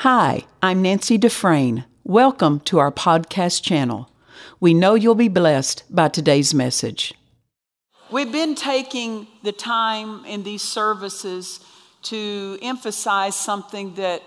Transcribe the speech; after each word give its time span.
Hi, 0.00 0.44
I'm 0.62 0.82
Nancy 0.82 1.16
Dufresne. 1.16 1.86
Welcome 2.04 2.60
to 2.60 2.78
our 2.78 2.92
podcast 2.92 3.62
channel. 3.62 4.10
We 4.60 4.74
know 4.74 4.94
you'll 4.94 5.14
be 5.14 5.28
blessed 5.28 5.84
by 5.88 6.08
today's 6.08 6.52
message. 6.52 7.14
We've 8.10 8.30
been 8.30 8.54
taking 8.54 9.26
the 9.42 9.52
time 9.52 10.22
in 10.26 10.42
these 10.42 10.60
services 10.60 11.60
to 12.02 12.58
emphasize 12.60 13.36
something 13.36 13.94
that 13.94 14.22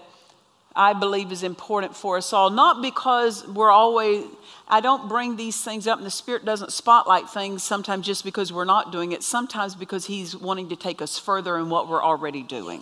I 0.75 0.93
believe 0.93 1.31
is 1.31 1.43
important 1.43 1.95
for 1.95 2.17
us 2.17 2.33
all. 2.33 2.49
Not 2.49 2.81
because 2.81 3.47
we're 3.47 3.69
always, 3.69 4.25
I 4.67 4.81
don't 4.81 5.07
bring 5.07 5.35
these 5.35 5.63
things 5.63 5.85
up 5.85 5.99
and 5.99 6.05
the 6.05 6.11
Spirit 6.11 6.45
doesn't 6.45 6.71
spotlight 6.71 7.29
things 7.29 7.63
sometimes 7.63 8.07
just 8.07 8.23
because 8.23 8.51
we're 8.51 8.65
not 8.65 8.91
doing 8.91 9.11
it, 9.11 9.21
sometimes 9.21 9.75
because 9.75 10.07
He's 10.07 10.35
wanting 10.35 10.69
to 10.69 10.75
take 10.75 10.99
us 10.99 11.19
further 11.19 11.59
in 11.59 11.69
what 11.69 11.87
we're 11.87 12.03
already 12.03 12.41
doing. 12.41 12.81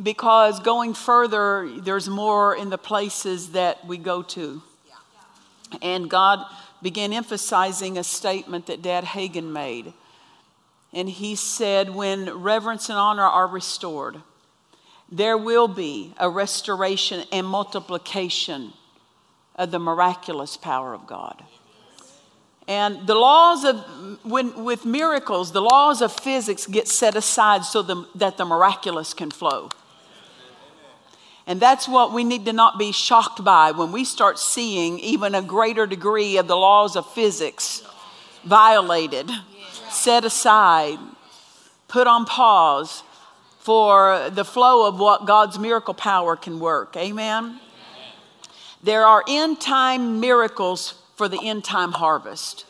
Because 0.00 0.60
going 0.60 0.94
further, 0.94 1.68
there's 1.78 2.08
more 2.08 2.54
in 2.54 2.70
the 2.70 2.78
places 2.78 3.50
that 3.52 3.84
we 3.86 3.98
go 3.98 4.22
to. 4.22 4.62
And 5.82 6.08
God 6.08 6.44
began 6.82 7.12
emphasizing 7.12 7.98
a 7.98 8.04
statement 8.04 8.66
that 8.66 8.82
Dad 8.82 9.04
Hagin 9.04 9.52
made. 9.52 9.92
And 10.92 11.08
he 11.08 11.34
said, 11.34 11.90
When 11.90 12.42
reverence 12.42 12.88
and 12.88 12.98
honor 12.98 13.24
are 13.24 13.46
restored, 13.46 14.22
there 15.10 15.36
will 15.36 15.68
be 15.68 16.14
a 16.18 16.30
restoration 16.30 17.24
and 17.32 17.46
multiplication 17.46 18.72
of 19.56 19.70
the 19.70 19.78
miraculous 19.78 20.56
power 20.56 20.94
of 20.94 21.06
God. 21.06 21.42
And 22.68 23.06
the 23.06 23.14
laws 23.14 23.64
of, 23.64 23.76
when, 24.24 24.64
with 24.64 24.84
miracles, 24.84 25.52
the 25.52 25.62
laws 25.62 26.02
of 26.02 26.12
physics 26.12 26.66
get 26.66 26.86
set 26.86 27.16
aside 27.16 27.64
so 27.64 27.80
the, 27.80 28.06
that 28.14 28.36
the 28.36 28.44
miraculous 28.44 29.14
can 29.14 29.30
flow. 29.30 29.70
And 31.48 31.58
that's 31.58 31.88
what 31.88 32.12
we 32.12 32.24
need 32.24 32.44
to 32.44 32.52
not 32.52 32.78
be 32.78 32.92
shocked 32.92 33.42
by 33.42 33.70
when 33.70 33.90
we 33.90 34.04
start 34.04 34.38
seeing 34.38 34.98
even 34.98 35.34
a 35.34 35.40
greater 35.40 35.86
degree 35.86 36.36
of 36.36 36.46
the 36.46 36.54
laws 36.54 36.94
of 36.94 37.10
physics 37.10 37.82
violated, 38.44 39.30
set 39.88 40.26
aside, 40.26 40.98
put 41.88 42.06
on 42.06 42.26
pause 42.26 43.02
for 43.60 44.28
the 44.28 44.44
flow 44.44 44.86
of 44.86 45.00
what 45.00 45.24
God's 45.24 45.58
miracle 45.58 45.94
power 45.94 46.36
can 46.36 46.60
work. 46.60 46.94
Amen? 46.98 47.58
There 48.82 49.06
are 49.06 49.24
end 49.26 49.58
time 49.58 50.20
miracles 50.20 51.00
for 51.16 51.30
the 51.30 51.40
end 51.42 51.64
time 51.64 51.92
harvest. 51.92 52.66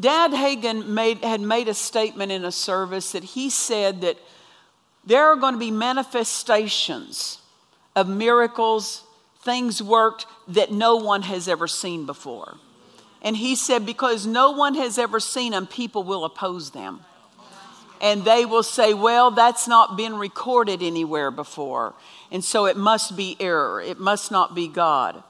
Dad 0.00 0.32
Hagin 0.32 0.88
made, 0.88 1.22
had 1.22 1.42
made 1.42 1.68
a 1.68 1.74
statement 1.74 2.32
in 2.32 2.42
a 2.42 2.50
service 2.50 3.12
that 3.12 3.22
he 3.22 3.50
said 3.50 4.00
that 4.00 4.16
there 5.06 5.26
are 5.26 5.36
going 5.36 5.54
to 5.54 5.60
be 5.60 5.70
manifestations 5.70 7.38
of 7.94 8.08
miracles, 8.08 9.04
things 9.42 9.82
worked 9.82 10.26
that 10.48 10.72
no 10.72 10.96
one 10.96 11.22
has 11.22 11.48
ever 11.48 11.68
seen 11.68 12.06
before. 12.06 12.56
And 13.22 13.36
he 13.36 13.54
said, 13.54 13.86
because 13.86 14.26
no 14.26 14.50
one 14.50 14.74
has 14.74 14.98
ever 14.98 15.20
seen 15.20 15.52
them, 15.52 15.66
people 15.66 16.02
will 16.02 16.24
oppose 16.24 16.70
them 16.70 17.00
and 18.04 18.22
they 18.22 18.44
will 18.44 18.62
say, 18.62 18.92
well, 18.92 19.30
that's 19.30 19.66
not 19.66 19.96
been 19.96 20.16
recorded 20.16 20.82
anywhere 20.82 21.30
before. 21.30 21.94
And 22.30 22.44
so 22.44 22.66
it 22.66 22.76
must 22.76 23.16
be 23.16 23.34
error. 23.40 23.80
It 23.80 23.98
must 23.98 24.30
not 24.30 24.54
be 24.54 24.68
God. 24.68 25.22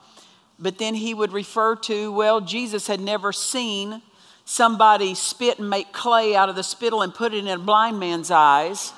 But 0.58 0.78
then 0.78 0.94
he 0.96 1.14
would 1.14 1.32
refer 1.32 1.76
to, 1.76 2.10
well, 2.10 2.40
Jesus 2.40 2.88
had 2.88 2.98
never 2.98 3.32
seen 3.32 4.02
somebody 4.44 5.14
spit 5.14 5.60
and 5.60 5.70
make 5.70 5.92
clay 5.92 6.34
out 6.34 6.48
of 6.48 6.56
the 6.56 6.64
spittle 6.64 7.02
and 7.02 7.14
put 7.14 7.32
it 7.32 7.38
in 7.38 7.48
a 7.48 7.58
blind 7.58 8.00
man's 8.00 8.32
eyes. 8.32 8.92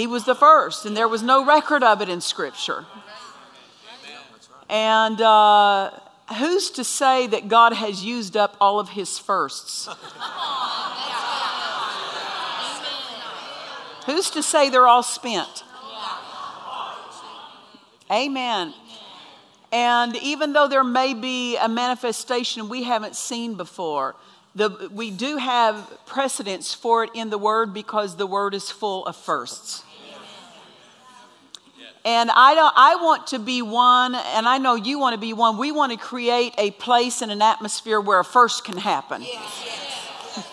He 0.00 0.06
was 0.06 0.24
the 0.24 0.34
first, 0.34 0.86
and 0.86 0.96
there 0.96 1.08
was 1.08 1.22
no 1.22 1.44
record 1.44 1.82
of 1.82 2.00
it 2.00 2.08
in 2.08 2.22
Scripture. 2.22 2.86
And 4.70 5.20
uh, 5.20 5.90
who's 6.38 6.70
to 6.70 6.84
say 6.84 7.26
that 7.26 7.48
God 7.48 7.74
has 7.74 8.02
used 8.02 8.34
up 8.34 8.56
all 8.62 8.80
of 8.80 8.88
his 8.88 9.18
firsts? 9.18 9.90
Who's 14.06 14.30
to 14.30 14.42
say 14.42 14.70
they're 14.70 14.88
all 14.88 15.02
spent? 15.02 15.64
Amen. 18.10 18.72
And 19.70 20.16
even 20.16 20.54
though 20.54 20.66
there 20.66 20.82
may 20.82 21.12
be 21.12 21.58
a 21.58 21.68
manifestation 21.68 22.70
we 22.70 22.84
haven't 22.84 23.16
seen 23.16 23.54
before, 23.54 24.16
the, 24.54 24.88
we 24.90 25.10
do 25.10 25.36
have 25.36 25.86
precedence 26.06 26.72
for 26.72 27.04
it 27.04 27.10
in 27.12 27.28
the 27.28 27.36
Word 27.36 27.74
because 27.74 28.16
the 28.16 28.26
Word 28.26 28.54
is 28.54 28.70
full 28.70 29.04
of 29.04 29.14
firsts. 29.14 29.84
And 32.04 32.30
I, 32.30 32.54
don't, 32.54 32.72
I 32.76 32.96
want 32.96 33.26
to 33.28 33.38
be 33.38 33.60
one, 33.60 34.14
and 34.14 34.48
I 34.48 34.56
know 34.56 34.74
you 34.74 34.98
want 34.98 35.14
to 35.14 35.20
be 35.20 35.34
one. 35.34 35.58
We 35.58 35.70
want 35.70 35.92
to 35.92 35.98
create 35.98 36.54
a 36.56 36.70
place 36.72 37.20
and 37.20 37.30
an 37.30 37.42
atmosphere 37.42 38.00
where 38.00 38.20
a 38.20 38.24
first 38.24 38.64
can 38.64 38.78
happen. 38.78 39.20
Yes. 39.20 40.46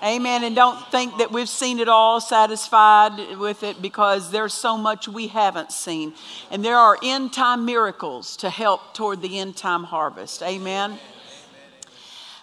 Amen. 0.02 0.42
And 0.42 0.56
don't 0.56 0.84
think 0.90 1.18
that 1.18 1.30
we've 1.30 1.48
seen 1.48 1.78
it 1.78 1.88
all, 1.88 2.20
satisfied 2.20 3.38
with 3.38 3.62
it, 3.62 3.80
because 3.80 4.32
there's 4.32 4.52
so 4.52 4.76
much 4.76 5.06
we 5.06 5.28
haven't 5.28 5.70
seen. 5.70 6.12
And 6.50 6.64
there 6.64 6.76
are 6.76 6.98
end 7.04 7.32
time 7.32 7.64
miracles 7.64 8.36
to 8.38 8.50
help 8.50 8.94
toward 8.94 9.22
the 9.22 9.38
end 9.38 9.56
time 9.56 9.84
harvest. 9.84 10.42
Amen. 10.42 10.90
Amen. 10.90 11.00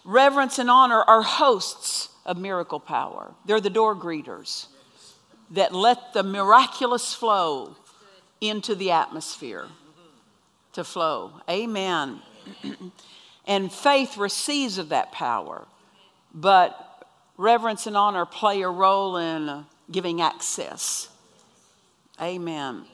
Reverence 0.06 0.58
and 0.58 0.70
honor 0.70 1.02
are 1.02 1.22
hosts 1.22 2.10
of 2.26 2.38
miracle 2.38 2.80
power, 2.80 3.34
they're 3.46 3.60
the 3.60 3.70
door 3.70 3.94
greeters 3.94 4.68
that 5.52 5.74
let 5.74 6.14
the 6.14 6.24
miraculous 6.24 7.14
flow 7.14 7.76
into 8.42 8.76
the 8.76 8.92
atmosphere 8.92 9.68
to 10.74 10.84
flow. 10.84 11.32
Amen. 11.50 12.22
and 13.48 13.72
faith 13.72 14.18
receives 14.18 14.78
of 14.78 14.90
that 14.90 15.12
power, 15.12 15.66
but 16.34 17.08
reverence 17.38 17.88
and 17.88 17.96
honor 17.96 18.26
play 18.26 18.62
a 18.62 18.70
role 18.70 19.18
in 19.18 19.66
giving 19.92 20.22
access. 20.22 21.10
Amen. 22.22 22.86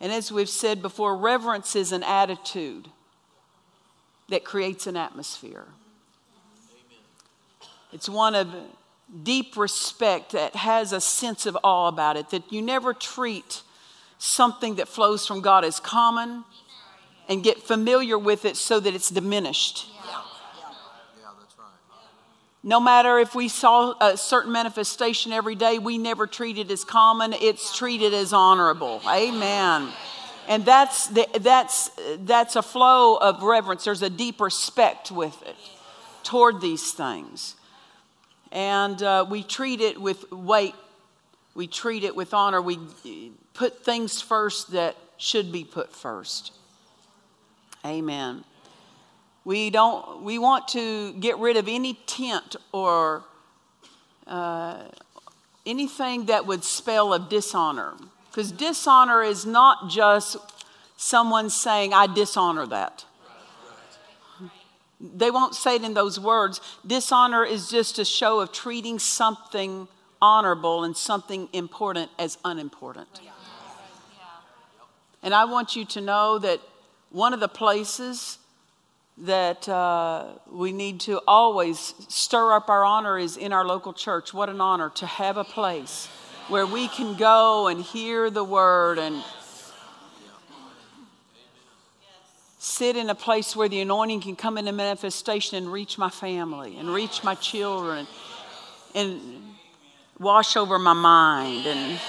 And 0.00 0.12
as 0.12 0.30
we've 0.30 0.48
said 0.48 0.82
before, 0.82 1.16
reverence 1.16 1.74
is 1.74 1.92
an 1.92 2.02
attitude 2.02 2.88
that 4.28 4.44
creates 4.44 4.86
an 4.86 4.96
atmosphere. 4.96 5.66
It's 7.92 8.08
one 8.08 8.34
of 8.34 8.48
deep 9.22 9.56
respect 9.56 10.32
that 10.32 10.56
has 10.56 10.92
a 10.92 11.00
sense 11.00 11.46
of 11.46 11.56
awe 11.62 11.88
about 11.88 12.16
it, 12.16 12.30
that 12.30 12.52
you 12.52 12.60
never 12.60 12.92
treat 12.92 13.62
something 14.18 14.76
that 14.76 14.88
flows 14.88 15.26
from 15.26 15.40
God 15.40 15.64
as 15.64 15.78
common 15.80 16.44
and 17.28 17.42
get 17.42 17.62
familiar 17.62 18.18
with 18.18 18.44
it 18.44 18.56
so 18.56 18.80
that 18.80 18.94
it's 18.94 19.10
diminished. 19.10 19.88
No 22.62 22.80
matter 22.80 23.18
if 23.20 23.34
we 23.34 23.46
saw 23.48 23.94
a 24.00 24.16
certain 24.16 24.50
manifestation 24.50 25.32
every 25.32 25.54
day, 25.54 25.78
we 25.78 25.98
never 25.98 26.26
treat 26.26 26.58
it 26.58 26.68
as 26.70 26.82
common, 26.82 27.32
it's 27.32 27.76
treated 27.76 28.12
as 28.12 28.32
honorable. 28.32 29.00
Amen. 29.08 29.88
And 30.48 30.64
that's, 30.64 31.08
the, 31.08 31.28
that's, 31.40 31.90
that's 32.18 32.56
a 32.56 32.62
flow 32.62 33.16
of 33.16 33.42
reverence. 33.42 33.84
There's 33.84 34.02
a 34.02 34.10
deep 34.10 34.40
respect 34.40 35.10
with 35.10 35.40
it 35.42 35.56
toward 36.22 36.60
these 36.60 36.92
things. 36.92 37.55
And 38.52 39.02
uh, 39.02 39.26
we 39.28 39.42
treat 39.42 39.80
it 39.80 40.00
with 40.00 40.30
weight, 40.30 40.74
we 41.54 41.66
treat 41.66 42.04
it 42.04 42.14
with 42.14 42.32
honor, 42.34 42.60
we 42.62 42.78
put 43.54 43.84
things 43.84 44.20
first 44.20 44.72
that 44.72 44.96
should 45.16 45.50
be 45.50 45.64
put 45.64 45.92
first. 45.94 46.52
Amen. 47.84 48.44
We 49.44 49.70
don't. 49.70 50.22
We 50.22 50.38
want 50.38 50.68
to 50.68 51.12
get 51.12 51.38
rid 51.38 51.56
of 51.56 51.68
any 51.68 51.94
tent 51.94 52.56
or 52.72 53.22
uh, 54.26 54.82
anything 55.64 56.26
that 56.26 56.46
would 56.46 56.64
spell 56.64 57.14
of 57.14 57.28
dishonor, 57.28 57.94
because 58.28 58.50
dishonor 58.50 59.22
is 59.22 59.46
not 59.46 59.88
just 59.88 60.36
someone 60.96 61.48
saying, 61.48 61.94
"I 61.94 62.08
dishonor 62.08 62.66
that." 62.66 63.05
They 65.00 65.30
won't 65.30 65.54
say 65.54 65.76
it 65.76 65.84
in 65.84 65.94
those 65.94 66.18
words. 66.18 66.60
Dishonor 66.86 67.44
is 67.44 67.68
just 67.68 67.98
a 67.98 68.04
show 68.04 68.40
of 68.40 68.52
treating 68.52 68.98
something 68.98 69.88
honorable 70.22 70.84
and 70.84 70.96
something 70.96 71.48
important 71.52 72.10
as 72.18 72.38
unimportant. 72.44 73.20
And 75.22 75.34
I 75.34 75.44
want 75.44 75.76
you 75.76 75.84
to 75.86 76.00
know 76.00 76.38
that 76.38 76.60
one 77.10 77.34
of 77.34 77.40
the 77.40 77.48
places 77.48 78.38
that 79.18 79.68
uh, 79.68 80.26
we 80.50 80.72
need 80.72 81.00
to 81.00 81.20
always 81.26 81.94
stir 82.08 82.52
up 82.52 82.68
our 82.68 82.84
honor 82.84 83.18
is 83.18 83.36
in 83.36 83.52
our 83.52 83.64
local 83.64 83.92
church. 83.92 84.34
What 84.34 84.48
an 84.48 84.60
honor 84.60 84.90
to 84.96 85.06
have 85.06 85.36
a 85.36 85.44
place 85.44 86.06
where 86.48 86.66
we 86.66 86.88
can 86.88 87.16
go 87.16 87.66
and 87.66 87.80
hear 87.80 88.30
the 88.30 88.44
word 88.44 88.98
and 88.98 89.22
sit 92.66 92.96
in 92.96 93.10
a 93.10 93.14
place 93.14 93.54
where 93.54 93.68
the 93.68 93.80
anointing 93.80 94.20
can 94.20 94.36
come 94.36 94.58
into 94.58 94.72
manifestation 94.72 95.56
and 95.56 95.72
reach 95.72 95.98
my 95.98 96.10
family 96.10 96.76
and 96.78 96.88
reach 96.88 97.22
my 97.22 97.34
children. 97.34 98.06
And 98.94 99.20
wash 100.18 100.56
over 100.56 100.78
my 100.78 100.92
mind 100.92 101.66
and, 101.66 102.00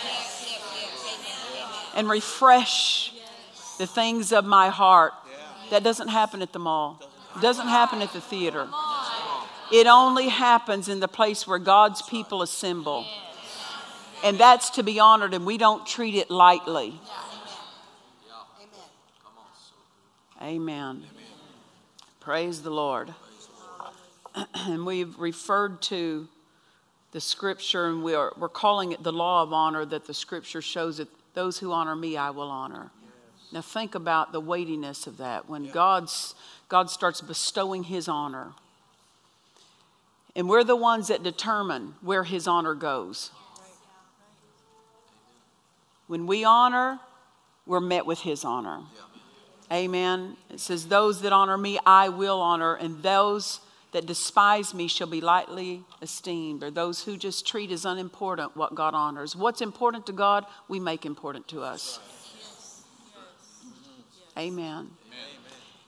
and 1.95 2.09
refresh 2.09 3.13
the 3.77 3.87
things 3.87 4.31
of 4.31 4.45
my 4.45 4.69
heart. 4.69 5.13
That 5.69 5.83
doesn't 5.83 6.07
happen 6.07 6.41
at 6.41 6.53
the 6.53 6.59
mall, 6.59 7.01
it 7.35 7.41
doesn't 7.41 7.67
happen 7.67 8.01
at 8.01 8.13
the 8.13 8.21
theater. 8.21 8.67
It 9.69 9.85
only 9.85 10.29
happens 10.29 10.87
in 10.87 11.01
the 11.01 11.09
place 11.09 11.45
where 11.45 11.59
God's 11.59 12.01
people 12.01 12.41
assemble. 12.41 13.05
And 14.23 14.37
that's 14.37 14.69
to 14.71 14.83
be 14.83 14.97
honored, 14.97 15.33
and 15.33 15.45
we 15.45 15.57
don't 15.57 15.85
treat 15.85 16.15
it 16.15 16.31
lightly. 16.31 16.99
Amen. 20.41 21.03
Praise 22.19 22.61
the 22.61 22.69
Lord. 22.69 23.13
and 24.53 24.85
we've 24.85 25.17
referred 25.17 25.81
to 25.83 26.27
the 27.11 27.19
scripture, 27.19 27.87
and 27.87 28.03
we 28.03 28.13
are, 28.13 28.33
we're 28.37 28.47
calling 28.47 28.91
it 28.91 29.01
the 29.01 29.11
law 29.11 29.41
of 29.41 29.51
honor 29.51 29.83
that 29.85 30.05
the 30.05 30.13
scripture 30.13 30.61
shows 30.61 30.97
that 30.97 31.07
those 31.33 31.57
who 31.57 31.71
honor 31.71 31.95
me, 31.95 32.17
I 32.17 32.29
will 32.29 32.49
honor. 32.49 32.91
Yes. 33.01 33.51
Now, 33.51 33.61
think 33.61 33.95
about 33.95 34.31
the 34.31 34.39
weightiness 34.39 35.07
of 35.07 35.17
that 35.17 35.49
when 35.49 35.65
yeah. 35.65 35.71
God's, 35.71 36.35
God 36.69 36.91
starts 36.91 37.21
bestowing 37.21 37.83
his 37.83 38.07
honor. 38.07 38.51
And 40.35 40.47
we're 40.47 40.63
the 40.63 40.75
ones 40.75 41.07
that 41.07 41.23
determine 41.23 41.95
where 42.01 42.23
his 42.23 42.47
honor 42.47 42.75
goes. 42.75 43.31
When 46.05 46.27
we 46.27 46.43
honor, 46.43 46.99
we're 47.65 47.79
met 47.79 48.05
with 48.05 48.19
his 48.19 48.45
honor. 48.45 48.81
Yeah. 48.95 49.01
Amen. 49.71 50.37
It 50.49 50.59
says, 50.59 50.87
Those 50.87 51.21
that 51.21 51.33
honor 51.33 51.57
me, 51.57 51.79
I 51.85 52.09
will 52.09 52.39
honor, 52.39 52.75
and 52.75 53.03
those 53.03 53.59
that 53.91 54.05
despise 54.05 54.73
me 54.73 54.87
shall 54.87 55.07
be 55.07 55.21
lightly 55.21 55.83
esteemed, 56.01 56.63
or 56.63 56.71
those 56.71 57.03
who 57.03 57.17
just 57.17 57.47
treat 57.47 57.71
as 57.71 57.85
unimportant 57.85 58.55
what 58.55 58.75
God 58.75 58.93
honors. 58.93 59.35
What's 59.35 59.61
important 59.61 60.05
to 60.07 60.11
God, 60.11 60.45
we 60.67 60.79
make 60.79 61.05
important 61.05 61.47
to 61.49 61.61
us. 61.61 61.99
Amen. 64.37 64.91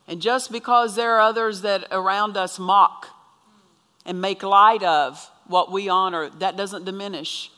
And 0.08 0.22
just 0.22 0.52
because 0.52 0.96
there 0.96 1.16
are 1.16 1.22
others 1.22 1.62
that 1.62 1.86
around 1.92 2.36
us 2.36 2.58
mock 2.58 3.10
and 4.06 4.20
make 4.20 4.42
light 4.42 4.81
of 4.81 5.30
what 5.46 5.72
we 5.72 5.88
honor, 5.88 6.30
that 6.40 6.58
doesn't 6.58 6.84
diminish. 6.84 7.52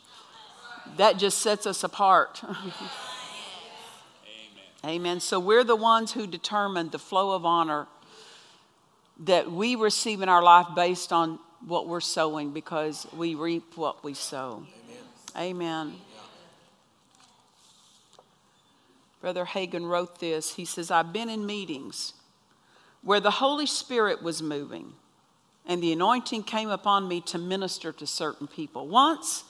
That 0.98 1.16
just 1.16 1.38
sets 1.38 1.66
us 1.66 1.82
apart. 1.82 2.42
Amen. 4.84 5.20
So 5.20 5.38
we're 5.38 5.64
the 5.64 5.76
ones 5.76 6.12
who 6.12 6.26
determine 6.26 6.90
the 6.90 6.98
flow 6.98 7.32
of 7.32 7.46
honor 7.46 7.86
that 9.20 9.50
we 9.50 9.76
receive 9.76 10.22
in 10.22 10.28
our 10.28 10.42
life 10.42 10.66
based 10.74 11.12
on 11.12 11.38
what 11.66 11.86
we're 11.86 12.00
sowing 12.00 12.52
because 12.52 13.06
we 13.16 13.36
reap 13.36 13.76
what 13.76 14.02
we 14.02 14.14
sow. 14.14 14.66
Amen. 15.36 15.86
Amen. 15.86 15.94
Brother 19.20 19.44
Hagin 19.44 19.88
wrote 19.88 20.18
this. 20.18 20.54
He 20.56 20.64
says, 20.64 20.90
I've 20.90 21.12
been 21.12 21.28
in 21.28 21.46
meetings 21.46 22.14
where 23.02 23.20
the 23.20 23.30
Holy 23.30 23.66
Spirit 23.66 24.20
was 24.20 24.42
moving 24.42 24.94
and 25.64 25.80
the 25.80 25.92
anointing 25.92 26.42
came 26.42 26.70
upon 26.70 27.06
me 27.06 27.20
to 27.20 27.38
minister 27.38 27.92
to 27.92 28.06
certain 28.06 28.48
people. 28.48 28.88
Once, 28.88 29.44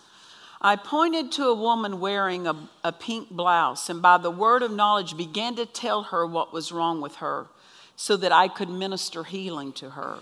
I 0.65 0.77
pointed 0.77 1.33
to 1.33 1.47
a 1.47 1.55
woman 1.55 1.99
wearing 1.99 2.47
a, 2.47 2.55
a 2.85 2.93
pink 2.93 3.31
blouse 3.31 3.91
and 3.91 4.01
by 4.01 4.17
the 4.17 4.31
word 4.31 4.63
of 4.63 4.71
knowledge 4.71 5.17
began 5.17 5.57
to 5.57 5.67
tell 5.67 6.05
her 6.05 6.25
what 6.25 6.53
was 6.53 6.71
wrong 6.71 7.01
with 7.01 7.17
her 7.17 7.49
so 7.97 8.17
that 8.17 8.31
I 8.31 8.47
could 8.47 8.71
minister 8.71 9.25
healing 9.25 9.73
to 9.75 9.91
her. 9.91 10.19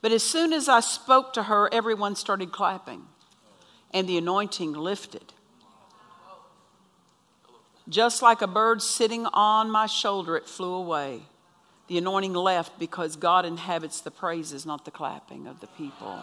But 0.00 0.10
as 0.10 0.22
soon 0.22 0.54
as 0.54 0.70
I 0.70 0.80
spoke 0.80 1.34
to 1.34 1.44
her, 1.44 1.68
everyone 1.72 2.16
started 2.16 2.50
clapping, 2.50 3.02
and 3.92 4.08
the 4.08 4.16
anointing 4.16 4.72
lifted. 4.72 5.34
Just 7.88 8.22
like 8.22 8.40
a 8.40 8.46
bird 8.46 8.80
sitting 8.80 9.26
on 9.26 9.70
my 9.70 9.86
shoulder, 9.86 10.36
it 10.36 10.48
flew 10.48 10.72
away. 10.72 11.22
The 11.88 11.98
anointing 11.98 12.32
left 12.32 12.78
because 12.78 13.16
God 13.16 13.44
inhabits 13.44 14.00
the 14.00 14.10
praises, 14.10 14.64
not 14.66 14.86
the 14.86 14.90
clapping 14.90 15.46
of 15.46 15.60
the 15.60 15.68
people. 15.68 16.18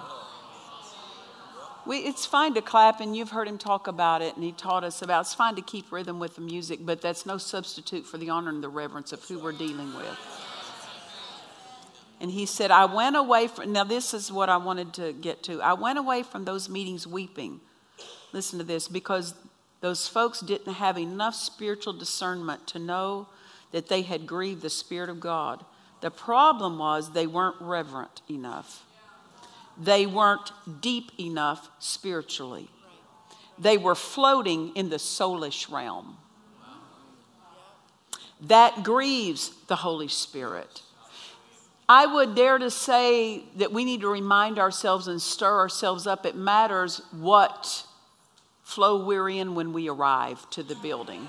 We, 1.86 1.98
it's 1.98 2.26
fine 2.26 2.54
to 2.54 2.62
clap, 2.62 3.02
and 3.02 3.16
you've 3.16 3.32
heard 3.32 3.48
him 3.48 3.58
talk 3.58 3.88
about 3.88 4.22
it, 4.22 4.36
and 4.36 4.44
he 4.44 4.54
taught 4.54 4.86
us 4.86 5.02
about 5.02 5.22
it's 5.22 5.34
fine 5.34 5.56
to 5.56 5.62
keep 5.62 5.92
rhythm 5.92 6.18
with 6.18 6.36
the 6.36 6.42
music, 6.42 6.80
but 6.86 7.02
that's 7.02 7.26
no 7.26 7.38
substitute 7.38 8.06
for 8.06 8.18
the 8.18 8.30
honor 8.30 8.52
and 8.52 8.64
the 8.64 8.70
reverence 8.70 9.12
of 9.12 9.22
who 9.26 9.38
we're 9.38 9.52
dealing 9.52 9.94
with. 9.94 10.18
And 12.22 12.32
he 12.32 12.46
said, 12.46 12.72
I 12.72 12.86
went 12.86 13.18
away 13.18 13.48
from, 13.48 13.74
now 13.74 13.84
this 13.84 14.14
is 14.14 14.32
what 14.32 14.48
I 14.48 14.56
wanted 14.56 14.94
to 14.94 15.12
get 15.12 15.44
to. 15.44 15.62
I 15.62 15.74
went 15.74 16.00
away 16.00 16.24
from 16.24 16.46
those 16.46 16.70
meetings 16.70 17.06
weeping. 17.06 17.60
Listen 18.32 18.60
to 18.60 18.66
this, 18.66 18.88
because 18.88 19.34
those 19.82 20.08
folks 20.08 20.40
didn't 20.40 20.76
have 20.76 20.98
enough 20.98 21.36
spiritual 21.36 21.92
discernment 21.92 22.66
to 22.68 22.80
know 22.80 23.28
that 23.74 23.90
they 23.90 24.04
had 24.04 24.26
grieved 24.26 24.62
the 24.62 24.70
Spirit 24.70 25.10
of 25.10 25.20
God. 25.20 25.66
The 26.00 26.12
problem 26.12 26.78
was 26.78 27.12
they 27.12 27.28
weren't 27.28 27.58
reverent 27.60 28.22
enough 28.30 28.86
they 29.78 30.06
weren't 30.06 30.52
deep 30.82 31.12
enough 31.20 31.70
spiritually. 31.80 32.70
They 33.58 33.78
were 33.78 33.96
floating 33.96 34.76
in 34.76 34.90
the 34.90 34.98
soulish 34.98 35.72
realm. 35.72 36.18
That 38.42 38.84
grieves 38.84 39.52
the 39.68 39.78
Holy 39.78 40.08
Spirit. 40.08 40.82
I 41.88 42.06
would 42.06 42.36
dare 42.36 42.58
to 42.58 42.72
say 42.72 43.44
that 43.58 43.72
we 43.72 43.86
need 43.86 44.02
to 44.02 44.08
remind 44.08 44.58
ourselves 44.58 45.08
and 45.08 45.22
stir 45.22 45.58
ourselves 45.58 46.08
up. 46.08 46.26
It 46.26 46.36
matters 46.36 47.02
what 47.12 47.86
flow 48.64 49.06
we're 49.06 49.30
in 49.30 49.56
when 49.56 49.74
we 49.74 49.90
arrive 49.90 50.50
to 50.52 50.64
the 50.64 50.76
building. 50.76 51.28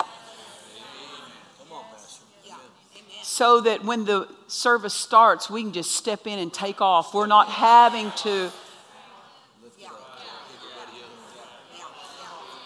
So 3.35 3.61
that 3.61 3.85
when 3.85 4.05
the 4.05 4.29
service 4.47 4.95
starts, 4.95 5.51
we 5.51 5.61
can 5.61 5.73
just 5.73 5.91
step 5.91 6.25
in 6.29 6.39
and 6.39 6.55
take 6.55 6.81
off. 6.81 7.13
We're 7.13 7.27
not 7.27 7.49
having 7.49 8.13
to. 8.19 8.53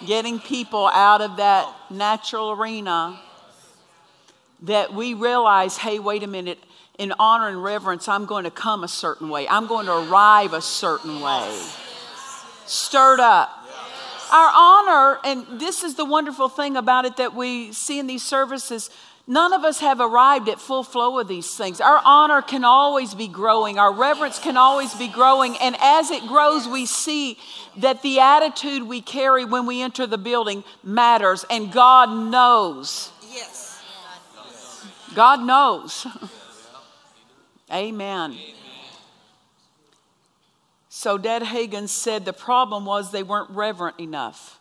Getting 0.07 0.39
people 0.39 0.87
out 0.89 1.23
of 1.23 1.39
that 1.39 1.75
natural 1.89 2.51
arena 2.51 3.19
that 4.63 4.93
we 4.93 5.15
realize, 5.15 5.79
hey, 5.79 5.99
wait 5.99 6.23
a 6.23 6.27
minute, 6.27 6.59
in 6.99 7.15
honor 7.19 7.49
and 7.49 7.65
reverence, 7.65 8.07
I'm 8.07 8.27
going 8.27 8.45
to 8.45 8.51
come 8.51 8.85
a 8.85 8.89
certain 8.89 9.31
way. 9.31 9.49
I'm 9.49 9.69
going 9.69 9.87
to 9.87 9.97
arrive 9.97 10.53
a 10.53 10.61
certain 10.61 11.23
way. 11.23 11.67
Stirred 12.67 13.21
up. 13.21 13.51
Our 14.31 14.53
honor, 14.55 15.19
and 15.25 15.59
this 15.59 15.83
is 15.83 15.95
the 15.95 16.05
wonderful 16.05 16.51
thing 16.51 16.77
about 16.77 17.07
it 17.07 17.17
that 17.17 17.35
we 17.35 17.73
see 17.73 17.99
in 17.99 18.07
these 18.07 18.23
services, 18.23 18.91
None 19.31 19.53
of 19.53 19.63
us 19.63 19.81
have 19.81 20.01
arrived 20.01 20.49
at 20.49 20.59
full 20.59 20.83
flow 20.83 21.19
of 21.19 21.29
these 21.29 21.55
things. 21.55 21.83
Our 21.83 22.01
honor 22.03 22.41
can 22.41 22.65
always 22.65 23.13
be 23.13 23.29
growing, 23.29 23.79
our 23.79 23.93
reverence 23.93 24.39
can 24.39 24.57
always 24.57 24.95
be 24.95 25.07
growing. 25.07 25.55
And 25.59 25.77
as 25.81 26.11
it 26.11 26.27
grows, 26.27 26.67
we 26.67 26.87
see 26.87 27.39
that 27.77 28.01
the 28.01 28.21
attitude 28.21 28.85
we 28.85 29.03
carry 29.03 29.45
when 29.45 29.67
we 29.67 29.83
enter 29.83 30.07
the 30.07 30.17
building 30.17 30.65
matters, 30.83 31.45
and 31.51 31.71
God 31.71 32.09
knows. 32.09 33.13
Yes. 33.31 33.83
God 35.15 35.43
knows. 35.43 36.07
Amen. 37.71 38.35
So, 40.89 41.19
Dad 41.19 41.43
Hagin 41.43 41.87
said 41.87 42.25
the 42.25 42.33
problem 42.33 42.87
was 42.87 43.13
they 43.13 43.23
weren't 43.23 43.51
reverent 43.51 44.01
enough, 44.01 44.59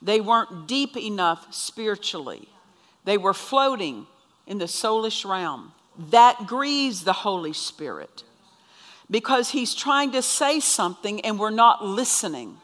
they 0.00 0.22
weren't 0.22 0.66
deep 0.66 0.96
enough 0.96 1.52
spiritually. 1.52 2.48
They 3.08 3.16
were 3.16 3.32
floating 3.32 4.06
in 4.46 4.58
the 4.58 4.66
soulish 4.66 5.24
realm. 5.24 5.72
That 6.10 6.46
grieves 6.46 7.04
the 7.04 7.14
Holy 7.14 7.54
Spirit 7.54 8.22
because 9.10 9.48
He's 9.48 9.74
trying 9.74 10.12
to 10.12 10.20
say 10.20 10.60
something 10.60 11.22
and 11.22 11.38
we're 11.38 11.48
not 11.48 11.82
listening. 11.82 12.58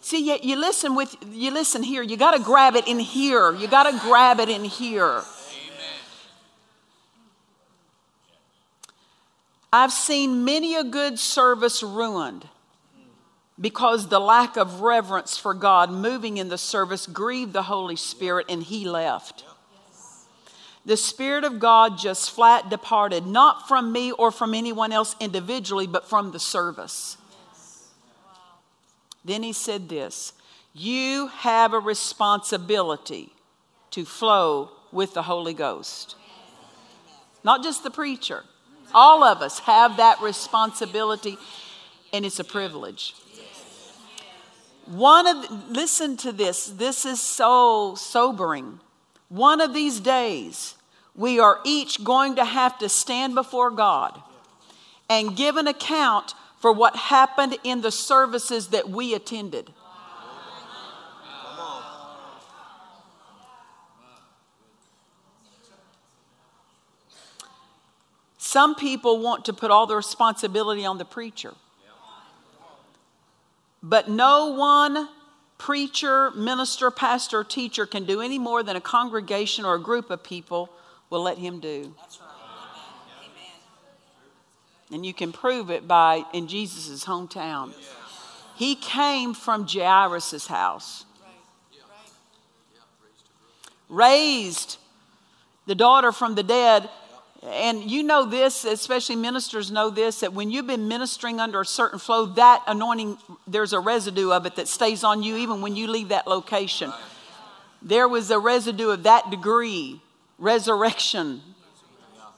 See, 0.00 0.28
you, 0.28 0.38
you 0.42 0.56
listen 0.56 0.96
with 0.96 1.14
you 1.30 1.52
listen 1.52 1.84
here. 1.84 2.02
You 2.02 2.16
got 2.16 2.32
to 2.32 2.42
grab 2.42 2.74
it 2.74 2.88
in 2.88 2.98
here. 2.98 3.54
You 3.54 3.68
got 3.68 3.88
to 3.88 3.96
grab 3.96 4.40
it 4.40 4.48
in 4.48 4.64
here. 4.64 5.22
I've 9.72 9.92
seen 9.92 10.44
many 10.44 10.74
a 10.74 10.82
good 10.82 11.20
service 11.20 11.80
ruined 11.80 12.48
because 13.60 14.08
the 14.08 14.20
lack 14.20 14.56
of 14.56 14.80
reverence 14.82 15.38
for 15.38 15.54
God 15.54 15.90
moving 15.90 16.36
in 16.36 16.48
the 16.48 16.58
service 16.58 17.06
grieved 17.06 17.52
the 17.52 17.62
Holy 17.62 17.96
Spirit 17.96 18.46
and 18.48 18.62
he 18.62 18.86
left. 18.86 19.44
The 20.84 20.96
Spirit 20.96 21.42
of 21.42 21.58
God 21.58 21.98
just 21.98 22.30
flat 22.30 22.70
departed, 22.70 23.26
not 23.26 23.66
from 23.66 23.90
me 23.90 24.12
or 24.12 24.30
from 24.30 24.54
anyone 24.54 24.92
else 24.92 25.16
individually, 25.18 25.88
but 25.88 26.08
from 26.08 26.30
the 26.30 26.38
service. 26.38 27.16
Then 29.24 29.42
he 29.42 29.52
said 29.52 29.88
this 29.88 30.32
You 30.72 31.26
have 31.28 31.72
a 31.72 31.80
responsibility 31.80 33.32
to 33.90 34.04
flow 34.04 34.70
with 34.92 35.14
the 35.14 35.22
Holy 35.22 35.54
Ghost. 35.54 36.14
Not 37.42 37.64
just 37.64 37.82
the 37.82 37.90
preacher, 37.90 38.44
all 38.94 39.24
of 39.24 39.42
us 39.42 39.58
have 39.60 39.96
that 39.96 40.20
responsibility, 40.20 41.36
and 42.12 42.24
it's 42.24 42.38
a 42.38 42.44
privilege. 42.44 43.14
One 44.86 45.26
of, 45.26 45.70
listen 45.70 46.16
to 46.18 46.32
this, 46.32 46.66
this 46.66 47.04
is 47.04 47.20
so 47.20 47.94
sobering. 47.96 48.80
One 49.28 49.60
of 49.60 49.74
these 49.74 49.98
days, 49.98 50.76
we 51.14 51.40
are 51.40 51.60
each 51.64 52.04
going 52.04 52.36
to 52.36 52.44
have 52.44 52.78
to 52.78 52.88
stand 52.88 53.34
before 53.34 53.70
God 53.70 54.22
and 55.08 55.36
give 55.36 55.56
an 55.56 55.66
account 55.66 56.34
for 56.58 56.72
what 56.72 56.94
happened 56.96 57.56
in 57.64 57.80
the 57.80 57.90
services 57.90 58.68
that 58.68 58.88
we 58.88 59.14
attended. 59.14 59.72
Some 68.38 68.74
people 68.74 69.18
want 69.18 69.44
to 69.46 69.52
put 69.52 69.70
all 69.70 69.86
the 69.86 69.96
responsibility 69.96 70.86
on 70.86 70.98
the 70.98 71.04
preacher. 71.04 71.54
But 73.82 74.08
no 74.08 74.46
one 74.48 75.08
preacher, 75.58 76.30
minister, 76.32 76.90
pastor, 76.90 77.44
teacher 77.44 77.86
can 77.86 78.04
do 78.04 78.20
any 78.20 78.38
more 78.38 78.62
than 78.62 78.76
a 78.76 78.80
congregation 78.80 79.64
or 79.64 79.74
a 79.74 79.80
group 79.80 80.10
of 80.10 80.22
people 80.22 80.70
will 81.10 81.22
let 81.22 81.38
him 81.38 81.60
do. 81.60 81.94
That's 81.98 82.20
right. 82.20 82.26
And 84.92 85.04
you 85.04 85.12
can 85.12 85.32
prove 85.32 85.70
it 85.70 85.88
by 85.88 86.24
in 86.32 86.46
Jesus' 86.46 87.04
hometown. 87.04 87.72
He 88.54 88.74
came 88.76 89.34
from 89.34 89.66
Jairus' 89.66 90.46
house. 90.46 91.04
Raised 93.88 94.78
the 95.66 95.74
daughter 95.74 96.12
from 96.12 96.34
the 96.34 96.42
dead 96.42 96.88
and 97.48 97.88
you 97.90 98.02
know 98.02 98.24
this, 98.24 98.64
especially 98.64 99.16
ministers 99.16 99.70
know 99.70 99.90
this, 99.90 100.20
that 100.20 100.32
when 100.32 100.50
you've 100.50 100.66
been 100.66 100.88
ministering 100.88 101.40
under 101.40 101.60
a 101.60 101.66
certain 101.66 101.98
flow, 101.98 102.26
that 102.26 102.62
anointing, 102.66 103.18
there's 103.46 103.72
a 103.72 103.80
residue 103.80 104.32
of 104.32 104.46
it 104.46 104.56
that 104.56 104.68
stays 104.68 105.04
on 105.04 105.22
you 105.22 105.36
even 105.36 105.60
when 105.60 105.76
you 105.76 105.86
leave 105.86 106.08
that 106.08 106.26
location. 106.26 106.92
There 107.82 108.08
was 108.08 108.30
a 108.30 108.38
residue 108.38 108.90
of 108.90 109.04
that 109.04 109.30
degree, 109.30 110.00
resurrection, 110.38 111.40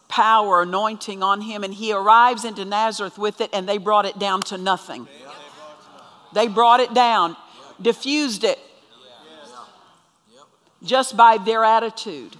power, 0.08 0.62
anointing 0.62 1.22
on 1.22 1.40
him, 1.40 1.64
and 1.64 1.72
he 1.72 1.92
arrives 1.92 2.44
into 2.44 2.64
Nazareth 2.64 3.18
with 3.18 3.40
it, 3.40 3.50
and 3.52 3.68
they 3.68 3.78
brought 3.78 4.04
it 4.04 4.18
down 4.18 4.42
to 4.42 4.58
nothing. 4.58 5.06
They 6.34 6.48
brought 6.48 6.80
it 6.80 6.92
down, 6.92 7.36
diffused 7.80 8.44
it 8.44 8.58
just 10.82 11.16
by 11.16 11.38
their 11.38 11.64
attitude, 11.64 12.36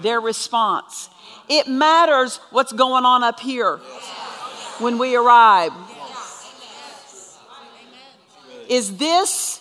their 0.00 0.20
response. 0.20 1.10
It 1.50 1.66
matters 1.66 2.36
what's 2.50 2.72
going 2.72 3.04
on 3.04 3.24
up 3.24 3.40
here 3.40 3.78
when 4.78 4.98
we 4.98 5.16
arrive. 5.16 5.72
Is 8.68 8.98
this 8.98 9.60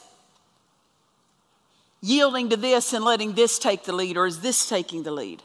yielding 1.99 2.49
to 2.49 2.57
this 2.57 2.93
and 2.93 3.03
letting 3.03 3.33
this 3.33 3.57
take 3.57 3.85
the 3.85 3.91
lead, 3.91 4.17
or 4.17 4.27
is 4.27 4.41
this 4.41 4.69
taking 4.69 5.01
the 5.01 5.09
lead? 5.09 5.41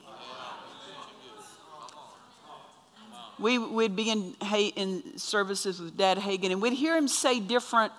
We 3.38 3.56
would 3.56 3.96
be 3.96 4.10
in, 4.10 4.34
in 4.76 5.16
services 5.16 5.80
with 5.80 5.96
Dad 5.96 6.18
Hagin, 6.18 6.52
and 6.52 6.60
we'd 6.60 6.74
hear 6.74 6.94
him 6.94 7.08
say 7.08 7.40
different 7.40 7.90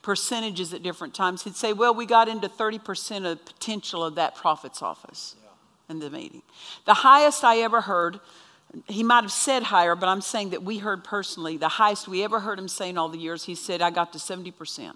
percentages 0.00 0.72
at 0.72 0.82
different 0.82 1.12
times. 1.12 1.44
He'd 1.44 1.56
say, 1.56 1.74
Well, 1.74 1.94
we 1.94 2.06
got 2.06 2.26
into 2.26 2.48
30% 2.48 3.16
of 3.18 3.22
the 3.22 3.36
potential 3.36 4.02
of 4.02 4.14
that 4.14 4.34
prophet's 4.34 4.80
office 4.80 5.36
in 5.88 5.98
the 5.98 6.10
meeting. 6.10 6.42
The 6.86 6.94
highest 6.94 7.44
I 7.44 7.58
ever 7.58 7.82
heard, 7.82 8.20
he 8.86 9.02
might 9.02 9.22
have 9.22 9.32
said 9.32 9.64
higher, 9.64 9.94
but 9.94 10.08
I'm 10.08 10.20
saying 10.20 10.50
that 10.50 10.62
we 10.62 10.78
heard 10.78 11.04
personally, 11.04 11.56
the 11.56 11.68
highest 11.68 12.08
we 12.08 12.24
ever 12.24 12.40
heard 12.40 12.58
him 12.58 12.68
say 12.68 12.90
in 12.90 12.98
all 12.98 13.08
the 13.08 13.18
years, 13.18 13.44
he 13.44 13.54
said, 13.54 13.82
I 13.82 13.90
got 13.90 14.12
to 14.12 14.18
70% 14.18 14.94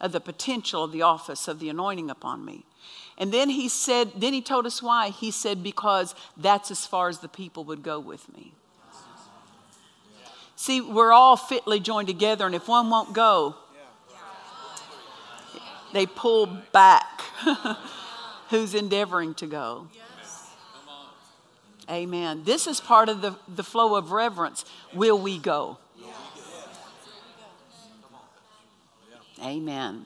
of 0.00 0.12
the 0.12 0.20
potential 0.20 0.82
of 0.82 0.92
the 0.92 1.02
office 1.02 1.46
of 1.46 1.60
the 1.60 1.68
anointing 1.68 2.10
upon 2.10 2.44
me. 2.44 2.64
And 3.18 3.32
then 3.32 3.50
he 3.50 3.68
said, 3.68 4.12
then 4.16 4.32
he 4.32 4.42
told 4.42 4.66
us 4.66 4.82
why. 4.82 5.10
He 5.10 5.30
said, 5.30 5.62
because 5.62 6.14
that's 6.36 6.70
as 6.70 6.86
far 6.86 7.08
as 7.08 7.18
the 7.18 7.28
people 7.28 7.62
would 7.64 7.82
go 7.82 8.00
with 8.00 8.32
me. 8.34 8.52
See, 10.56 10.80
we're 10.80 11.12
all 11.12 11.36
fitly 11.36 11.80
joined 11.80 12.08
together, 12.08 12.46
and 12.46 12.54
if 12.54 12.68
one 12.68 12.88
won't 12.88 13.12
go, 13.12 13.56
they 15.92 16.06
pull 16.06 16.46
back. 16.72 17.20
who's 18.52 18.74
endeavoring 18.74 19.32
to 19.32 19.46
go. 19.46 19.88
Yes. 19.94 20.50
Amen. 21.90 22.42
This 22.44 22.66
is 22.66 22.80
part 22.80 23.08
of 23.08 23.22
the, 23.22 23.34
the 23.48 23.62
flow 23.62 23.96
of 23.96 24.12
reverence. 24.12 24.66
Will 24.92 25.18
we 25.18 25.38
go? 25.38 25.78
Yes. 25.98 26.14
Amen. 29.42 30.04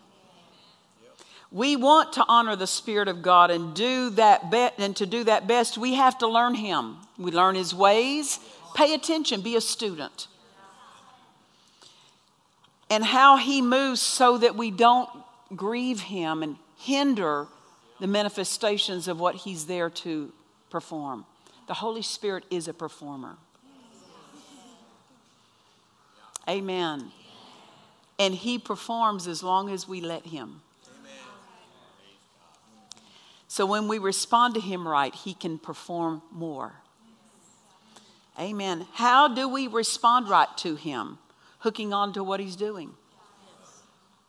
We 1.51 1.75
want 1.75 2.13
to 2.13 2.25
honor 2.29 2.55
the 2.55 2.69
Spirit 2.69 3.09
of 3.09 3.21
God 3.21 3.51
and 3.51 3.75
do 3.75 4.11
that 4.11 4.49
be- 4.49 4.71
and 4.79 4.95
to 4.95 5.07
do 5.07 5.25
that 5.25 5.49
best, 5.49 5.77
we 5.77 5.95
have 5.95 6.17
to 6.19 6.29
learn 6.29 6.55
Him. 6.55 6.99
We 7.19 7.33
learn 7.33 7.57
His 7.57 7.75
ways. 7.75 8.39
Pay 8.77 8.95
attention, 8.95 9.41
be 9.41 9.57
a 9.57 9.61
student. 9.61 10.29
And 12.89 13.05
how 13.05 13.39
He 13.39 13.61
moves 13.61 14.01
so 14.01 14.39
that 14.39 14.55
we 14.55 14.71
don't 14.71 15.11
grieve 15.57 16.03
Him 16.03 16.45
and 16.45 16.59
hinder 16.77 17.49
the 18.01 18.07
manifestations 18.07 19.09
of 19.09 19.19
what 19.21 19.35
He's 19.37 19.67
there 19.67 19.91
to 19.91 20.33
perform. 20.71 21.25
The 21.67 21.75
Holy 21.75 22.03
Spirit 22.03 22.45
is 22.51 22.69
a 22.69 22.75
performer. 22.75 23.37
Amen. 26.49 27.11
And 28.19 28.35
He 28.35 28.59
performs 28.59 29.27
as 29.27 29.43
long 29.43 29.71
as 29.71 29.89
we 29.89 30.01
let 30.01 30.27
Him. 30.27 30.63
So 33.49 33.65
when 33.65 33.89
we 33.89 33.99
respond 33.99 34.55
to 34.55 34.61
Him 34.61 34.87
right, 34.87 35.15
He 35.15 35.35
can 35.35 35.59
perform 35.59 36.23
more. 36.31 36.75
Amen. 38.39 38.87
How 38.93 39.29
do 39.29 39.49
we 39.49 39.67
respond 39.67 40.29
right 40.29 40.55
to 40.59 40.75
Him? 40.77 41.19
Hooking 41.61 41.93
on 41.93 42.13
to 42.13 42.23
what 42.23 42.39
He's 42.39 42.57
doing. 42.57 42.91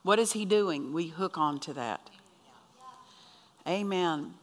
What 0.04 0.18
is 0.18 0.32
He 0.32 0.46
doing? 0.46 0.94
We 0.94 1.08
hook 1.08 1.38
on 1.38 1.60
to 1.62 1.74
that. 1.74 2.10
Amen. 3.68 4.34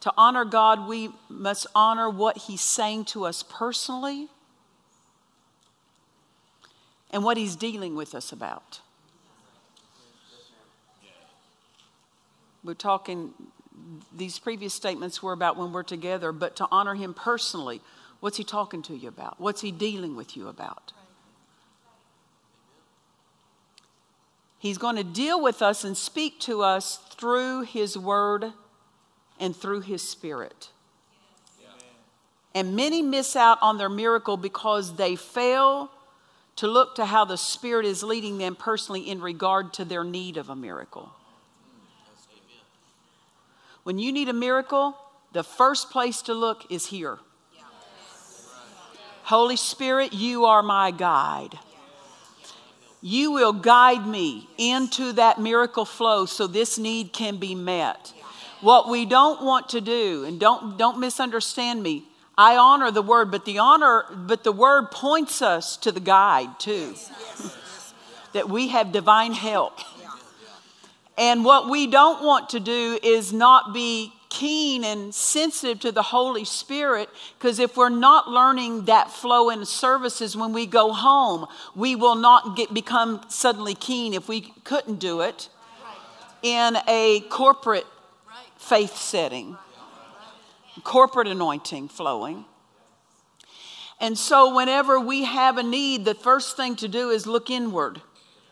To 0.00 0.12
honor 0.16 0.44
God, 0.44 0.88
we 0.88 1.10
must 1.28 1.66
honor 1.74 2.08
what 2.08 2.38
He's 2.38 2.60
saying 2.60 3.06
to 3.06 3.26
us 3.26 3.42
personally 3.42 4.28
and 7.10 7.24
what 7.24 7.36
He's 7.36 7.56
dealing 7.56 7.96
with 7.96 8.14
us 8.14 8.32
about. 8.32 8.80
We're 12.62 12.74
talking, 12.74 13.32
these 14.16 14.38
previous 14.38 14.72
statements 14.72 15.22
were 15.22 15.32
about 15.32 15.56
when 15.56 15.72
we're 15.72 15.82
together, 15.82 16.30
but 16.30 16.56
to 16.56 16.68
honor 16.70 16.94
Him 16.94 17.12
personally, 17.12 17.80
what's 18.20 18.36
He 18.36 18.44
talking 18.44 18.82
to 18.82 18.96
you 18.96 19.08
about? 19.08 19.40
What's 19.40 19.62
He 19.62 19.72
dealing 19.72 20.14
with 20.14 20.36
you 20.36 20.48
about? 20.48 20.92
He's 24.60 24.76
going 24.76 24.96
to 24.96 25.04
deal 25.04 25.42
with 25.42 25.62
us 25.62 25.84
and 25.84 25.96
speak 25.96 26.38
to 26.40 26.60
us 26.60 26.98
through 27.16 27.62
His 27.62 27.96
Word 27.96 28.52
and 29.40 29.56
through 29.56 29.80
His 29.80 30.06
Spirit. 30.06 30.68
And 32.54 32.76
many 32.76 33.00
miss 33.00 33.36
out 33.36 33.58
on 33.62 33.78
their 33.78 33.88
miracle 33.88 34.36
because 34.36 34.96
they 34.96 35.16
fail 35.16 35.90
to 36.56 36.66
look 36.66 36.94
to 36.96 37.06
how 37.06 37.24
the 37.24 37.38
Spirit 37.38 37.86
is 37.86 38.02
leading 38.02 38.36
them 38.36 38.54
personally 38.54 39.08
in 39.08 39.22
regard 39.22 39.72
to 39.74 39.84
their 39.86 40.04
need 40.04 40.36
of 40.36 40.50
a 40.50 40.56
miracle. 40.56 41.10
When 43.82 43.98
you 43.98 44.12
need 44.12 44.28
a 44.28 44.34
miracle, 44.34 44.94
the 45.32 45.42
first 45.42 45.90
place 45.90 46.20
to 46.22 46.34
look 46.34 46.70
is 46.70 46.86
here. 46.86 47.18
Holy 49.22 49.56
Spirit, 49.56 50.12
you 50.12 50.44
are 50.44 50.62
my 50.62 50.90
guide. 50.90 51.58
You 53.02 53.32
will 53.32 53.52
guide 53.52 54.06
me 54.06 54.48
into 54.58 55.12
that 55.12 55.40
miracle 55.40 55.84
flow 55.84 56.26
so 56.26 56.46
this 56.46 56.78
need 56.78 57.12
can 57.12 57.38
be 57.38 57.54
met. 57.54 58.12
What 58.60 58.90
we 58.90 59.06
don't 59.06 59.42
want 59.42 59.70
to 59.70 59.80
do, 59.80 60.24
and 60.24 60.38
don't, 60.38 60.76
don't 60.76 60.98
misunderstand 60.98 61.82
me, 61.82 62.04
I 62.36 62.56
honor 62.56 62.90
the 62.90 63.02
word, 63.02 63.30
but 63.30 63.44
the 63.44 63.58
honor, 63.58 64.04
but 64.14 64.44
the 64.44 64.52
word 64.52 64.90
points 64.90 65.40
us 65.42 65.76
to 65.78 65.92
the 65.92 66.00
guide 66.00 66.58
too. 66.58 66.94
that 68.32 68.48
we 68.48 68.68
have 68.68 68.92
divine 68.92 69.32
help. 69.32 69.78
And 71.18 71.44
what 71.44 71.68
we 71.68 71.86
don't 71.86 72.22
want 72.24 72.50
to 72.50 72.60
do 72.60 72.98
is 73.02 73.32
not 73.32 73.74
be 73.74 74.12
keen 74.30 74.84
and 74.84 75.14
sensitive 75.14 75.80
to 75.80 75.92
the 75.92 76.02
Holy 76.02 76.44
Spirit 76.44 77.10
because 77.38 77.58
if 77.58 77.76
we're 77.76 77.90
not 77.90 78.30
learning 78.30 78.86
that 78.86 79.10
flow 79.10 79.50
in 79.50 79.66
services 79.66 80.36
when 80.36 80.52
we 80.52 80.64
go 80.64 80.92
home, 80.92 81.46
we 81.74 81.96
will 81.96 82.14
not 82.14 82.56
get, 82.56 82.72
become 82.72 83.20
suddenly 83.28 83.74
keen 83.74 84.14
if 84.14 84.28
we 84.28 84.40
couldn't 84.64 85.00
do 85.00 85.20
it 85.20 85.50
in 86.42 86.78
a 86.88 87.20
corporate 87.28 87.86
faith 88.56 88.96
setting, 88.96 89.58
corporate 90.84 91.28
anointing 91.28 91.88
flowing. 91.88 92.44
And 94.00 94.16
so, 94.16 94.54
whenever 94.54 94.98
we 94.98 95.24
have 95.24 95.58
a 95.58 95.62
need, 95.62 96.06
the 96.06 96.14
first 96.14 96.56
thing 96.56 96.76
to 96.76 96.88
do 96.88 97.10
is 97.10 97.26
look 97.26 97.50
inward. 97.50 98.00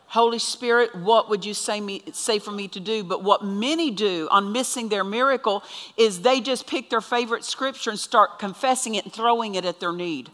Holy 0.09 0.39
Spirit, 0.39 0.95
what 0.95 1.29
would 1.29 1.45
you 1.45 1.53
say, 1.53 1.83
me, 1.83 2.03
say 2.13 2.39
for 2.39 2.51
me 2.51 2.67
to 2.69 2.81
do? 2.81 3.05
But 3.05 3.23
what 3.23 3.45
many 3.45 3.91
do 3.91 4.27
on 4.31 4.53
missing 4.53 4.89
their 4.89 5.05
miracle 5.05 5.63
is 5.99 6.23
they 6.23 6.41
just 6.41 6.67
pick 6.67 6.89
their 6.89 7.03
favorite 7.03 7.45
scripture 7.45 7.91
and 7.91 7.99
start 7.99 8.39
confessing 8.39 8.95
it 8.95 9.05
and 9.05 9.13
throwing 9.13 9.55
it 9.55 9.67
at 9.67 9.81
their 9.81 9.93
need. 9.93 10.31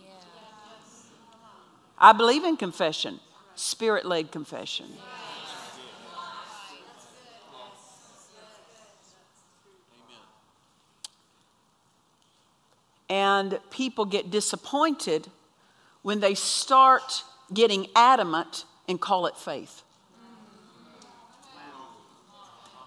I 1.98 2.12
believe 2.12 2.44
in 2.44 2.56
confession, 2.56 3.18
spirit 3.56 4.04
led 4.04 4.30
confession. 4.30 4.86
And 13.08 13.58
people 13.70 14.04
get 14.04 14.30
disappointed 14.30 15.28
when 16.02 16.20
they 16.20 16.34
start 16.34 17.24
getting 17.52 17.88
adamant 17.96 18.64
and 18.88 19.00
call 19.00 19.26
it 19.26 19.36
faith. 19.36 19.82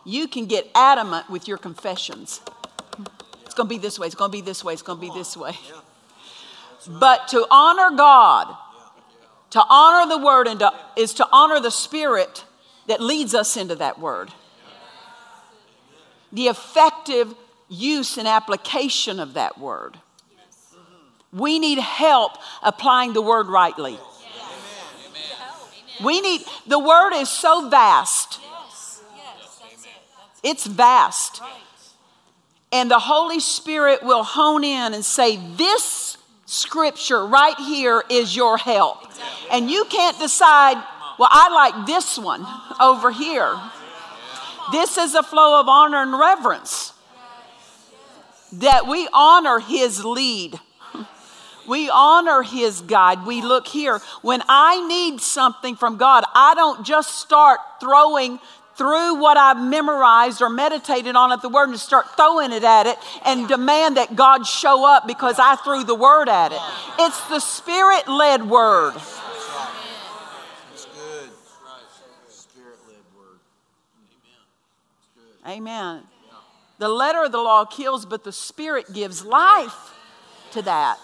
You 0.06 0.28
can 0.28 0.46
get 0.46 0.70
adamant 0.74 1.30
with 1.30 1.48
your 1.48 1.58
confessions. 1.58 2.42
It's 3.46 3.54
going 3.54 3.68
to 3.68 3.76
be 3.76 3.78
this 3.78 4.00
way, 4.00 4.08
it's 4.08 4.16
going 4.16 4.32
to 4.32 4.38
be 4.38 4.42
this 4.42 4.64
way, 4.64 4.74
it's 4.74 4.82
going 4.82 5.00
to 5.00 5.02
be 5.02 5.12
this 5.14 5.36
way. 5.36 5.54
But 6.88 7.28
to 7.30 7.46
honor 7.52 7.96
God, 7.96 8.56
to 9.50 9.64
honor 9.68 10.10
the 10.10 10.24
word, 10.24 10.48
and 10.48 10.60
to, 10.60 10.72
is 10.96 11.14
to 11.16 11.28
honor 11.32 11.60
the 11.60 11.72
spirit 11.72 12.46
that 12.88 13.02
leads 13.02 13.36
us 13.36 13.58
into 13.58 13.76
that 13.76 14.00
word. 14.00 14.32
The 16.32 16.48
effective 16.48 17.34
use 17.70 18.18
and 18.18 18.28
application 18.28 19.20
of 19.20 19.34
that 19.34 19.58
word. 19.58 19.98
We 21.34 21.60
need 21.60 21.80
help 21.80 22.34
applying 22.64 23.14
the 23.14 23.22
word 23.22 23.48
rightly. 23.48 24.00
We 26.04 26.22
need, 26.22 26.42
the 26.66 26.80
word 26.80 27.14
is 27.14 27.30
so 27.30 27.70
vast. 27.70 28.40
It's 30.44 30.66
vast. 30.66 31.42
And 32.72 32.92
the 32.92 33.00
Holy 33.00 33.40
Spirit 33.40 34.04
will 34.04 34.24
hone 34.24 34.64
in 34.64 34.94
and 34.94 35.04
say, 35.04 35.38
This 35.56 36.18
scripture 36.46 37.26
right 37.26 37.58
here 37.58 38.04
is 38.10 38.36
your 38.36 38.58
help. 38.58 39.00
And 39.52 39.70
you 39.70 39.86
can't 39.86 40.18
decide, 40.20 40.76
well, 41.18 41.30
I 41.32 41.50
like 41.54 41.88
this 41.88 42.18
one 42.18 42.46
over 42.80 43.12
here. 43.12 43.58
This 44.72 44.98
is 44.98 45.16
a 45.16 45.24
flow 45.24 45.60
of 45.60 45.68
honor 45.68 46.02
and 46.04 46.18
reverence 46.18 46.94
that 48.54 48.88
we 48.88 49.08
honor 49.14 49.60
his 49.60 50.04
lead. 50.04 50.60
We 51.68 51.90
honor 51.90 52.42
his 52.42 52.82
guide. 52.82 53.26
We 53.26 53.42
look 53.42 53.68
here. 53.68 54.00
When 54.22 54.42
I 54.48 54.86
need 54.88 55.22
something 55.22 55.76
from 55.76 55.98
God, 55.98 56.24
I 56.34 56.54
don't 56.56 56.86
just 56.86 57.20
start 57.20 57.60
throwing 57.80 58.40
through 58.76 59.16
what 59.16 59.38
I've 59.38 59.62
memorized 59.62 60.42
or 60.42 60.50
meditated 60.50 61.16
on 61.16 61.32
at 61.32 61.42
the 61.42 61.50
word 61.50 61.70
and 61.70 61.80
start 61.80 62.16
throwing 62.16 62.52
it 62.52 62.64
at 62.64 62.86
it 62.86 62.98
and 63.26 63.48
demand 63.48 63.98
that 63.98 64.16
God 64.16 64.46
show 64.46 64.86
up 64.86 65.08
because 65.08 65.40
I 65.40 65.56
threw 65.56 65.84
the 65.84 65.96
word 65.96 66.30
at 66.30 66.52
it. 66.52 66.60
It's 67.00 67.28
the 67.28 67.40
spirit 67.40 68.08
led 68.08 68.48
word. 68.48 68.94
Amen. 75.48 76.04
The 76.78 76.90
letter 76.90 77.24
of 77.24 77.32
the 77.32 77.40
law 77.40 77.66
kills, 77.66 78.06
but 78.06 78.24
the 78.24 78.34
spirit 78.34 78.94
gives 78.94 79.26
life 79.26 79.94
to 80.52 80.62
that. 80.62 81.00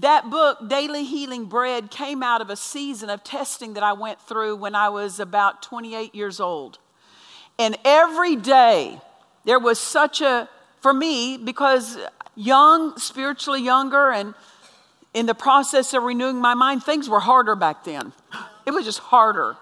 That 0.00 0.28
book, 0.28 0.68
Daily 0.68 1.04
Healing 1.04 1.46
Bread, 1.46 1.90
came 1.90 2.22
out 2.22 2.42
of 2.42 2.50
a 2.50 2.56
season 2.56 3.08
of 3.08 3.24
testing 3.24 3.74
that 3.74 3.82
I 3.82 3.94
went 3.94 4.20
through 4.20 4.56
when 4.56 4.74
I 4.74 4.90
was 4.90 5.18
about 5.18 5.62
28 5.62 6.14
years 6.14 6.38
old. 6.38 6.78
And 7.58 7.78
every 7.82 8.36
day, 8.36 9.00
there 9.46 9.58
was 9.58 9.80
such 9.80 10.20
a, 10.20 10.50
for 10.82 10.92
me, 10.92 11.38
because 11.38 11.96
young, 12.34 12.98
spiritually 12.98 13.62
younger, 13.62 14.10
and 14.10 14.34
in 15.14 15.24
the 15.24 15.34
process 15.34 15.94
of 15.94 16.02
renewing 16.02 16.36
my 16.36 16.52
mind, 16.52 16.82
things 16.82 17.08
were 17.08 17.20
harder 17.20 17.56
back 17.56 17.84
then. 17.84 18.12
It 18.66 18.72
was 18.72 18.84
just 18.84 18.98
harder. 18.98 19.56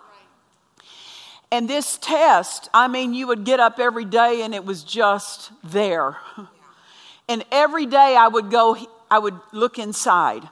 And 1.52 1.70
this 1.70 1.96
test, 1.98 2.68
I 2.74 2.88
mean, 2.88 3.14
you 3.14 3.28
would 3.28 3.44
get 3.44 3.60
up 3.60 3.78
every 3.78 4.04
day 4.04 4.42
and 4.42 4.52
it 4.52 4.64
was 4.64 4.82
just 4.82 5.52
there. 5.62 6.16
And 7.28 7.44
every 7.52 7.86
day 7.86 8.16
I 8.18 8.26
would 8.26 8.50
go 8.50 8.76
I 9.14 9.18
would 9.20 9.38
look 9.52 9.78
inside. 9.78 10.42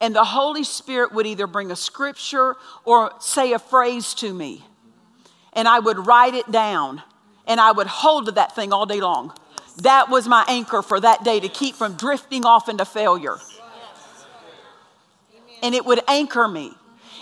And 0.00 0.14
the 0.14 0.22
Holy 0.22 0.62
Spirit 0.62 1.12
would 1.12 1.26
either 1.26 1.48
bring 1.48 1.72
a 1.72 1.76
scripture 1.76 2.54
or 2.84 3.10
say 3.18 3.52
a 3.52 3.58
phrase 3.58 4.14
to 4.14 4.32
me. 4.32 4.64
And 5.54 5.66
I 5.66 5.80
would 5.80 6.06
write 6.06 6.34
it 6.34 6.48
down. 6.52 7.02
And 7.48 7.60
I 7.60 7.72
would 7.72 7.88
hold 7.88 8.26
to 8.26 8.32
that 8.32 8.54
thing 8.54 8.72
all 8.72 8.86
day 8.86 9.00
long. 9.00 9.32
That 9.78 10.08
was 10.08 10.28
my 10.28 10.44
anchor 10.46 10.82
for 10.82 11.00
that 11.00 11.24
day 11.24 11.40
to 11.40 11.48
keep 11.48 11.74
from 11.74 11.94
drifting 11.94 12.46
off 12.46 12.68
into 12.68 12.84
failure. 12.84 13.38
And 15.60 15.74
it 15.74 15.84
would 15.84 16.00
anchor 16.06 16.46
me. 16.46 16.70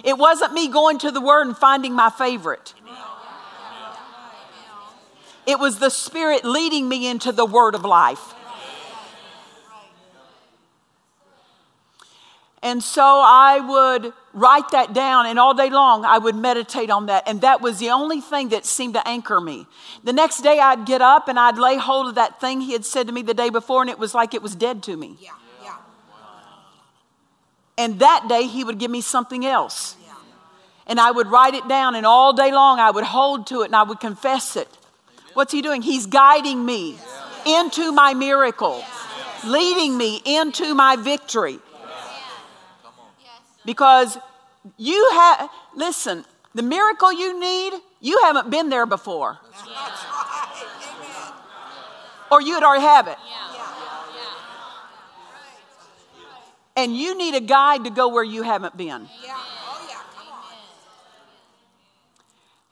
It 0.04 0.18
wasn't 0.18 0.52
me 0.52 0.68
going 0.68 0.98
to 0.98 1.10
the 1.10 1.22
Word 1.22 1.46
and 1.46 1.56
finding 1.56 1.94
my 1.94 2.10
favorite. 2.10 2.74
It 5.46 5.58
was 5.58 5.78
the 5.78 5.90
Spirit 5.90 6.44
leading 6.44 6.90
me 6.90 7.06
into 7.06 7.32
the 7.32 7.46
Word 7.46 7.74
of 7.74 7.86
life. 7.86 8.34
And 12.62 12.82
so 12.82 13.02
I 13.02 13.60
would 13.60 14.12
write 14.32 14.70
that 14.70 14.92
down, 14.92 15.26
and 15.26 15.38
all 15.38 15.54
day 15.54 15.70
long 15.70 16.04
I 16.04 16.18
would 16.18 16.34
meditate 16.34 16.90
on 16.90 17.06
that. 17.06 17.28
And 17.28 17.42
that 17.42 17.60
was 17.60 17.78
the 17.78 17.90
only 17.90 18.20
thing 18.20 18.48
that 18.48 18.64
seemed 18.64 18.94
to 18.94 19.06
anchor 19.06 19.40
me. 19.40 19.66
The 20.04 20.12
next 20.12 20.40
day 20.40 20.58
I'd 20.58 20.84
get 20.86 21.02
up 21.02 21.28
and 21.28 21.38
I'd 21.38 21.58
lay 21.58 21.76
hold 21.76 22.08
of 22.08 22.14
that 22.16 22.40
thing 22.40 22.62
he 22.62 22.72
had 22.72 22.84
said 22.84 23.06
to 23.06 23.12
me 23.12 23.22
the 23.22 23.34
day 23.34 23.50
before, 23.50 23.82
and 23.82 23.90
it 23.90 23.98
was 23.98 24.14
like 24.14 24.34
it 24.34 24.42
was 24.42 24.54
dead 24.54 24.82
to 24.84 24.96
me. 24.96 25.16
Yeah, 25.20 25.30
yeah. 25.62 25.76
And 27.78 27.98
that 28.00 28.26
day 28.28 28.44
he 28.44 28.64
would 28.64 28.78
give 28.78 28.90
me 28.90 29.00
something 29.00 29.44
else. 29.44 29.96
Yeah. 30.04 30.14
And 30.86 30.98
I 30.98 31.10
would 31.10 31.28
write 31.28 31.54
it 31.54 31.68
down, 31.68 31.94
and 31.94 32.06
all 32.06 32.32
day 32.32 32.52
long 32.52 32.80
I 32.80 32.90
would 32.90 33.04
hold 33.04 33.46
to 33.48 33.62
it 33.62 33.66
and 33.66 33.76
I 33.76 33.82
would 33.82 34.00
confess 34.00 34.56
it. 34.56 34.68
What's 35.34 35.52
he 35.52 35.60
doing? 35.60 35.82
He's 35.82 36.06
guiding 36.06 36.64
me 36.64 36.98
into 37.46 37.92
my 37.92 38.14
miracle, 38.14 38.82
leading 39.44 39.96
me 39.96 40.22
into 40.24 40.74
my 40.74 40.96
victory. 40.96 41.60
Because 43.66 44.16
you 44.78 45.10
have, 45.12 45.50
listen, 45.74 46.24
the 46.54 46.62
miracle 46.62 47.12
you 47.12 47.38
need, 47.38 47.74
you 48.00 48.20
haven't 48.22 48.48
been 48.48 48.70
there 48.70 48.86
before. 48.86 49.38
Or 52.30 52.40
you'd 52.40 52.62
already 52.62 52.82
have 52.82 53.08
it. 53.08 53.18
And 56.76 56.96
you 56.96 57.18
need 57.18 57.34
a 57.34 57.40
guide 57.40 57.84
to 57.84 57.90
go 57.90 58.08
where 58.08 58.24
you 58.24 58.42
haven't 58.42 58.76
been. 58.76 59.08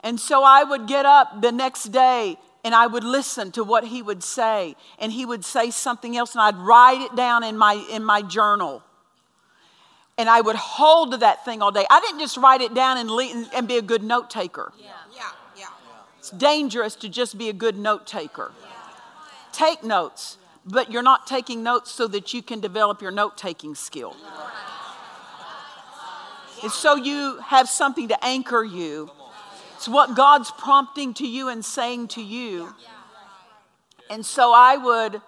And 0.00 0.20
so 0.20 0.44
I 0.44 0.62
would 0.62 0.86
get 0.86 1.06
up 1.06 1.40
the 1.40 1.50
next 1.50 1.84
day 1.84 2.36
and 2.62 2.74
I 2.74 2.86
would 2.86 3.04
listen 3.04 3.50
to 3.52 3.64
what 3.64 3.84
he 3.84 4.00
would 4.02 4.22
say. 4.22 4.76
And 4.98 5.10
he 5.10 5.26
would 5.26 5.44
say 5.44 5.70
something 5.70 6.16
else, 6.16 6.34
and 6.34 6.42
I'd 6.42 6.56
write 6.56 7.00
it 7.00 7.16
down 7.16 7.42
in 7.42 7.58
my, 7.58 7.74
in 7.90 8.04
my 8.04 8.22
journal 8.22 8.82
and 10.16 10.28
I 10.28 10.40
would 10.40 10.56
hold 10.56 11.12
to 11.12 11.16
that 11.18 11.44
thing 11.44 11.62
all 11.62 11.72
day. 11.72 11.86
I 11.90 12.00
didn't 12.00 12.20
just 12.20 12.36
write 12.36 12.60
it 12.60 12.74
down 12.74 12.98
and, 12.98 13.10
and 13.54 13.66
be 13.66 13.76
a 13.76 13.82
good 13.82 14.02
note 14.02 14.30
taker. 14.30 14.72
Yeah. 14.78 14.90
Yeah. 15.14 15.30
Yeah. 15.56 15.66
It's 16.18 16.30
dangerous 16.30 16.94
to 16.96 17.08
just 17.08 17.36
be 17.36 17.48
a 17.48 17.52
good 17.52 17.76
note 17.76 18.06
taker. 18.06 18.52
Yeah. 18.60 18.68
Take 19.52 19.82
notes, 19.82 20.38
but 20.64 20.90
you're 20.92 21.02
not 21.02 21.26
taking 21.26 21.62
notes 21.62 21.90
so 21.90 22.06
that 22.08 22.32
you 22.32 22.42
can 22.42 22.60
develop 22.60 23.02
your 23.02 23.10
note 23.10 23.36
taking 23.36 23.74
skill. 23.74 24.16
It's 26.62 26.74
so 26.74 26.94
you 26.94 27.38
have 27.40 27.68
something 27.68 28.08
to 28.08 28.24
anchor 28.24 28.64
you. 28.64 29.10
It's 29.76 29.88
what 29.88 30.16
God's 30.16 30.50
prompting 30.50 31.12
to 31.14 31.26
you 31.26 31.48
and 31.48 31.62
saying 31.62 32.08
to 32.08 32.22
you. 32.22 32.74
And 34.08 34.24
so 34.24 34.52
I 34.54 34.76
would 34.76 35.20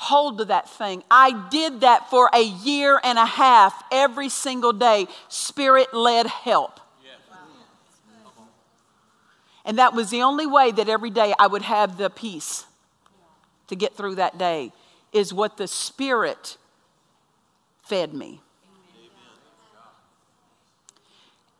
hold 0.00 0.38
to 0.38 0.46
that 0.46 0.66
thing. 0.66 1.02
I 1.10 1.48
did 1.50 1.82
that 1.82 2.08
for 2.08 2.30
a 2.32 2.42
year 2.42 2.98
and 3.04 3.18
a 3.18 3.26
half 3.26 3.84
every 3.92 4.30
single 4.30 4.72
day, 4.72 5.06
spirit 5.28 5.92
led 5.92 6.26
help. 6.26 6.80
And 9.66 9.78
that 9.78 9.92
was 9.92 10.08
the 10.08 10.22
only 10.22 10.46
way 10.46 10.70
that 10.70 10.88
every 10.88 11.10
day 11.10 11.34
I 11.38 11.46
would 11.46 11.60
have 11.62 11.98
the 11.98 12.08
peace 12.08 12.64
to 13.68 13.76
get 13.76 13.94
through 13.94 14.14
that 14.14 14.38
day, 14.38 14.72
is 15.12 15.34
what 15.34 15.58
the 15.58 15.68
Spirit 15.68 16.56
fed 17.82 18.14
me. 18.14 18.40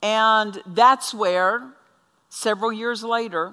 And 0.02 0.60
that's 0.66 1.12
where, 1.12 1.62
several 2.30 2.72
years 2.72 3.04
later, 3.04 3.52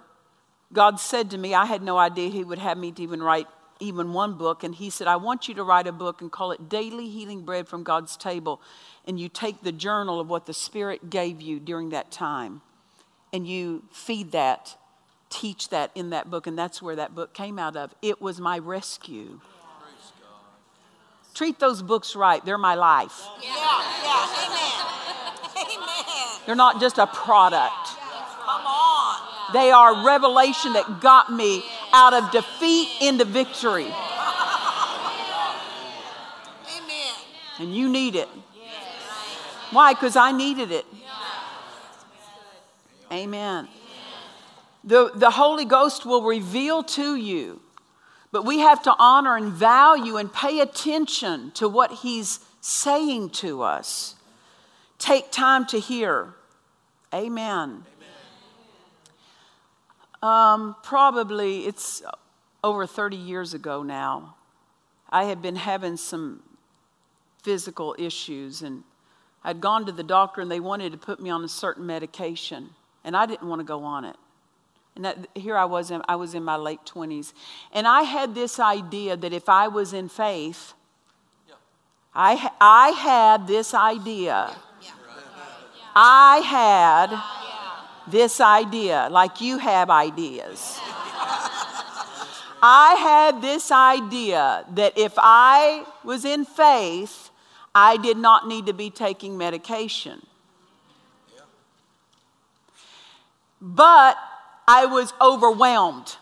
God 0.72 1.00
said 1.00 1.30
to 1.32 1.38
me, 1.38 1.54
I 1.54 1.66
had 1.66 1.84
no 1.84 1.98
idea 1.98 2.30
He 2.30 2.44
would 2.44 2.58
have 2.58 2.78
me 2.78 2.92
to 2.94 3.04
even 3.04 3.22
write 3.22 3.48
even 3.80 4.14
one 4.14 4.34
book, 4.38 4.64
and 4.64 4.76
he 4.76 4.90
said, 4.90 5.08
I 5.08 5.16
want 5.16 5.48
you 5.48 5.54
to 5.56 5.64
write 5.64 5.88
a 5.88 5.92
book 5.92 6.22
and 6.22 6.32
call 6.32 6.52
it 6.52 6.70
Daily 6.70 7.10
Healing 7.10 7.44
Bread 7.44 7.68
from 7.68 7.84
God's 7.84 8.18
Table. 8.18 8.62
And 9.06 9.20
you 9.20 9.30
take 9.30 9.62
the 9.64 9.72
journal 9.72 10.20
of 10.20 10.30
what 10.30 10.46
the 10.46 10.54
Spirit 10.54 11.10
gave 11.10 11.42
you 11.42 11.60
during 11.60 11.90
that 11.90 12.12
time. 12.12 12.62
and 13.34 13.48
you 13.48 13.84
feed 13.92 14.32
that, 14.32 14.76
teach 15.30 15.70
that 15.70 15.92
in 15.96 16.12
that 16.12 16.30
book, 16.30 16.48
and 16.48 16.58
that's 16.58 16.82
where 16.82 16.96
that 16.96 17.14
book 17.14 17.34
came 17.34 17.60
out 17.60 17.76
of. 17.76 17.94
It 18.02 18.22
was 18.22 18.40
my 18.40 18.58
rescue. 18.60 19.40
Treat 21.34 21.60
those 21.60 21.84
books 21.84 22.16
right, 22.16 22.44
they're 22.44 22.58
my 22.58 22.74
life. 22.74 23.28
Yeah, 23.44 23.54
yeah, 24.04 24.48
amen. 24.48 25.78
Amen. 25.78 26.42
They're 26.46 26.56
not 26.56 26.80
just 26.80 26.98
a 26.98 27.06
product. 27.06 27.90
Come 28.44 28.66
on. 28.66 29.54
They 29.54 29.70
are 29.70 30.04
revelation 30.04 30.74
that 30.74 31.00
got 31.00 31.32
me 31.32 31.64
out 31.94 32.14
of 32.14 32.32
defeat 32.32 32.90
into 33.02 33.26
victory. 33.26 33.86
Amen. 36.76 37.14
And 37.60 37.76
you 37.76 37.90
need 37.90 38.16
it. 38.16 38.30
Why? 39.72 39.94
Because 39.94 40.16
I 40.16 40.32
needed 40.32 40.72
it. 40.72 40.86
Amen. 43.12 43.68
The, 44.84 45.12
the 45.14 45.32
Holy 45.32 45.66
Ghost 45.66 46.06
will 46.06 46.24
reveal 46.24 46.84
to 46.84 47.16
you, 47.16 47.62
but 48.32 48.46
we 48.46 48.60
have 48.60 48.82
to 48.84 48.96
honor 48.98 49.36
and 49.36 49.52
value 49.52 50.16
and 50.18 50.32
pay 50.32 50.60
attention 50.60 51.52
to 51.52 51.68
what 51.68 51.92
He's 51.92 52.40
saying 52.62 53.32
to 53.32 53.64
us. 53.64 54.16
Take 55.00 55.32
time 55.32 55.66
to 55.68 55.80
hear. 55.80 56.34
Amen. 57.14 57.84
Um, 60.22 60.76
probably 60.84 61.66
it's 61.66 62.02
over 62.64 62.86
30 62.88 63.16
years 63.18 63.54
ago 63.54 63.84
now. 63.84 64.36
I 65.10 65.26
had 65.26 65.42
been 65.42 65.56
having 65.56 65.98
some 65.98 66.44
physical 67.44 67.96
issues 67.98 68.62
and 68.62 68.84
I'd 69.44 69.62
gone 69.62 69.86
to 69.86 69.92
the 69.92 70.04
doctor 70.04 70.42
and 70.42 70.52
they 70.52 70.60
wanted 70.60 70.92
to 70.92 70.98
put 70.98 71.20
me 71.22 71.30
on 71.30 71.44
a 71.44 71.48
certain 71.48 71.86
medication 71.86 72.72
and 73.04 73.16
I 73.16 73.26
didn't 73.26 73.48
want 73.48 73.60
to 73.60 73.66
go 73.66 73.84
on 73.84 74.04
it. 74.04 74.18
And 74.96 75.06
that, 75.06 75.28
here 75.36 75.56
I 75.56 75.66
was, 75.66 75.92
in, 75.92 76.02
I 76.10 76.16
was 76.16 76.34
in 76.34 76.44
my 76.44 76.56
late 76.56 76.80
20s. 76.86 77.32
And 77.72 77.88
I 77.88 78.02
had 78.02 78.34
this 78.34 78.60
idea 78.60 79.16
that 79.16 79.32
if 79.32 79.48
I 79.48 79.68
was 79.68 79.94
in 79.94 80.10
faith, 80.10 80.74
I, 82.14 82.50
I 82.60 82.90
had 82.90 83.46
this 83.46 83.76
idea. 83.76 84.56
I 85.96 86.38
had 86.40 87.47
this 88.08 88.40
idea, 88.40 89.08
like 89.12 89.42
you 89.42 89.58
have 89.58 89.90
ideas. 89.90 90.80
I 92.62 92.96
had 93.00 93.42
this 93.42 93.72
idea 93.72 94.66
that 94.72 94.98
if 94.98 95.14
I 95.18 95.86
was 96.04 96.26
in 96.26 96.46
faith, 96.46 97.30
I 97.76 97.98
did 97.98 98.18
not 98.18 98.48
need 98.48 98.66
to 98.66 98.74
be 98.74 98.90
taking 98.90 99.38
medication. 99.38 100.26
But 103.62 104.18
I 104.68 104.86
was 104.86 105.14
overwhelmed 105.22 106.16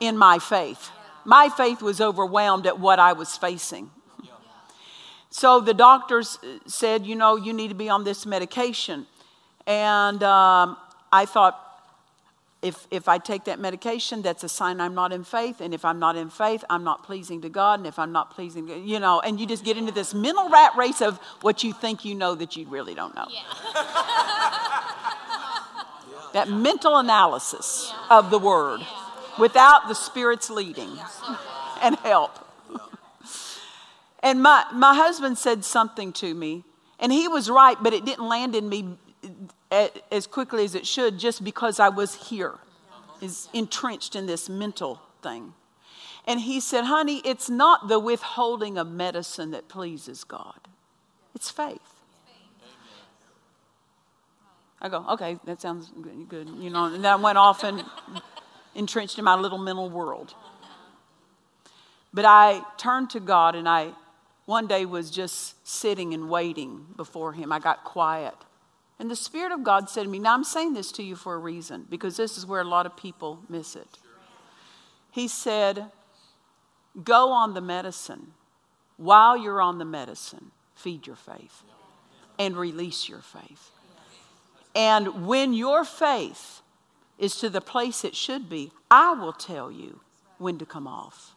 in 0.00 0.16
my 0.16 0.38
faith. 0.38 0.90
My 1.24 1.48
faith 1.48 1.82
was 1.82 2.00
overwhelmed 2.00 2.66
at 2.66 2.78
what 2.78 2.98
I 2.98 3.12
was 3.12 3.36
facing. 3.36 3.90
So 5.30 5.60
the 5.60 5.74
doctors 5.74 6.38
said, 6.66 7.04
you 7.04 7.14
know, 7.14 7.36
you 7.36 7.52
need 7.52 7.68
to 7.68 7.74
be 7.74 7.88
on 7.88 8.04
this 8.04 8.24
medication. 8.24 9.06
And 9.66 10.22
um, 10.22 10.76
I 11.12 11.26
thought, 11.26 11.62
if, 12.62 12.86
if 12.90 13.08
I 13.08 13.18
take 13.18 13.44
that 13.44 13.60
medication, 13.60 14.22
that's 14.22 14.42
a 14.42 14.48
sign 14.48 14.80
I'm 14.80 14.94
not 14.94 15.12
in 15.12 15.24
faith. 15.24 15.60
And 15.60 15.74
if 15.74 15.84
I'm 15.84 15.98
not 15.98 16.16
in 16.16 16.30
faith, 16.30 16.64
I'm 16.68 16.84
not 16.84 17.04
pleasing 17.04 17.42
to 17.42 17.48
God. 17.48 17.80
And 17.80 17.86
if 17.86 17.98
I'm 17.98 18.12
not 18.12 18.30
pleasing, 18.30 18.68
you 18.86 18.98
know, 18.98 19.20
and 19.20 19.38
you 19.38 19.46
just 19.46 19.64
get 19.64 19.76
into 19.76 19.92
this 19.92 20.14
mental 20.14 20.48
rat 20.48 20.74
race 20.76 21.00
of 21.00 21.18
what 21.42 21.62
you 21.62 21.72
think 21.72 22.04
you 22.04 22.14
know 22.14 22.34
that 22.34 22.56
you 22.56 22.66
really 22.66 22.94
don't 22.94 23.14
know. 23.14 23.26
Yeah. 23.30 23.42
that 26.32 26.48
mental 26.48 26.96
analysis 26.96 27.92
yeah. 27.92 28.18
of 28.18 28.30
the 28.30 28.38
word 28.38 28.80
yeah. 28.80 28.86
without 29.38 29.88
the 29.88 29.94
Spirit's 29.94 30.50
leading 30.50 30.98
and 31.82 31.96
help. 31.96 32.32
and 34.22 34.42
my, 34.42 34.64
my 34.72 34.94
husband 34.94 35.38
said 35.38 35.64
something 35.64 36.12
to 36.14 36.34
me, 36.34 36.64
and 36.98 37.12
he 37.12 37.28
was 37.28 37.50
right, 37.50 37.76
but 37.80 37.92
it 37.92 38.04
didn't 38.04 38.26
land 38.26 38.56
in 38.56 38.68
me 38.68 38.96
as 39.70 40.26
quickly 40.26 40.64
as 40.64 40.74
it 40.74 40.86
should 40.86 41.18
just 41.18 41.42
because 41.44 41.80
I 41.80 41.88
was 41.88 42.28
here, 42.28 42.54
is 43.20 43.48
entrenched 43.52 44.14
in 44.14 44.26
this 44.26 44.48
mental 44.48 45.00
thing. 45.22 45.54
And 46.26 46.40
he 46.40 46.60
said, 46.60 46.84
honey, 46.84 47.22
it's 47.24 47.48
not 47.48 47.88
the 47.88 47.98
withholding 47.98 48.78
of 48.78 48.88
medicine 48.88 49.52
that 49.52 49.68
pleases 49.68 50.24
God, 50.24 50.58
it's 51.34 51.50
faith. 51.50 51.80
I 54.78 54.90
go, 54.90 55.04
okay, 55.12 55.38
that 55.46 55.62
sounds 55.62 55.90
good, 56.28 56.48
you 56.58 56.68
know, 56.68 56.84
and 56.84 57.02
then 57.02 57.12
I 57.12 57.16
went 57.16 57.38
off 57.38 57.64
and 57.64 57.82
entrenched 58.74 59.18
in 59.18 59.24
my 59.24 59.34
little 59.34 59.58
mental 59.58 59.88
world. 59.88 60.34
But 62.12 62.24
I 62.24 62.62
turned 62.76 63.10
to 63.10 63.20
God 63.20 63.54
and 63.54 63.68
I 63.68 63.92
one 64.44 64.68
day 64.68 64.86
was 64.86 65.10
just 65.10 65.66
sitting 65.66 66.14
and 66.14 66.30
waiting 66.30 66.86
before 66.96 67.32
Him. 67.32 67.52
I 67.52 67.58
got 67.58 67.84
quiet. 67.84 68.34
And 68.98 69.10
the 69.10 69.16
Spirit 69.16 69.52
of 69.52 69.62
God 69.62 69.90
said 69.90 70.04
to 70.04 70.08
me, 70.08 70.18
Now 70.18 70.34
I'm 70.34 70.44
saying 70.44 70.74
this 70.74 70.90
to 70.92 71.02
you 71.02 71.16
for 71.16 71.34
a 71.34 71.38
reason, 71.38 71.86
because 71.88 72.16
this 72.16 72.38
is 72.38 72.46
where 72.46 72.60
a 72.60 72.64
lot 72.64 72.86
of 72.86 72.96
people 72.96 73.40
miss 73.48 73.76
it. 73.76 73.98
He 75.10 75.28
said, 75.28 75.86
Go 77.04 77.30
on 77.30 77.54
the 77.54 77.60
medicine. 77.60 78.32
While 78.96 79.36
you're 79.36 79.60
on 79.60 79.78
the 79.78 79.84
medicine, 79.84 80.50
feed 80.74 81.06
your 81.06 81.16
faith 81.16 81.62
and 82.38 82.56
release 82.56 83.08
your 83.08 83.20
faith. 83.20 83.70
And 84.74 85.26
when 85.26 85.52
your 85.52 85.84
faith 85.84 86.62
is 87.18 87.36
to 87.36 87.50
the 87.50 87.60
place 87.60 88.04
it 88.04 88.14
should 88.14 88.48
be, 88.48 88.72
I 88.90 89.12
will 89.12 89.32
tell 89.32 89.70
you 89.70 90.00
when 90.38 90.58
to 90.58 90.66
come 90.66 90.86
off. 90.86 91.34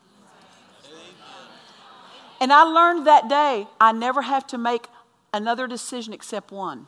And 2.42 2.54
I 2.54 2.64
learned 2.64 3.06
that 3.08 3.28
day 3.28 3.68
I 3.82 3.92
never 3.92 4.22
have 4.22 4.48
to 4.48 4.58
make 4.58 4.88
another 5.34 5.68
decision 5.68 6.14
except 6.14 6.52
one 6.52 6.88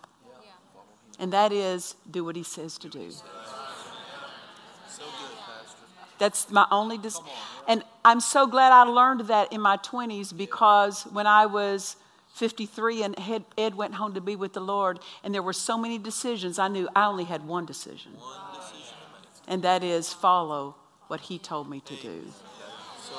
and 1.21 1.31
that 1.31 1.53
is 1.53 1.95
do 2.09 2.25
what 2.25 2.35
he 2.35 2.43
says 2.43 2.77
to 2.79 2.89
do. 2.89 3.11
That's 6.17 6.51
my 6.51 6.67
only 6.71 6.97
dis- 6.97 7.21
and 7.67 7.83
I'm 8.03 8.19
so 8.19 8.45
glad 8.47 8.71
I 8.71 8.83
learned 8.83 9.21
that 9.21 9.53
in 9.53 9.61
my 9.61 9.77
20s 9.77 10.35
because 10.35 11.03
when 11.03 11.25
I 11.27 11.45
was 11.45 11.95
53 12.33 13.03
and 13.03 13.43
Ed 13.57 13.75
went 13.75 13.95
home 13.95 14.13
to 14.13 14.21
be 14.21 14.35
with 14.35 14.53
the 14.53 14.59
Lord 14.59 14.99
and 15.23 15.33
there 15.33 15.41
were 15.41 15.53
so 15.53 15.77
many 15.77 15.97
decisions 15.97 16.59
I 16.59 16.67
knew 16.67 16.89
I 16.95 17.05
only 17.05 17.23
had 17.23 17.47
one 17.47 17.65
decision. 17.65 18.11
And 19.47 19.63
that 19.63 19.83
is 19.83 20.13
follow 20.13 20.75
what 21.07 21.21
he 21.21 21.37
told 21.37 21.69
me 21.69 21.81
to 21.81 21.95
do. 21.95 22.23
So 23.09 23.15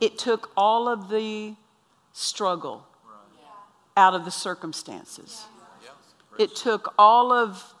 It 0.00 0.18
took 0.18 0.50
all 0.56 0.88
of 0.88 1.08
the 1.08 1.54
struggle 2.12 2.86
out 3.96 4.14
of 4.14 4.24
the 4.24 4.30
circumstances. 4.30 5.46
It 6.38 6.54
took 6.54 6.94
all 6.98 7.32
of, 7.32 7.74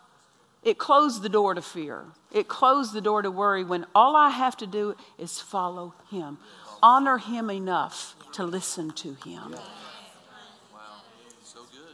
it 0.62 0.78
closed 0.78 1.22
the 1.22 1.28
door 1.28 1.54
to 1.54 1.62
fear. 1.62 2.04
It 2.32 2.48
closed 2.48 2.92
the 2.92 3.00
door 3.00 3.22
to 3.22 3.30
worry 3.30 3.64
when 3.64 3.86
all 3.94 4.16
I 4.16 4.30
have 4.30 4.56
to 4.58 4.66
do 4.66 4.96
is 5.18 5.40
follow 5.40 5.94
Him, 6.10 6.38
honor 6.82 7.18
Him 7.18 7.50
enough 7.50 8.16
to 8.32 8.44
listen 8.44 8.90
to 8.92 9.14
Him. 9.24 9.56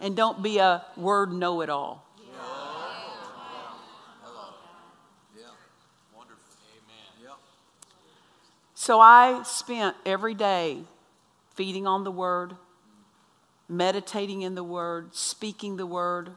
And 0.00 0.16
don't 0.16 0.42
be 0.42 0.58
a 0.58 0.84
word 0.96 1.32
know 1.32 1.60
it 1.60 1.70
all. 1.70 2.04
So 8.82 8.98
I 8.98 9.44
spent 9.44 9.94
every 10.04 10.34
day 10.34 10.82
feeding 11.54 11.86
on 11.86 12.02
the 12.02 12.10
Word, 12.10 12.56
meditating 13.68 14.42
in 14.42 14.56
the 14.56 14.64
Word, 14.64 15.14
speaking 15.14 15.76
the 15.76 15.86
Word, 15.86 16.32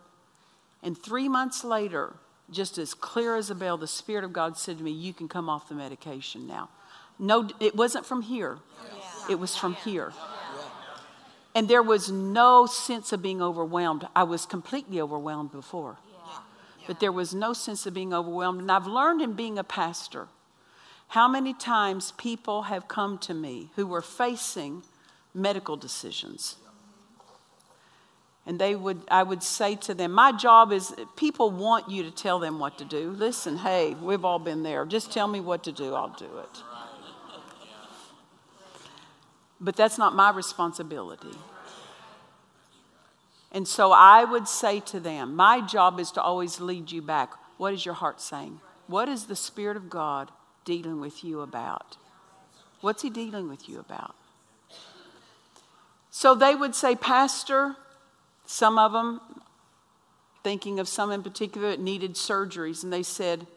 and 0.86 0.96
three 0.98 1.28
months 1.28 1.64
later, 1.64 2.14
just 2.52 2.78
as 2.78 2.94
clear 2.94 3.36
as 3.36 3.50
a 3.50 3.56
bell, 3.56 3.76
the 3.76 3.88
Spirit 3.88 4.24
of 4.24 4.32
God 4.32 4.56
said 4.56 4.78
to 4.78 4.84
me, 4.84 4.92
You 4.92 5.14
can 5.14 5.28
come 5.28 5.50
off 5.50 5.68
the 5.68 5.76
medication 5.76 6.46
now. 6.48 6.70
No, 7.18 7.50
it 7.60 7.76
wasn't 7.76 8.06
from 8.06 8.22
here, 8.22 8.60
yeah. 8.86 9.32
it 9.32 9.40
was 9.40 9.58
from 9.58 9.74
here. 9.74 10.14
And 11.56 11.68
there 11.68 11.82
was 11.82 12.12
no 12.12 12.66
sense 12.66 13.14
of 13.14 13.22
being 13.22 13.42
overwhelmed. 13.42 14.08
I 14.16 14.24
was 14.24 14.46
completely 14.46 15.02
overwhelmed 15.02 15.52
before. 15.52 15.98
But 16.86 17.00
there 17.00 17.12
was 17.12 17.34
no 17.34 17.54
sense 17.54 17.88
of 17.88 17.96
being 17.96 18.14
overwhelmed. 18.14 18.62
And 18.62 18.72
I've 18.72 18.86
learned 18.86 19.22
in 19.22 19.34
being 19.34 19.58
a 19.58 19.64
pastor 19.64 20.28
how 21.10 21.28
many 21.28 21.54
times 21.54 22.12
people 22.12 22.64
have 22.64 22.88
come 22.88 23.18
to 23.20 23.34
me 23.34 23.72
who 23.76 23.88
were 23.88 24.02
facing 24.04 24.84
medical 25.34 25.78
decisions 25.78 26.58
and 28.46 28.60
they 28.60 28.76
would 28.76 29.02
i 29.10 29.24
would 29.24 29.44
say 29.44 29.76
to 29.76 29.94
them 29.94 30.12
my 30.12 30.32
job 30.32 30.72
is 30.72 30.94
people 31.16 31.52
want 31.52 31.90
you 31.90 32.04
to 32.04 32.12
tell 32.12 32.40
them 32.40 32.60
what 32.60 32.78
to 32.78 32.86
do 32.86 33.12
listen 33.12 33.58
hey 33.58 33.96
we've 34.02 34.26
all 34.26 34.40
been 34.40 34.64
there 34.64 34.86
just 34.86 35.12
tell 35.12 35.28
me 35.28 35.40
what 35.40 35.64
to 35.64 35.72
do 35.72 35.94
i'll 35.96 36.16
do 36.18 36.38
it 36.40 36.64
but 39.60 39.76
that's 39.76 39.98
not 39.98 40.14
my 40.14 40.30
responsibility 40.32 41.36
And 43.56 43.66
so 43.66 43.94
I 43.94 44.26
would 44.26 44.50
say 44.50 44.82
to 44.82 45.00
them, 45.00 45.34
my 45.34 45.62
job 45.62 45.98
is 45.98 46.12
to 46.12 46.22
always 46.22 46.60
lead 46.60 46.92
you 46.92 47.02
back. 47.02 47.32
What 47.56 47.74
is 47.74 47.86
your 47.86 47.94
heart 47.94 48.20
saying? 48.20 48.60
What 48.88 49.08
is 49.08 49.28
the 49.28 49.36
Spirit 49.36 49.78
of 49.78 49.90
God 49.90 50.30
dealing 50.66 51.00
with 51.00 51.24
you 51.24 51.40
about? 51.40 51.96
What's 52.82 53.02
He 53.02 53.10
dealing 53.10 53.48
with 53.48 53.70
you 53.70 53.80
about? 53.80 54.14
So 56.12 56.36
they 56.36 56.54
would 56.54 56.76
say, 56.76 56.96
Pastor, 56.96 57.78
some 58.46 58.78
of 58.78 58.92
them, 58.92 59.22
thinking 60.44 60.80
of 60.80 60.88
some 60.88 61.12
in 61.12 61.24
particular 61.24 61.76
needed 61.78 62.14
surgeries, 62.14 62.84
and 62.84 62.94
they 62.94 63.04
said, 63.04 63.48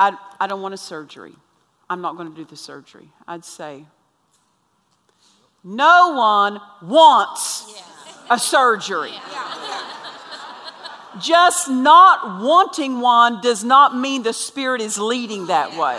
I, 0.00 0.16
I 0.40 0.46
don't 0.46 0.62
want 0.62 0.74
a 0.74 0.78
surgery. 0.78 1.34
I'm 1.90 2.00
not 2.00 2.16
going 2.16 2.30
to 2.30 2.36
do 2.36 2.44
the 2.44 2.56
surgery. 2.56 3.08
I'd 3.26 3.44
say, 3.44 3.84
No 5.64 6.14
one 6.14 6.60
wants 6.82 7.82
a 8.30 8.38
surgery. 8.38 9.12
Just 11.20 11.68
not 11.68 12.42
wanting 12.42 13.00
one 13.00 13.40
does 13.40 13.64
not 13.64 13.96
mean 13.96 14.22
the 14.22 14.32
Spirit 14.32 14.80
is 14.80 14.98
leading 14.98 15.46
that 15.46 15.76
way. 15.76 15.98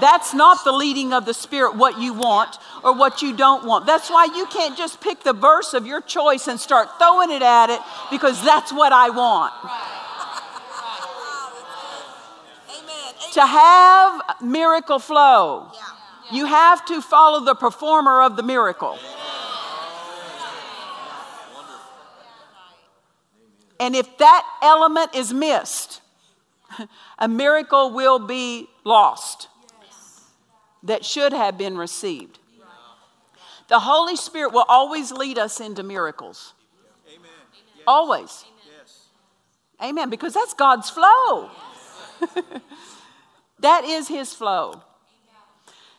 That's 0.00 0.34
not 0.34 0.64
the 0.64 0.72
leading 0.72 1.12
of 1.12 1.24
the 1.24 1.34
Spirit, 1.34 1.76
what 1.76 1.98
you 1.98 2.12
want 2.12 2.56
or 2.84 2.94
what 2.94 3.22
you 3.22 3.36
don't 3.36 3.64
want. 3.64 3.86
That's 3.86 4.10
why 4.10 4.26
you 4.26 4.46
can't 4.46 4.76
just 4.76 5.00
pick 5.00 5.22
the 5.22 5.32
verse 5.32 5.74
of 5.74 5.86
your 5.86 6.00
choice 6.00 6.48
and 6.48 6.60
start 6.60 6.88
throwing 6.98 7.30
it 7.30 7.42
at 7.42 7.70
it 7.70 7.80
because 8.10 8.42
that's 8.44 8.72
what 8.72 8.92
I 8.92 9.10
want. 9.10 9.52
To 13.32 13.40
have 13.46 14.42
miracle 14.42 14.98
flow, 14.98 15.70
you 16.32 16.46
have 16.46 16.84
to 16.86 17.00
follow 17.00 17.44
the 17.44 17.54
performer 17.54 18.22
of 18.22 18.36
the 18.36 18.42
miracle. 18.42 18.98
And 23.78 23.94
if 23.94 24.18
that 24.18 24.42
element 24.62 25.14
is 25.14 25.34
missed, 25.34 26.00
a 27.18 27.28
miracle 27.28 27.92
will 27.92 28.18
be 28.18 28.68
lost 28.84 29.48
that 30.86 31.04
should 31.04 31.32
have 31.32 31.58
been 31.58 31.76
received. 31.76 32.38
The 33.68 33.80
Holy 33.80 34.16
Spirit 34.16 34.52
will 34.52 34.64
always 34.68 35.10
lead 35.10 35.38
us 35.38 35.60
into 35.60 35.82
miracles. 35.82 36.54
Amen. 37.08 37.30
Always. 37.86 38.44
Yes. 38.78 39.08
Amen. 39.82 40.08
Because 40.08 40.34
that's 40.34 40.54
God's 40.54 40.88
flow. 40.88 41.50
that 43.58 43.84
is 43.84 44.06
His 44.06 44.32
flow. 44.32 44.82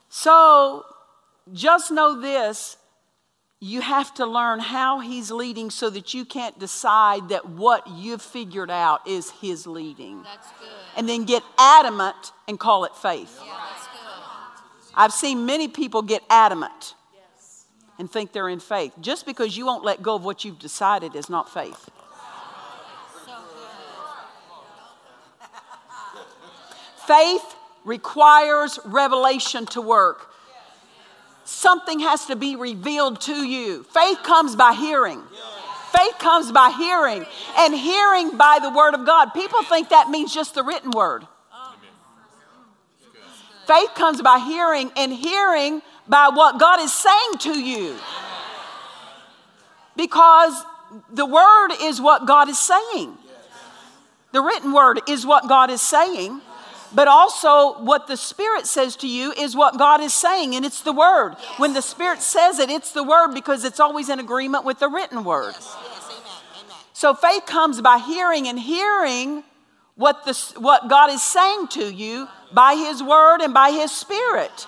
So 0.10 0.86
just 1.54 1.92
know 1.92 2.20
this 2.20 2.78
you 3.60 3.82
have 3.82 4.14
to 4.14 4.26
learn 4.26 4.60
how 4.60 5.00
He's 5.00 5.32
leading 5.32 5.70
so 5.72 5.90
that 5.90 6.14
you 6.14 6.26
can't 6.26 6.58
decide 6.60 7.30
that 7.30 7.50
what 7.50 7.88
you've 7.88 8.22
figured 8.22 8.70
out 8.70 9.06
is 9.08 9.32
His 9.32 9.66
leading. 9.66 10.24
That's 10.24 10.48
good. 10.60 10.70
And 10.96 11.10
then 11.10 11.26
get 11.26 11.44
adamant 11.58 12.32
and 12.48 12.60
call 12.60 12.86
it 12.86 12.96
faith. 12.96 13.42
Yeah. 13.44 13.54
I've 14.98 15.14
seen 15.14 15.46
many 15.46 15.68
people 15.68 16.02
get 16.02 16.24
adamant 16.28 16.96
and 18.00 18.12
think 18.12 18.32
they're 18.32 18.50
in 18.50 18.60
faith. 18.60 18.94
Just 19.00 19.28
because 19.28 19.56
you 19.56 19.68
won't 19.68 19.86
let 19.86 20.02
go 20.02 20.16
of 20.16 20.26
what 20.26 20.44
you've 20.44 20.58
decided 20.58 21.16
is 21.16 21.30
not 21.30 21.54
faith. 21.54 21.90
Faith 27.08 27.56
requires 27.86 28.80
revelation 28.86 29.68
to 29.68 29.82
work. 29.82 30.34
Something 31.46 32.00
has 32.00 32.26
to 32.26 32.36
be 32.36 32.56
revealed 32.56 33.22
to 33.22 33.46
you. 33.46 33.84
Faith 33.84 34.24
comes 34.24 34.56
by 34.56 34.74
hearing. 34.74 35.22
Faith 35.92 36.18
comes 36.20 36.52
by 36.52 36.72
hearing, 36.72 37.26
and 37.58 37.74
hearing 37.74 38.36
by 38.36 38.60
the 38.62 38.70
word 38.70 38.94
of 38.94 39.06
God. 39.06 39.34
People 39.34 39.64
think 39.64 39.90
that 39.90 40.10
means 40.10 40.34
just 40.34 40.54
the 40.54 40.64
written 40.64 40.92
word. 40.92 41.26
Faith 43.68 43.94
comes 43.96 44.22
by 44.22 44.40
hearing, 44.40 44.92
and 44.96 45.14
hearing 45.14 45.82
by 46.08 46.30
what 46.30 46.60
God 46.60 46.80
is 46.80 46.94
saying 46.94 47.38
to 47.40 47.60
you. 47.60 47.96
Because 49.96 50.64
the 51.12 51.26
word 51.26 51.70
is 51.82 52.00
what 52.00 52.26
God 52.26 52.48
is 52.48 52.58
saying. 52.58 53.18
The 54.32 54.42
written 54.42 54.72
word 54.72 55.02
is 55.08 55.26
what 55.26 55.50
God 55.50 55.70
is 55.70 55.82
saying. 55.82 56.42
But 56.94 57.10
also, 57.10 57.82
what 57.84 58.08
the 58.08 58.16
Spirit 58.16 58.66
says 58.66 58.96
to 58.98 59.08
you 59.08 59.34
is 59.34 59.56
what 59.56 59.78
God 59.78 60.00
is 60.00 60.14
saying, 60.14 60.56
and 60.56 60.66
it's 60.66 60.82
the 60.82 60.94
Word. 60.94 61.36
Yes. 61.38 61.60
When 61.60 61.74
the 61.74 61.82
Spirit 61.82 62.22
says 62.22 62.60
it, 62.60 62.70
it's 62.70 62.94
the 62.94 63.04
Word 63.04 63.34
because 63.34 63.66
it's 63.66 63.82
always 63.82 64.08
in 64.08 64.20
agreement 64.20 64.64
with 64.64 64.80
the 64.80 64.88
written 64.88 65.26
Word. 65.26 65.52
Yes. 65.54 65.76
Yes. 65.84 66.06
Amen. 66.06 66.64
Amen. 66.64 66.78
So 66.94 67.14
faith 67.14 67.46
comes 67.46 67.82
by 67.82 67.98
hearing, 67.98 68.48
and 68.48 68.58
hearing 68.58 69.44
what, 69.96 70.24
the, 70.26 70.34
what 70.60 70.88
God 70.88 71.10
is 71.10 71.22
saying 71.22 71.68
to 71.70 71.94
you 71.94 72.30
by 72.54 72.76
His 72.76 73.02
Word 73.04 73.42
and 73.42 73.54
by 73.54 73.72
His 73.72 73.92
Spirit. 73.92 74.66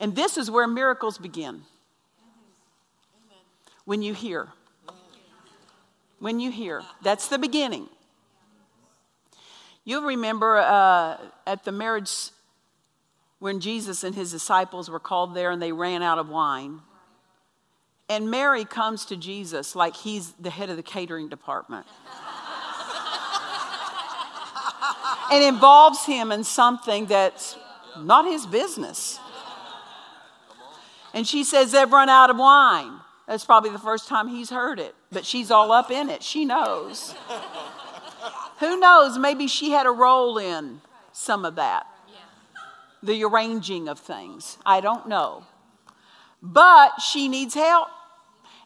And 0.00 0.14
this 0.14 0.36
is 0.36 0.50
where 0.50 0.66
miracles 0.66 1.18
begin. 1.18 1.62
When 3.84 4.02
you 4.02 4.14
hear. 4.14 4.48
When 6.20 6.40
you 6.40 6.50
hear. 6.50 6.82
That's 7.02 7.28
the 7.28 7.38
beginning. 7.38 7.88
You'll 9.84 10.02
remember 10.02 10.58
uh, 10.58 11.16
at 11.46 11.64
the 11.64 11.72
marriage 11.72 12.10
when 13.38 13.60
Jesus 13.60 14.04
and 14.04 14.14
his 14.14 14.30
disciples 14.30 14.90
were 14.90 15.00
called 15.00 15.34
there 15.34 15.50
and 15.50 15.62
they 15.62 15.72
ran 15.72 16.02
out 16.02 16.18
of 16.18 16.28
wine. 16.28 16.80
And 18.10 18.30
Mary 18.30 18.64
comes 18.64 19.04
to 19.06 19.16
Jesus 19.16 19.74
like 19.74 19.96
he's 19.96 20.32
the 20.32 20.50
head 20.50 20.70
of 20.70 20.76
the 20.76 20.82
catering 20.82 21.28
department. 21.28 21.86
And 25.30 25.44
involves 25.44 26.04
him 26.04 26.32
in 26.32 26.44
something 26.44 27.06
that's 27.06 27.56
not 27.98 28.24
his 28.24 28.46
business. 28.46 29.18
And 31.14 31.26
she 31.26 31.44
says, 31.44 31.72
They've 31.72 31.90
run 31.90 32.08
out 32.08 32.30
of 32.30 32.38
wine. 32.38 33.00
That's 33.26 33.44
probably 33.44 33.70
the 33.70 33.78
first 33.78 34.08
time 34.08 34.28
he's 34.28 34.50
heard 34.50 34.78
it, 34.78 34.94
but 35.12 35.26
she's 35.26 35.50
all 35.50 35.70
up 35.70 35.90
in 35.90 36.08
it. 36.08 36.22
She 36.22 36.44
knows. 36.44 37.14
Who 38.60 38.78
knows? 38.80 39.18
Maybe 39.18 39.46
she 39.46 39.70
had 39.70 39.86
a 39.86 39.90
role 39.90 40.38
in 40.38 40.80
some 41.12 41.44
of 41.44 41.56
that, 41.56 41.86
the 43.02 43.22
arranging 43.24 43.88
of 43.88 43.98
things. 43.98 44.58
I 44.64 44.80
don't 44.80 45.08
know. 45.08 45.44
But 46.42 47.00
she 47.00 47.28
needs 47.28 47.54
help. 47.54 47.88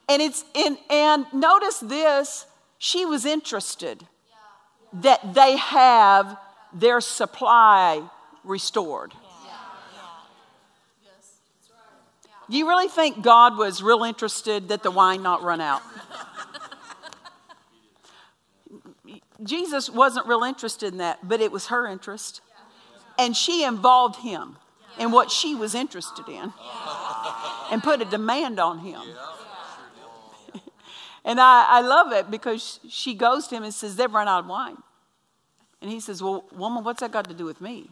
And 0.08 0.22
it's 0.22 0.44
in, 0.54 0.78
and 0.90 1.26
notice 1.32 1.78
this 1.78 2.46
she 2.78 3.06
was 3.06 3.24
interested 3.24 4.06
that 4.92 5.34
they 5.34 5.56
have 5.56 6.36
their 6.74 7.00
supply 7.00 8.02
restored. 8.44 9.12
You 12.48 12.68
really 12.68 12.88
think 12.88 13.22
God 13.22 13.56
was 13.56 13.82
real 13.82 14.02
interested 14.02 14.68
that 14.68 14.82
the 14.82 14.90
wine 14.90 15.22
not 15.22 15.42
run 15.42 15.60
out? 15.60 15.80
Jesus 19.42 19.90
wasn't 19.90 20.26
real 20.26 20.42
interested 20.42 20.92
in 20.92 20.98
that, 20.98 21.26
but 21.26 21.40
it 21.40 21.50
was 21.50 21.68
her 21.68 21.86
interest. 21.86 22.40
And 23.18 23.36
she 23.36 23.64
involved 23.64 24.16
him 24.16 24.56
in 24.98 25.10
what 25.10 25.30
she 25.30 25.54
was 25.54 25.74
interested 25.74 26.28
in 26.28 26.52
and 27.70 27.82
put 27.82 28.00
a 28.00 28.04
demand 28.04 28.60
on 28.60 28.80
him. 28.80 29.00
and 31.24 31.40
I, 31.40 31.66
I 31.68 31.80
love 31.80 32.12
it 32.12 32.30
because 32.30 32.80
she 32.88 33.14
goes 33.14 33.48
to 33.48 33.56
him 33.56 33.64
and 33.64 33.72
says, 33.72 33.96
They've 33.96 34.12
run 34.12 34.28
out 34.28 34.40
of 34.40 34.46
wine. 34.46 34.76
And 35.82 35.90
he 35.90 35.98
says, 35.98 36.22
Well, 36.22 36.44
woman, 36.52 36.84
what's 36.84 37.00
that 37.00 37.10
got 37.10 37.28
to 37.28 37.34
do 37.34 37.44
with 37.44 37.60
me? 37.60 37.90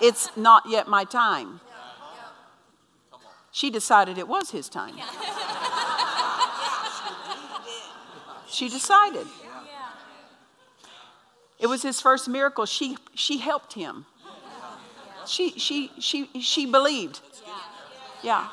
it's 0.00 0.36
not 0.36 0.64
yet 0.68 0.86
my 0.86 1.04
time. 1.04 1.60
She 3.50 3.70
decided 3.70 4.18
it 4.18 4.28
was 4.28 4.50
his 4.50 4.68
time. 4.68 4.96
she 8.46 8.68
decided. 8.68 9.26
It 11.58 11.68
was 11.68 11.80
his 11.80 12.02
first 12.02 12.28
miracle. 12.28 12.66
She, 12.66 12.98
she 13.14 13.38
helped 13.38 13.72
him. 13.72 14.04
She, 15.26 15.58
she, 15.58 15.90
she, 15.98 16.28
she 16.38 16.66
believed. 16.66 17.20
Yeah. 18.22 18.48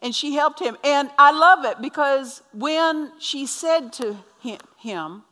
And 0.00 0.12
she 0.12 0.34
helped 0.34 0.58
him. 0.58 0.76
And 0.82 1.10
I 1.16 1.30
love 1.30 1.64
it 1.64 1.80
because 1.80 2.42
when 2.52 3.12
she 3.20 3.46
said 3.46 3.92
to 3.94 4.16
him, 4.78 5.22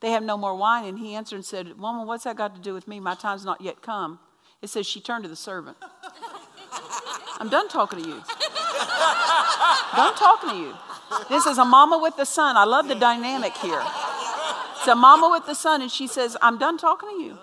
They 0.00 0.10
have 0.10 0.22
no 0.22 0.36
more 0.36 0.54
wine, 0.54 0.84
and 0.84 0.98
he 0.98 1.14
answered 1.14 1.36
and 1.36 1.44
said, 1.44 1.78
Woman, 1.78 2.06
what's 2.06 2.24
that 2.24 2.36
got 2.36 2.54
to 2.54 2.60
do 2.60 2.74
with 2.74 2.86
me? 2.86 3.00
My 3.00 3.14
time's 3.14 3.44
not 3.44 3.60
yet 3.60 3.82
come. 3.82 4.18
It 4.62 4.68
says 4.68 4.86
she 4.86 5.00
turned 5.00 5.24
to 5.24 5.28
the 5.28 5.36
servant. 5.36 5.76
I'm 7.38 7.48
done 7.48 7.68
talking 7.68 8.02
to 8.02 8.08
you. 8.08 8.22
done 9.96 10.14
talking 10.14 10.50
to 10.50 10.56
you. 10.56 10.74
This 11.28 11.46
is 11.46 11.58
a 11.58 11.64
mama 11.64 11.98
with 11.98 12.16
the 12.16 12.24
son. 12.24 12.56
I 12.56 12.64
love 12.64 12.88
the 12.88 12.94
dynamic 12.94 13.56
here. 13.58 13.82
It's 14.78 14.88
a 14.88 14.94
mama 14.94 15.30
with 15.30 15.46
the 15.46 15.54
son, 15.54 15.82
and 15.82 15.90
she 15.90 16.06
says, 16.06 16.36
I'm 16.40 16.58
done 16.58 16.78
talking 16.78 17.08
to 17.08 17.22
you. 17.22 17.38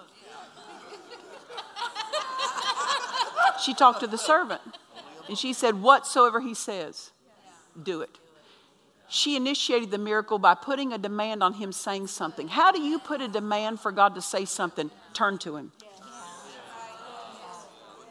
She 3.63 3.73
talked 3.73 4.01
to 4.01 4.07
the 4.07 4.17
servant. 4.17 4.61
And 5.27 5.37
she 5.37 5.53
said, 5.53 5.81
Whatsoever 5.81 6.41
he 6.41 6.53
says, 6.53 7.11
do 7.81 8.01
it. 8.01 8.19
She 9.13 9.36
initiated 9.36 9.91
the 9.91 9.99
miracle 9.99 10.39
by 10.39 10.56
putting 10.56 10.91
a 10.91 10.97
demand 10.97 11.43
on 11.43 11.54
him 11.54 11.71
saying 11.71 12.08
something. 12.08 12.47
How 12.47 12.71
do 12.71 12.82
you 12.82 12.97
put 12.97 13.21
a 13.21 13.28
demand 13.28 13.80
for 13.80 13.91
God 13.91 14.15
to 14.15 14.23
say 14.23 14.43
something? 14.43 14.89
Turn 15.13 15.38
to 15.38 15.56
him. 15.56 15.71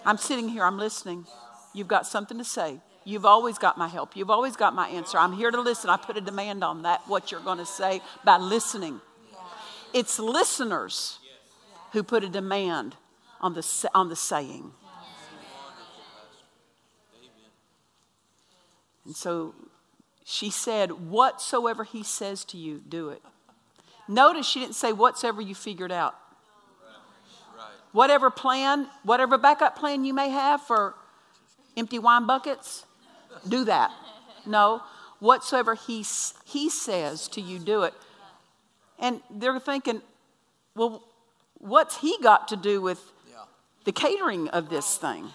I'm 0.07 0.17
sitting 0.17 0.49
here, 0.49 0.63
I'm 0.63 0.79
listening. 0.79 1.27
You've 1.75 1.89
got 1.89 2.07
something 2.07 2.39
to 2.39 2.45
say. 2.45 2.79
You've 3.03 3.25
always 3.25 3.59
got 3.59 3.77
my 3.77 3.89
help. 3.89 4.15
You've 4.15 4.31
always 4.31 4.55
got 4.55 4.77
my 4.77 4.87
answer. 4.91 5.19
I'm 5.19 5.33
here 5.33 5.51
to 5.51 5.61
listen. 5.61 5.91
I 5.91 5.97
put 5.97 6.17
a 6.17 6.21
demand 6.21 6.63
on 6.63 6.83
that, 6.83 7.01
what 7.09 7.33
you're 7.33 7.41
going 7.41 7.59
to 7.59 7.67
say, 7.67 8.01
by 8.25 8.37
listening. 8.37 9.01
It's 9.93 10.21
listeners 10.21 11.19
who 11.91 12.05
put 12.05 12.23
a 12.23 12.29
demand 12.29 12.95
on 13.41 13.55
the, 13.55 13.91
on 13.93 14.09
the 14.09 14.15
saying. 14.15 14.71
And 19.05 19.17
so 19.17 19.57
she 20.25 20.51
said, 20.51 20.91
Whatsoever 20.93 21.85
he 21.85 22.03
says 22.03 22.45
to 22.47 22.57
you, 22.57 22.83
do 22.89 23.09
it. 23.11 23.23
Notice 24.09 24.47
she 24.47 24.61
didn't 24.61 24.75
say, 24.75 24.93
Whatsoever 24.93 25.41
you 25.41 25.55
figured 25.55 25.93
out. 25.93 26.15
Whatever 27.93 28.31
plan, 28.31 28.87
whatever 29.03 29.37
backup 29.37 29.77
plan 29.77 30.05
you 30.05 30.15
may 30.15 30.31
have 30.31 30.63
for 30.63 30.95
empty 31.77 31.99
wine 31.99 32.27
buckets, 32.27 32.87
do 33.47 33.65
that. 33.65 33.91
No, 34.47 34.83
whatsoever 35.19 35.75
he, 35.75 36.05
he 36.45 36.71
says 36.71 37.29
to 37.29 37.41
you, 37.41 37.59
do 37.59 37.83
it. 37.83 37.95
And 38.99 39.21
they're 39.31 39.61
thinking, 39.61 40.01
well, 40.75 41.03
what's 41.59 41.99
he 41.99 42.17
got 42.23 42.49
to 42.49 42.57
do 42.57 42.81
with 42.81 43.01
the 43.85 43.93
catering 43.93 44.49
of 44.49 44.69
this 44.71 44.97
thing? 44.97 45.29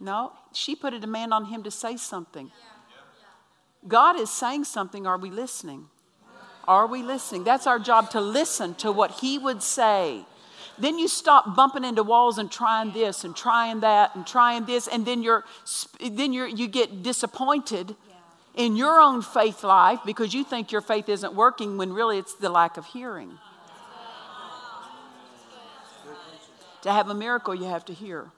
No, 0.00 0.32
she 0.52 0.74
put 0.74 0.94
a 0.94 0.98
demand 0.98 1.34
on 1.34 1.46
him 1.46 1.62
to 1.64 1.70
say 1.70 1.96
something. 1.96 2.50
God 3.88 4.18
is 4.18 4.30
saying 4.30 4.64
something. 4.64 5.06
Are 5.06 5.18
we 5.18 5.30
listening? 5.30 5.86
Are 6.66 6.86
we 6.86 7.02
listening? 7.02 7.44
That's 7.44 7.66
our 7.66 7.78
job 7.78 8.10
to 8.10 8.20
listen 8.20 8.74
to 8.76 8.90
what 8.90 9.12
he 9.12 9.38
would 9.38 9.62
say. 9.62 10.24
Then 10.78 10.98
you 10.98 11.08
stop 11.08 11.56
bumping 11.56 11.84
into 11.84 12.02
walls 12.02 12.38
and 12.38 12.50
trying 12.50 12.92
this 12.92 13.24
and 13.24 13.34
trying 13.34 13.80
that 13.80 14.14
and 14.14 14.26
trying 14.26 14.66
this, 14.66 14.88
and 14.88 15.06
then 15.06 15.22
you're 15.22 15.44
then 16.00 16.32
you're, 16.32 16.46
you 16.46 16.68
get 16.68 17.02
disappointed 17.02 17.96
in 18.54 18.76
your 18.76 19.00
own 19.00 19.22
faith 19.22 19.62
life 19.62 20.00
because 20.04 20.34
you 20.34 20.44
think 20.44 20.72
your 20.72 20.80
faith 20.80 21.08
isn't 21.08 21.34
working 21.34 21.78
when 21.78 21.92
really 21.92 22.18
it's 22.18 22.34
the 22.34 22.50
lack 22.50 22.76
of 22.76 22.86
hearing. 22.86 23.38
To 26.82 26.92
have 26.92 27.08
a 27.08 27.14
miracle, 27.14 27.54
you 27.54 27.64
have 27.64 27.84
to 27.86 27.94
hear. 27.94 28.30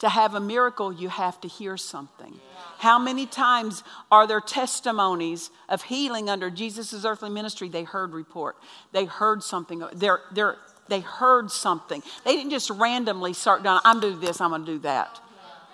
To 0.00 0.08
have 0.08 0.34
a 0.34 0.40
miracle, 0.40 0.92
you 0.92 1.08
have 1.08 1.40
to 1.42 1.48
hear 1.48 1.76
something. 1.76 2.34
How 2.78 2.98
many 2.98 3.26
times 3.26 3.84
are 4.10 4.26
there 4.26 4.40
testimonies 4.40 5.50
of 5.68 5.82
healing 5.82 6.30
under 6.30 6.48
Jesus' 6.50 7.04
earthly 7.04 7.28
ministry? 7.28 7.68
They 7.68 7.84
heard 7.84 8.14
report. 8.14 8.56
They 8.92 9.04
heard 9.04 9.42
something. 9.42 9.82
They're, 9.92 10.20
they're, 10.32 10.56
they 10.88 11.00
heard 11.00 11.50
something. 11.50 12.02
They 12.24 12.34
didn't 12.34 12.50
just 12.50 12.70
randomly 12.70 13.34
start 13.34 13.62
doing, 13.62 13.78
I'm 13.84 14.00
doing 14.00 14.20
this, 14.20 14.40
I'm 14.40 14.50
going 14.50 14.64
to 14.64 14.72
do 14.72 14.78
that. 14.80 15.20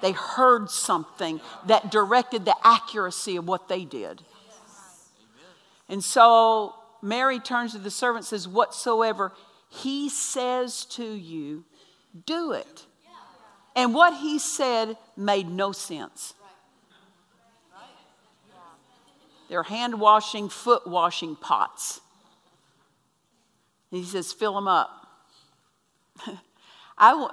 They 0.02 0.12
heard 0.12 0.70
something 0.70 1.40
that 1.66 1.90
directed 1.90 2.44
the 2.44 2.56
accuracy 2.64 3.36
of 3.36 3.46
what 3.46 3.68
they 3.68 3.84
did. 3.84 4.22
And 5.88 6.02
so 6.02 6.74
Mary 7.00 7.38
turns 7.38 7.72
to 7.72 7.78
the 7.78 7.90
servant 7.90 8.24
says, 8.24 8.48
Whatsoever 8.48 9.32
he 9.68 10.08
says 10.08 10.84
to 10.86 11.04
you, 11.04 11.64
do 12.24 12.52
it. 12.52 12.86
And 13.76 13.92
what 13.92 14.16
he 14.16 14.38
said 14.38 14.96
made 15.16 15.48
no 15.48 15.70
sense. 15.70 16.32
They're 19.48 19.62
hand 19.62 20.00
washing, 20.00 20.48
foot 20.48 20.86
washing 20.86 21.36
pots. 21.36 22.00
And 23.92 24.00
he 24.00 24.06
says, 24.06 24.32
fill 24.32 24.54
them 24.54 24.66
up. 24.66 25.06
I, 26.98 27.28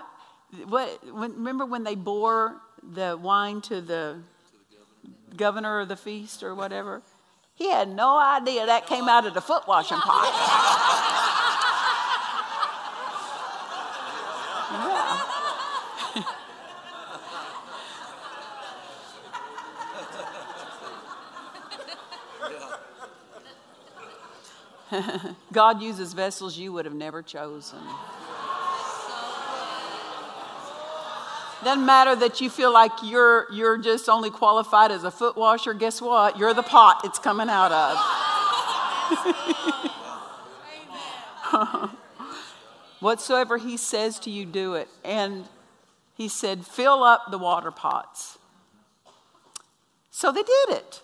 what, 0.68 1.00
remember 1.04 1.66
when 1.66 1.84
they 1.84 1.96
bore 1.96 2.58
the 2.84 3.18
wine 3.20 3.62
to 3.62 3.82
the 3.82 4.20
governor 5.36 5.80
of 5.80 5.88
the 5.88 5.96
feast 5.96 6.44
or 6.44 6.54
whatever? 6.54 7.02
He 7.56 7.70
had 7.70 7.88
no 7.88 8.20
idea 8.20 8.66
that 8.66 8.86
came 8.86 9.08
out 9.08 9.26
of 9.26 9.34
the 9.34 9.42
foot 9.42 9.68
washing 9.68 9.98
pot. 9.98 11.20
God 25.52 25.82
uses 25.82 26.14
vessels 26.14 26.58
you 26.58 26.74
would 26.74 26.86
have 26.86 26.94
never 26.94 27.22
chosen. 27.22 27.80
Doesn't 31.64 31.86
matter 31.86 32.16
that 32.18 32.42
you 32.42 32.50
feel 32.50 32.74
like 32.74 32.92
you're, 33.04 33.48
you're 33.52 33.78
just 33.78 34.10
only 34.10 34.30
qualified 34.30 34.92
as 34.92 35.06
a 35.06 35.12
foot 35.12 35.38
washer. 35.38 35.74
Guess 35.74 36.02
what? 36.02 36.38
You're 36.38 36.54
the 36.54 36.64
pot 36.64 37.02
it's 37.06 37.20
coming 37.20 37.48
out 37.50 37.72
of. 37.72 37.98
Whatsoever 43.00 43.58
he 43.58 43.78
says 43.78 44.20
to 44.20 44.30
you, 44.30 44.46
do 44.46 44.74
it. 44.74 44.90
And 45.06 45.46
he 46.16 46.28
said, 46.28 46.66
fill 46.66 47.02
up 47.04 47.32
the 47.32 47.38
water 47.38 47.72
pots. 47.72 48.38
So 50.12 50.32
they 50.32 50.44
did 50.44 50.70
it 50.70 51.03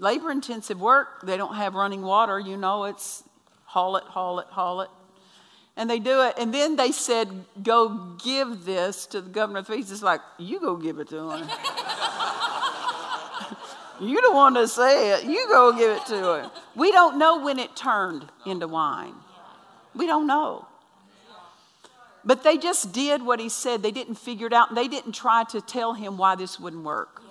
labor 0.00 0.30
intensive 0.30 0.80
work. 0.80 1.22
They 1.22 1.36
don't 1.36 1.54
have 1.54 1.74
running 1.74 2.02
water. 2.02 2.40
You 2.40 2.56
know, 2.56 2.84
it's 2.84 3.22
haul 3.64 3.96
it, 3.96 4.04
haul 4.04 4.40
it, 4.40 4.46
haul 4.48 4.80
it. 4.80 4.88
And 5.76 5.88
they 5.88 5.98
do 5.98 6.22
it. 6.22 6.34
And 6.38 6.52
then 6.52 6.76
they 6.76 6.92
said, 6.92 7.28
go 7.62 8.16
give 8.22 8.64
this 8.64 9.06
to 9.06 9.20
the 9.20 9.30
governor 9.30 9.60
of 9.60 9.66
the. 9.66 9.92
It's 9.92 10.02
like, 10.02 10.20
you 10.38 10.58
go 10.60 10.76
give 10.76 10.98
it 10.98 11.08
to 11.10 11.30
him. 11.30 11.48
you 14.00 14.20
the 14.20 14.32
one 14.32 14.54
to 14.54 14.66
say 14.66 15.12
it. 15.12 15.24
You 15.24 15.46
go 15.48 15.72
give 15.72 15.90
it 15.96 16.06
to 16.06 16.34
him. 16.34 16.50
We 16.74 16.90
don't 16.92 17.18
know 17.18 17.40
when 17.40 17.58
it 17.58 17.76
turned 17.76 18.26
into 18.44 18.66
wine. 18.66 19.14
We 19.94 20.06
don't 20.06 20.26
know. 20.26 20.66
But 22.24 22.42
they 22.42 22.58
just 22.58 22.92
did 22.92 23.22
what 23.22 23.40
he 23.40 23.48
said. 23.48 23.82
They 23.82 23.92
didn't 23.92 24.16
figure 24.16 24.46
it 24.46 24.52
out. 24.52 24.74
They 24.74 24.88
didn't 24.88 25.12
try 25.12 25.44
to 25.44 25.60
tell 25.60 25.94
him 25.94 26.18
why 26.18 26.34
this 26.34 26.60
wouldn't 26.60 26.84
work. 26.84 27.22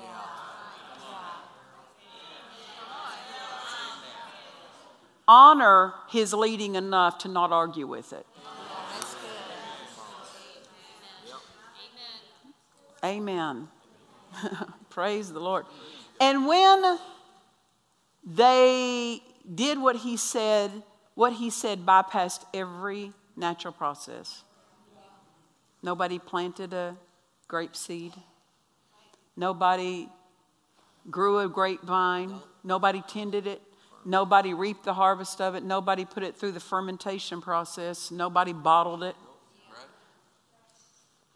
Honor 5.30 5.94
his 6.10 6.34
leading 6.34 6.74
enough 6.74 7.20
to 7.20 7.28
not 7.28 7.52
argue 7.52 7.86
with 7.86 8.12
it. 8.12 8.26
Amen. 13.04 13.68
Praise 14.90 15.32
the 15.32 15.40
Lord. 15.40 15.66
And 16.20 16.48
when 16.48 16.98
they 18.26 19.22
did 19.54 19.80
what 19.80 19.98
he 19.98 20.18
said, 20.18 20.72
what 21.14 21.34
he 21.34 21.52
said 21.52 21.86
bypassed 21.86 22.46
every 22.54 23.14
natural 23.38 23.72
process. 23.72 24.44
Nobody 25.82 26.18
planted 26.18 26.74
a 26.74 26.98
grape 27.48 27.76
seed. 27.76 28.14
Nobody 29.38 30.10
grew 31.10 31.40
a 31.40 31.48
grapevine. 31.48 32.36
Nobody 32.64 33.02
tended 33.08 33.48
it. 33.48 33.62
Nobody 34.06 34.54
reaped 34.54 34.86
the 34.86 34.94
harvest 34.94 35.42
of 35.42 35.56
it. 35.56 35.64
Nobody 35.64 36.06
put 36.06 36.24
it 36.24 36.36
through 36.36 36.54
the 36.54 36.60
fermentation 36.60 37.42
process. 37.42 38.12
Nobody 38.12 38.54
bottled 38.54 39.04
it. 39.04 39.16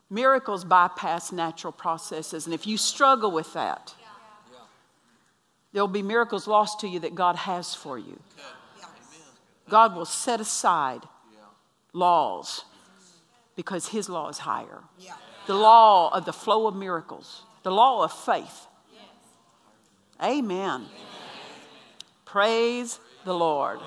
Miracles 0.10 0.64
bypass 0.64 1.32
natural 1.32 1.74
processes. 1.74 2.46
And 2.46 2.54
if 2.54 2.68
you 2.68 2.78
struggle 2.78 3.32
with 3.32 3.54
that, 3.54 3.96
there'll 5.72 5.88
be 5.88 6.04
miracles 6.04 6.48
lost 6.48 6.80
to 6.82 6.88
you 6.88 7.00
that 7.00 7.16
God 7.16 7.36
has 7.36 7.74
for 7.74 7.98
you. 7.98 8.20
God 9.70 9.96
will 9.96 10.06
set 10.06 10.40
aside 10.40 11.02
laws 11.94 12.66
because 13.56 13.88
His 13.88 14.10
law 14.10 14.30
is 14.30 14.40
higher. 14.40 14.84
The 15.48 15.56
law 15.56 16.14
of 16.16 16.26
the 16.26 16.34
flow 16.34 16.68
of 16.68 16.76
miracles, 16.76 17.44
the 17.64 17.72
law 17.72 18.04
of 18.04 18.14
faith. 18.14 18.68
Amen. 20.22 20.86
Praise 22.34 23.00
the 23.26 23.34
Lord. 23.36 23.80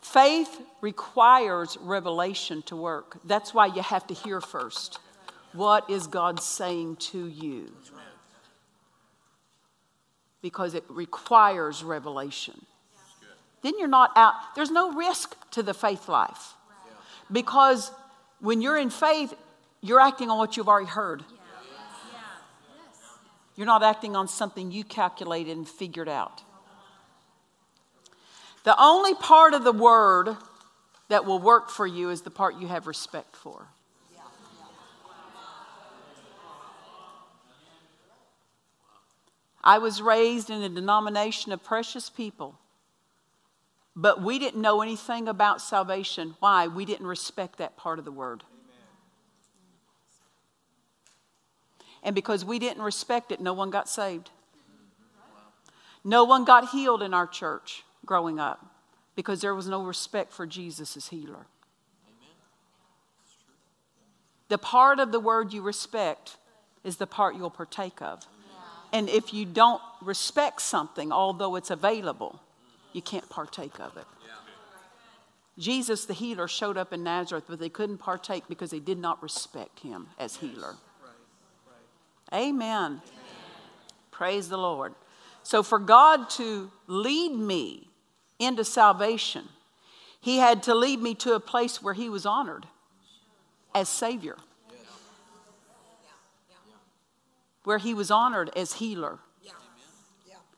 Faith 0.00 0.60
requires 0.80 1.78
revelation 1.80 2.62
to 2.62 2.74
work. 2.74 3.18
That's 3.24 3.54
why 3.54 3.66
you 3.66 3.80
have 3.80 4.08
to 4.08 4.14
hear 4.14 4.40
first. 4.40 4.98
What 5.52 5.88
is 5.88 6.08
God 6.08 6.40
saying 6.40 6.96
to 7.12 7.28
you? 7.28 7.70
Because 10.42 10.74
it 10.74 10.82
requires 10.88 11.84
revelation. 11.84 12.66
Then 13.62 13.74
you're 13.78 13.86
not 13.86 14.10
out, 14.16 14.34
there's 14.56 14.72
no 14.72 14.94
risk 14.94 15.36
to 15.52 15.62
the 15.62 15.74
faith 15.74 16.08
life. 16.08 16.54
Because 17.30 17.92
When 18.40 18.60
you're 18.60 18.76
in 18.76 18.90
faith, 18.90 19.32
you're 19.80 20.00
acting 20.00 20.28
on 20.28 20.36
what 20.36 20.56
you've 20.56 20.68
already 20.68 20.88
heard. 20.88 21.22
You're 23.56 23.66
not 23.66 23.82
acting 23.82 24.16
on 24.16 24.28
something 24.28 24.70
you 24.72 24.84
calculated 24.84 25.56
and 25.56 25.68
figured 25.68 26.08
out. 26.08 26.42
The 28.64 28.80
only 28.80 29.14
part 29.14 29.54
of 29.54 29.64
the 29.64 29.72
word 29.72 30.36
that 31.08 31.26
will 31.26 31.38
work 31.38 31.68
for 31.68 31.86
you 31.86 32.10
is 32.10 32.22
the 32.22 32.30
part 32.30 32.56
you 32.56 32.68
have 32.68 32.86
respect 32.86 33.36
for. 33.36 33.66
I 39.64 39.78
was 39.78 40.02
raised 40.02 40.50
in 40.50 40.62
a 40.62 40.68
denomination 40.68 41.52
of 41.52 41.62
precious 41.62 42.10
people, 42.10 42.58
but 43.94 44.20
we 44.20 44.38
didn't 44.38 44.60
know 44.60 44.82
anything 44.82 45.28
about 45.28 45.60
salvation. 45.60 46.34
Why? 46.40 46.66
We 46.66 46.84
didn't 46.84 47.06
respect 47.06 47.58
that 47.58 47.76
part 47.76 47.98
of 47.98 48.04
the 48.04 48.10
word. 48.10 48.42
And 52.02 52.14
because 52.14 52.44
we 52.44 52.58
didn't 52.58 52.82
respect 52.82 53.30
it, 53.32 53.40
no 53.40 53.52
one 53.52 53.70
got 53.70 53.88
saved. 53.88 54.30
No 56.04 56.24
one 56.24 56.44
got 56.44 56.70
healed 56.70 57.02
in 57.02 57.14
our 57.14 57.26
church 57.26 57.84
growing 58.04 58.40
up 58.40 58.66
because 59.14 59.40
there 59.40 59.54
was 59.54 59.68
no 59.68 59.84
respect 59.84 60.32
for 60.32 60.46
Jesus 60.46 60.96
as 60.96 61.08
healer. 61.08 61.46
The 64.48 64.58
part 64.58 64.98
of 64.98 65.12
the 65.12 65.20
word 65.20 65.52
you 65.52 65.62
respect 65.62 66.36
is 66.84 66.96
the 66.96 67.06
part 67.06 67.36
you'll 67.36 67.50
partake 67.50 68.02
of. 68.02 68.26
And 68.92 69.08
if 69.08 69.32
you 69.32 69.46
don't 69.46 69.80
respect 70.02 70.60
something, 70.60 71.12
although 71.12 71.56
it's 71.56 71.70
available, 71.70 72.40
you 72.92 73.00
can't 73.00 73.28
partake 73.30 73.80
of 73.80 73.96
it. 73.96 74.04
Jesus, 75.58 76.04
the 76.04 76.14
healer, 76.14 76.48
showed 76.48 76.76
up 76.76 76.92
in 76.92 77.02
Nazareth, 77.02 77.44
but 77.48 77.58
they 77.60 77.68
couldn't 77.68 77.98
partake 77.98 78.44
because 78.48 78.70
they 78.70 78.80
did 78.80 78.98
not 78.98 79.22
respect 79.22 79.80
him 79.80 80.08
as 80.18 80.36
healer. 80.36 80.74
Amen. 82.32 82.52
Amen. 82.64 83.02
Praise 84.10 84.48
the 84.48 84.56
Lord. 84.56 84.94
So, 85.42 85.62
for 85.62 85.78
God 85.78 86.30
to 86.30 86.70
lead 86.86 87.32
me 87.32 87.88
into 88.38 88.64
salvation, 88.64 89.48
He 90.20 90.38
had 90.38 90.62
to 90.64 90.74
lead 90.74 91.00
me 91.00 91.14
to 91.16 91.34
a 91.34 91.40
place 91.40 91.82
where 91.82 91.94
He 91.94 92.08
was 92.08 92.24
honored 92.24 92.66
as 93.74 93.88
Savior, 93.88 94.36
where 97.64 97.78
He 97.78 97.92
was 97.92 98.10
honored 98.10 98.50
as 98.56 98.74
healer. 98.74 99.18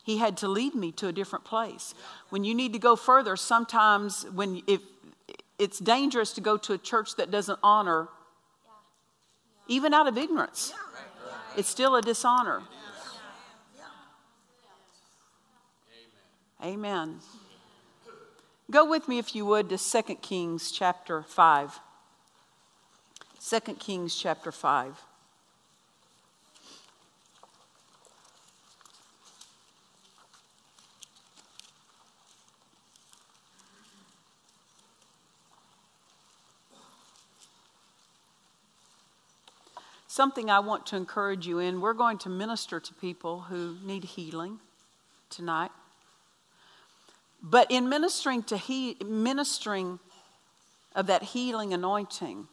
He 0.03 0.19
had 0.19 0.37
to 0.37 0.47
lead 0.47 0.75
me 0.75 0.91
to 0.93 1.07
a 1.07 1.11
different 1.11 1.45
place. 1.45 1.95
When 2.29 2.43
you 2.43 2.53
need 2.53 2.73
to 2.73 2.79
go 2.79 2.95
further, 2.95 3.35
sometimes 3.35 4.23
when 4.31 4.61
if 4.67 4.79
it's 5.57 5.79
dangerous 5.79 6.33
to 6.33 6.41
go 6.41 6.57
to 6.57 6.73
a 6.73 6.77
church 6.77 7.15
that 7.15 7.31
doesn't 7.31 7.57
honor, 7.63 8.09
even 9.67 9.95
out 9.95 10.07
of 10.07 10.15
ignorance, 10.15 10.73
it's 11.57 11.69
still 11.69 11.95
a 11.95 12.01
dishonor. 12.01 12.61
Amen. 16.63 17.19
Go 18.71 18.89
with 18.89 19.07
me, 19.07 19.19
if 19.19 19.35
you 19.35 19.45
would, 19.45 19.69
to 19.69 19.77
2 19.77 20.15
Kings 20.15 20.71
chapter 20.71 21.21
5. 21.21 21.79
2 23.47 23.59
Kings 23.75 24.15
chapter 24.15 24.51
5. 24.51 25.01
Something 40.15 40.49
I 40.49 40.59
want 40.59 40.85
to 40.85 40.95
encourage 40.95 41.45
you 41.45 41.59
in. 41.59 41.81
We're 41.81 41.91
going 41.91 42.17
to 42.19 42.29
minister 42.29 42.79
to 42.79 42.93
people 42.93 43.41
who 43.41 43.75
need 43.83 44.05
healing 44.05 44.59
tonight. 45.29 45.71
But 47.43 47.69
in 47.69 47.89
ministering 47.89 48.41
to 48.43 48.55
he, 48.55 48.95
ministering 49.05 49.99
of 50.95 51.07
that 51.07 51.21
healing 51.21 51.73
anointing, 51.73 52.47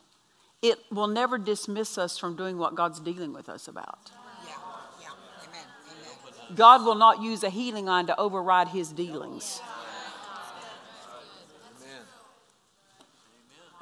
it 0.60 0.80
will 0.90 1.06
never 1.06 1.38
dismiss 1.38 1.98
us 1.98 2.18
from 2.18 2.34
doing 2.34 2.58
what 2.58 2.74
God's 2.74 2.98
dealing 2.98 3.32
with 3.32 3.48
us 3.48 3.68
about. 3.68 4.10
Yeah. 4.44 4.54
Yeah. 5.00 5.10
Amen. 5.44 5.64
Amen. 6.26 6.56
God 6.56 6.84
will 6.84 6.96
not 6.96 7.22
use 7.22 7.44
a 7.44 7.48
healing 7.48 7.84
line 7.86 8.06
to 8.06 8.18
override 8.18 8.70
his 8.70 8.90
dealings. 8.90 9.62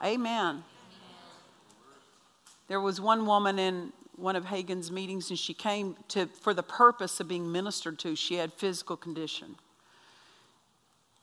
Amen. 0.03 0.21
Amen. 0.53 0.65
There 2.71 2.81
was 2.81 3.01
one 3.01 3.27
woman 3.27 3.59
in 3.59 3.93
one 4.15 4.37
of 4.37 4.45
Hagin's 4.45 4.93
meetings, 4.93 5.29
and 5.29 5.37
she 5.37 5.53
came 5.53 5.97
to 6.07 6.27
for 6.27 6.55
the 6.55 6.63
purpose 6.63 7.19
of 7.19 7.27
being 7.27 7.51
ministered 7.51 7.99
to. 7.99 8.15
She 8.15 8.37
had 8.37 8.53
physical 8.53 8.97
condition. 8.97 9.57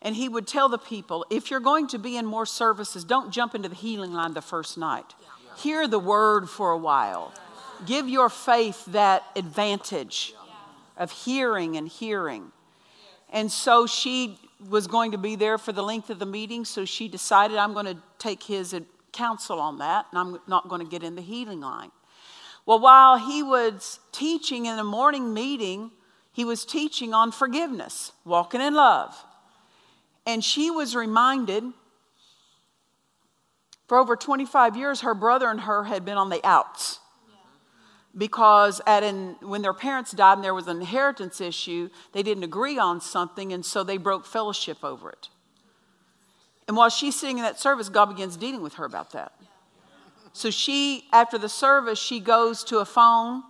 And 0.02 0.18
he 0.18 0.28
would 0.28 0.46
tell 0.46 0.68
the 0.68 0.78
people 0.78 1.26
if 1.30 1.50
you're 1.50 1.62
going 1.62 1.88
to 1.88 2.00
be 2.00 2.18
in 2.18 2.26
more 2.26 2.46
services, 2.46 3.06
don't 3.06 3.32
jump 3.32 3.56
into 3.56 3.70
the 3.70 3.76
healing 3.76 4.12
line 4.12 4.34
the 4.34 4.42
first 4.42 4.78
night. 4.78 5.16
Hear 5.56 5.88
the 5.88 6.00
word 6.00 6.50
for 6.50 6.72
a 6.72 6.78
while. 6.78 7.34
Give 7.86 8.10
your 8.10 8.28
faith 8.28 8.84
that 8.88 9.24
advantage 9.38 10.34
of 10.98 11.12
hearing 11.14 11.78
and 11.78 11.88
hearing. 11.88 12.52
And 13.32 13.50
so 13.50 13.88
she 13.88 14.38
was 14.70 14.86
going 14.86 15.12
to 15.12 15.18
be 15.18 15.38
there 15.38 15.58
for 15.58 15.72
the 15.72 15.82
length 15.82 16.10
of 16.10 16.20
the 16.20 16.26
meeting, 16.26 16.66
so 16.66 16.84
she 16.84 17.08
decided 17.08 17.56
I'm 17.56 17.72
going 17.72 17.86
to 17.86 17.98
take 18.20 18.44
his 18.44 18.74
counsel 19.12 19.60
on 19.60 19.80
that, 19.80 20.06
and 20.12 20.20
I'm 20.20 20.40
not 20.48 20.70
going 20.70 20.82
to 20.82 20.90
get 20.90 21.04
in 21.04 21.16
the 21.16 21.22
healing 21.22 21.62
line. 21.62 21.92
Well, 22.66 22.80
while 22.80 23.18
he 23.18 23.44
was 23.44 24.00
teaching 24.12 24.66
in 24.66 24.78
a 24.78 24.84
morning 24.84 25.34
meeting, 25.34 25.92
he 26.34 26.46
was 26.46 26.66
teaching 26.66 27.14
on 27.14 27.32
forgiveness, 27.32 28.12
walking 28.26 28.62
in 28.62 28.74
love. 28.74 29.16
And 30.26 30.44
she 30.44 30.70
was 30.70 30.96
reminded 30.96 31.64
for 33.88 33.98
over 33.98 34.16
25 34.16 34.76
years, 34.76 35.02
her 35.02 35.14
brother 35.14 35.50
and 35.50 35.62
her 35.62 35.86
had 35.86 36.04
been 36.04 36.18
on 36.18 36.30
the 36.30 36.46
outs. 36.46 37.00
Because 38.16 38.82
at 38.86 39.04
an, 39.04 39.38
when 39.42 39.62
their 39.62 39.74
parents 39.74 40.12
died 40.12 40.34
and 40.34 40.44
there 40.44 40.54
was 40.54 40.68
an 40.68 40.78
inheritance 40.78 41.40
issue, 41.40 41.90
they 42.12 42.24
didn't 42.24 42.44
agree 42.44 42.78
on 42.78 43.00
something, 43.00 43.54
and 43.54 43.66
so 43.66 43.84
they 43.84 43.98
broke 43.98 44.26
fellowship 44.26 44.84
over 44.84 45.10
it. 45.10 45.30
And 46.68 46.76
while 46.76 46.90
she's 46.90 47.20
sitting 47.20 47.38
in 47.38 47.44
that 47.44 47.60
service, 47.60 47.90
God 47.90 48.08
begins 48.08 48.36
dealing 48.38 48.62
with 48.62 48.76
her 48.76 48.86
about 48.86 49.12
that. 49.12 49.32
So 50.34 50.52
she, 50.52 51.06
after 51.12 51.38
the 51.38 51.50
service, 51.50 51.98
she 51.98 52.20
goes 52.20 52.64
to 52.66 52.80
a 52.80 52.86
phone. 52.86 53.44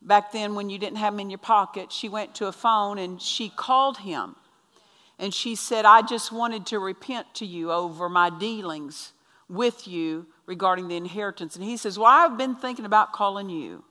Back 0.00 0.32
then, 0.32 0.54
when 0.54 0.70
you 0.70 0.78
didn't 0.78 0.96
have 0.96 1.12
them 1.12 1.20
in 1.20 1.30
your 1.30 1.38
pocket, 1.38 1.92
she 1.92 2.08
went 2.08 2.34
to 2.36 2.46
a 2.46 2.52
phone 2.52 2.98
and 2.98 3.20
she 3.20 3.50
called 3.50 3.98
him 3.98 4.36
and 5.18 5.34
she 5.34 5.54
said, 5.54 5.84
I 5.84 6.02
just 6.02 6.30
wanted 6.30 6.66
to 6.66 6.78
repent 6.78 7.34
to 7.34 7.46
you 7.46 7.72
over 7.72 8.08
my 8.08 8.30
dealings 8.30 9.12
with 9.48 9.88
you 9.88 10.26
regarding 10.46 10.88
the 10.88 10.96
inheritance. 10.96 11.56
And 11.56 11.64
he 11.64 11.76
says, 11.76 11.98
Well, 11.98 12.06
I've 12.08 12.38
been 12.38 12.54
thinking 12.54 12.84
about 12.84 13.12
calling 13.12 13.50
you. 13.50 13.84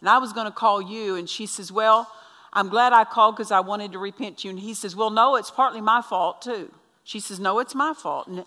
And 0.00 0.08
I 0.08 0.18
was 0.18 0.32
going 0.32 0.46
to 0.46 0.52
call 0.52 0.82
you. 0.82 1.14
And 1.14 1.30
she 1.30 1.46
says, 1.46 1.70
Well, 1.70 2.10
I'm 2.52 2.68
glad 2.68 2.92
I 2.92 3.04
called 3.04 3.36
because 3.36 3.52
I 3.52 3.60
wanted 3.60 3.92
to 3.92 3.98
repent 3.98 4.38
to 4.38 4.48
you. 4.48 4.50
And 4.50 4.58
he 4.58 4.74
says, 4.74 4.96
Well, 4.96 5.10
no, 5.10 5.36
it's 5.36 5.50
partly 5.50 5.80
my 5.80 6.02
fault 6.02 6.42
too. 6.42 6.72
She 7.04 7.20
says, 7.20 7.40
No, 7.40 7.58
it's 7.58 7.74
my 7.74 7.94
fault. 7.94 8.28
And, 8.28 8.44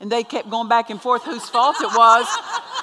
and 0.00 0.10
they 0.10 0.24
kept 0.24 0.50
going 0.50 0.68
back 0.68 0.90
and 0.90 1.00
forth 1.00 1.22
whose 1.22 1.48
fault 1.48 1.76
it 1.80 1.96
was. 1.96 2.26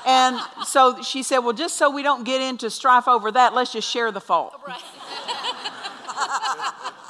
And 0.05 0.39
so 0.65 1.01
she 1.01 1.23
said, 1.23 1.39
Well, 1.39 1.53
just 1.53 1.77
so 1.77 1.89
we 1.89 2.03
don't 2.03 2.23
get 2.23 2.41
into 2.41 2.69
strife 2.69 3.07
over 3.07 3.31
that, 3.31 3.53
let's 3.53 3.73
just 3.73 3.89
share 3.89 4.11
the 4.11 4.21
fault. 4.21 4.59
Right. 4.67 4.81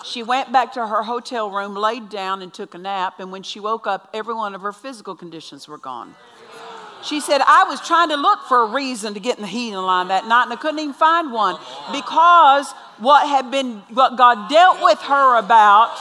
She 0.10 0.24
went 0.24 0.52
back 0.52 0.74
to 0.74 0.88
her 0.88 1.04
hotel 1.04 1.52
room, 1.52 1.76
laid 1.76 2.10
down, 2.10 2.42
and 2.42 2.52
took 2.52 2.74
a 2.74 2.80
nap. 2.80 3.20
And 3.20 3.32
when 3.32 3.44
she 3.44 3.60
woke 3.60 3.86
up, 3.86 4.10
every 4.14 4.34
one 4.34 4.56
of 4.56 4.62
her 4.62 4.74
physical 4.74 5.16
conditions 5.16 5.68
were 5.68 5.78
gone. 5.78 6.16
She 7.04 7.22
said, 7.22 7.42
I 7.42 7.64
was 7.66 7.80
trying 7.86 8.10
to 8.10 8.16
look 8.16 8.40
for 8.48 8.64
a 8.64 8.66
reason 8.66 9.14
to 9.14 9.20
get 9.20 9.38
in 9.38 9.42
the 9.42 9.48
healing 9.48 9.86
line 9.86 10.10
that 10.10 10.28
night, 10.28 10.44
and 10.44 10.54
I 10.54 10.58
couldn't 10.58 10.80
even 10.80 10.94
find 10.94 11.32
one 11.32 11.58
because 11.92 12.72
what 12.98 13.28
had 13.28 13.52
been, 13.52 13.78
what 13.94 14.18
God 14.18 14.50
dealt 14.50 14.84
with 14.84 15.00
her 15.04 15.38
about, 15.38 15.96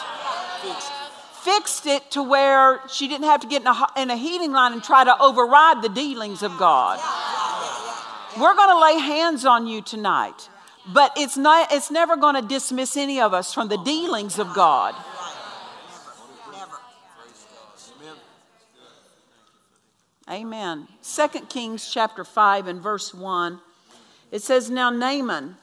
fixed 1.48 1.86
it 1.86 2.10
to 2.10 2.22
where 2.22 2.80
she 2.88 3.08
didn't 3.08 3.24
have 3.24 3.40
to 3.40 3.46
get 3.46 3.62
in 3.62 3.68
a, 3.68 3.86
in 3.96 4.10
a 4.10 4.48
line 4.48 4.74
and 4.74 4.84
try 4.84 5.02
to 5.02 5.18
override 5.18 5.80
the 5.80 5.88
dealings 5.88 6.42
of 6.42 6.56
God. 6.58 7.00
We're 8.38 8.54
going 8.54 8.68
to 8.68 8.78
lay 8.78 8.98
hands 9.00 9.46
on 9.46 9.66
you 9.66 9.80
tonight. 9.80 10.50
But 10.92 11.12
it's, 11.16 11.38
not, 11.38 11.72
it's 11.72 11.90
never 11.90 12.16
going 12.16 12.34
to 12.34 12.46
dismiss 12.46 12.98
any 12.98 13.18
of 13.20 13.32
us 13.32 13.54
from 13.54 13.68
the 13.68 13.78
dealings 13.78 14.38
of 14.38 14.54
God. 14.54 14.94
Amen. 20.30 20.86
2 21.02 21.28
Kings 21.48 21.90
chapter 21.90 22.24
5 22.24 22.66
and 22.66 22.82
verse 22.82 23.14
1. 23.14 23.60
It 24.30 24.42
says, 24.42 24.68
Now 24.68 24.90
Naaman, 24.90 25.56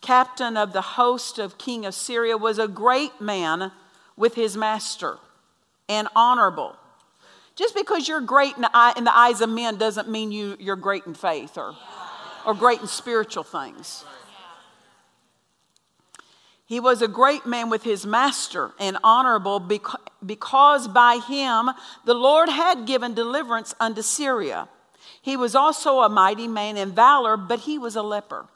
captain 0.00 0.56
of 0.56 0.72
the 0.72 0.80
host 0.80 1.38
of 1.38 1.58
King 1.58 1.84
of 1.84 1.94
Syria, 1.94 2.38
was 2.38 2.58
a 2.58 2.68
great 2.68 3.20
man 3.20 3.72
with 4.16 4.34
his 4.34 4.56
master 4.56 5.18
and 5.88 6.08
honorable. 6.14 6.76
Just 7.54 7.74
because 7.74 8.06
you're 8.06 8.20
great 8.20 8.54
in 8.56 8.62
the, 8.62 8.70
eyes 9.16 9.40
of 9.40 9.48
men 9.48 9.76
doesn't 9.76 10.08
mean 10.08 10.30
you, 10.30 10.56
you're 10.60 10.76
great 10.76 11.06
in 11.06 11.14
faith 11.14 11.56
or, 11.56 11.74
or 12.44 12.54
great 12.54 12.80
in 12.80 12.86
spiritual 12.86 13.44
things. 13.44 14.04
He 16.66 16.80
was 16.80 17.00
a 17.00 17.08
great 17.08 17.46
man 17.46 17.70
with 17.70 17.84
his 17.84 18.04
master 18.04 18.72
and 18.78 18.98
honorable 19.04 19.60
because 20.24 20.88
by 20.88 21.20
him 21.26 21.70
the 22.04 22.14
Lord 22.14 22.48
had 22.48 22.86
given 22.86 23.14
deliverance 23.14 23.74
unto 23.78 24.02
Syria. 24.02 24.68
He 25.22 25.36
was 25.36 25.54
also 25.54 26.00
a 26.00 26.08
mighty 26.08 26.48
man 26.48 26.76
in 26.76 26.92
valor, 26.92 27.36
but 27.36 27.60
he 27.60 27.78
was 27.78 27.96
a 27.96 28.02
leper. 28.02 28.46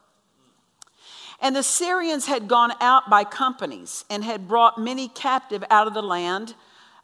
And 1.41 1.57
the 1.57 1.63
Syrians 1.63 2.27
had 2.27 2.49
gone 2.49 2.73
out 2.81 3.09
by 3.09 3.25
companies 3.25 4.05
and 4.11 4.25
had 4.25 4.47
brought 4.47 4.77
many 4.77 5.09
captive 5.09 5.65
out 5.71 5.87
of 5.87 5.95
the 5.95 6.03
land 6.03 6.55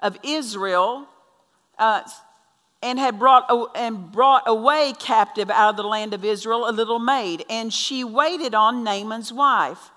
of 0.01 0.19
Israel, 0.23 1.07
uh, 1.79 2.03
and 2.83 2.99
had 2.99 3.19
brought 3.19 3.77
and 3.77 4.13
brought 4.13 4.45
away 4.47 4.93
captive 4.99 5.51
out 5.51 5.71
of 5.71 5.77
the 5.77 5.83
land 5.83 6.15
of 6.15 6.25
Israel 6.25 6.69
a 6.69 6.73
little 6.73 6.99
maid, 6.99 7.45
and 7.49 7.73
she 7.73 8.05
waited 8.05 8.55
on 8.55 8.85
Naaman's 8.85 9.33
wife. 9.33 9.91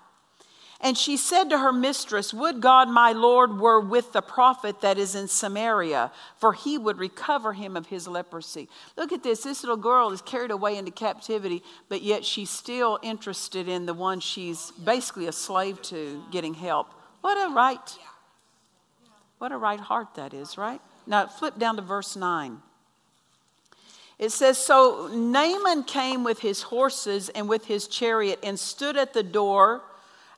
And 0.81 0.97
she 0.97 1.17
said 1.17 1.49
to 1.49 1.57
her 1.57 1.73
mistress, 1.73 2.33
Would 2.33 2.61
God 2.61 2.87
my 2.87 3.11
Lord 3.11 3.59
were 3.59 3.81
with 3.81 4.13
the 4.13 4.21
prophet 4.21 4.79
that 4.79 4.97
is 4.97 5.13
in 5.13 5.27
Samaria, 5.27 6.09
for 6.37 6.53
he 6.53 6.77
would 6.77 6.97
recover 6.97 7.51
him 7.51 7.75
of 7.75 7.87
his 7.87 8.07
leprosy. 8.07 8.69
Look 8.95 9.11
at 9.11 9.21
this. 9.21 9.43
This 9.43 9.61
little 9.61 9.75
girl 9.75 10.11
is 10.11 10.21
carried 10.21 10.51
away 10.51 10.77
into 10.77 10.91
captivity, 10.91 11.63
but 11.89 12.01
yet 12.01 12.23
she's 12.23 12.49
still 12.49 12.97
interested 13.03 13.67
in 13.67 13.87
the 13.87 13.93
one 13.93 14.21
she's 14.21 14.71
basically 14.71 15.27
a 15.27 15.33
slave 15.33 15.81
to 15.83 16.23
getting 16.31 16.53
help. 16.53 16.93
What 17.19 17.35
a 17.35 17.53
right, 17.53 17.97
what 19.39 19.51
a 19.51 19.57
right 19.57 19.79
heart 19.79 20.15
that 20.15 20.33
is, 20.33 20.57
right? 20.57 20.81
Now 21.07 21.25
flip 21.27 21.57
down 21.57 21.77
to 21.77 21.81
verse 21.81 22.15
9. 22.15 22.61
It 24.19 24.31
says, 24.31 24.57
So 24.57 25.09
Naaman 25.13 25.83
came 25.85 26.25
with 26.25 26.39
his 26.39 26.63
horses 26.63 27.29
and 27.29 27.47
with 27.47 27.65
his 27.65 27.87
chariot 27.87 28.39
and 28.43 28.59
stood 28.59 28.97
at 28.97 29.13
the 29.13 29.23
door 29.23 29.81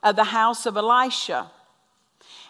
of 0.03 0.15
the 0.15 0.25
house 0.25 0.67
of 0.67 0.77
Elisha. 0.77 1.49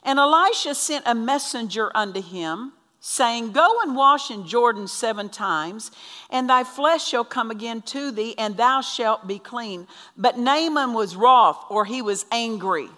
And 0.03 0.19
Elisha 0.19 0.75
sent 0.75 1.05
a 1.07 1.15
messenger 1.15 1.89
unto 1.95 2.21
him, 2.21 2.73
saying, 2.99 3.53
Go 3.53 3.79
and 3.81 3.95
wash 3.95 4.29
in 4.29 4.45
Jordan 4.45 4.87
seven 4.87 5.29
times, 5.29 5.91
and 6.29 6.49
thy 6.49 6.65
flesh 6.65 7.07
shall 7.07 7.23
come 7.23 7.49
again 7.49 7.81
to 7.83 8.11
thee, 8.11 8.35
and 8.37 8.57
thou 8.57 8.81
shalt 8.81 9.25
be 9.25 9.39
clean. 9.39 9.87
But 10.17 10.37
Naaman 10.37 10.93
was 10.93 11.15
wroth, 11.15 11.63
or 11.69 11.85
he 11.85 12.01
was 12.01 12.25
angry, 12.31 12.89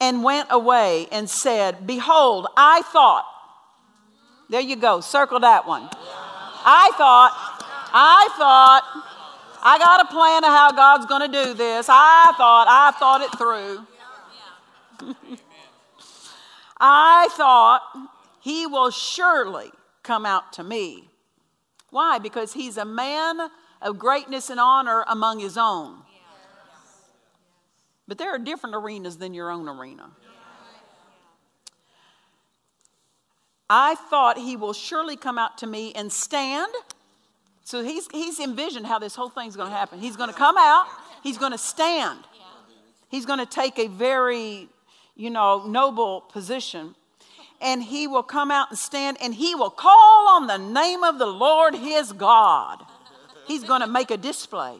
and 0.00 0.22
went 0.22 0.48
away 0.50 1.08
and 1.10 1.28
said, 1.28 1.86
Behold, 1.86 2.46
I 2.56 2.82
thought, 2.82 3.24
there 4.48 4.60
you 4.60 4.76
go, 4.76 5.00
circle 5.00 5.40
that 5.40 5.66
one. 5.66 5.88
I 6.64 6.90
thought, 6.96 7.32
I 7.92 8.28
thought, 8.36 8.82
I 9.62 9.78
got 9.78 10.02
a 10.02 10.12
plan 10.12 10.44
of 10.44 10.50
how 10.50 10.70
God's 10.72 11.06
going 11.06 11.30
to 11.30 11.44
do 11.44 11.54
this. 11.54 11.88
I 11.88 12.32
thought, 12.36 12.66
I 12.68 12.92
thought 12.98 13.20
it 13.22 13.36
through. 13.38 13.86
I 16.80 17.28
thought 17.32 17.82
he 18.40 18.66
will 18.66 18.90
surely 18.90 19.70
come 20.02 20.24
out 20.24 20.52
to 20.54 20.62
me. 20.62 21.08
Why? 21.90 22.18
Because 22.18 22.52
he's 22.52 22.76
a 22.76 22.84
man 22.84 23.40
of 23.82 23.98
greatness 23.98 24.50
and 24.50 24.60
honor 24.60 25.04
among 25.08 25.40
his 25.40 25.56
own. 25.56 26.02
But 28.08 28.18
there 28.18 28.34
are 28.34 28.38
different 28.38 28.74
arenas 28.74 29.18
than 29.18 29.34
your 29.34 29.50
own 29.50 29.68
arena. 29.68 30.10
I 33.70 33.94
thought 33.94 34.38
he 34.38 34.56
will 34.56 34.72
surely 34.72 35.16
come 35.16 35.38
out 35.38 35.58
to 35.58 35.66
me 35.66 35.92
and 35.92 36.10
stand 36.10 36.72
so 37.68 37.84
he's, 37.84 38.08
he's 38.10 38.40
envisioned 38.40 38.86
how 38.86 38.98
this 38.98 39.14
whole 39.14 39.28
thing's 39.28 39.54
going 39.54 39.68
to 39.68 39.76
happen. 39.76 39.98
He's 40.00 40.16
going 40.16 40.30
to 40.30 40.34
come 40.34 40.56
out, 40.56 40.86
he's 41.22 41.36
going 41.36 41.52
to 41.52 41.58
stand, 41.58 42.18
he's 43.10 43.26
going 43.26 43.40
to 43.40 43.44
take 43.44 43.78
a 43.78 43.88
very, 43.88 44.70
you 45.14 45.28
know, 45.28 45.66
noble 45.66 46.22
position. 46.22 46.94
And 47.60 47.82
he 47.82 48.06
will 48.06 48.22
come 48.22 48.50
out 48.50 48.70
and 48.70 48.78
stand 48.78 49.18
and 49.20 49.34
he 49.34 49.54
will 49.54 49.68
call 49.68 50.28
on 50.30 50.46
the 50.46 50.56
name 50.56 51.04
of 51.04 51.18
the 51.18 51.26
Lord 51.26 51.74
his 51.74 52.12
God. 52.12 52.82
He's 53.46 53.64
going 53.64 53.82
to 53.82 53.86
make 53.86 54.10
a 54.10 54.16
display. 54.16 54.78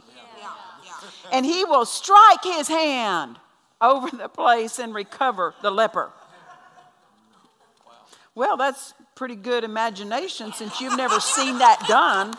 And 1.33 1.45
he 1.45 1.65
will 1.65 1.85
strike 1.85 2.43
his 2.43 2.69
hand 2.69 3.39
over 3.81 4.11
the 4.11 4.29
place 4.29 4.79
and 4.79 4.95
recover 4.95 5.55
the 5.63 5.71
leper. 5.71 6.11
Well, 8.35 8.57
that's 8.57 8.95
pretty 9.15 9.37
good 9.37 9.65
imagination 9.65 10.53
since 10.53 10.81
you've 10.81 10.97
never 10.97 11.21
seen 11.21 11.59
that 11.59 11.85
done. 11.89 12.35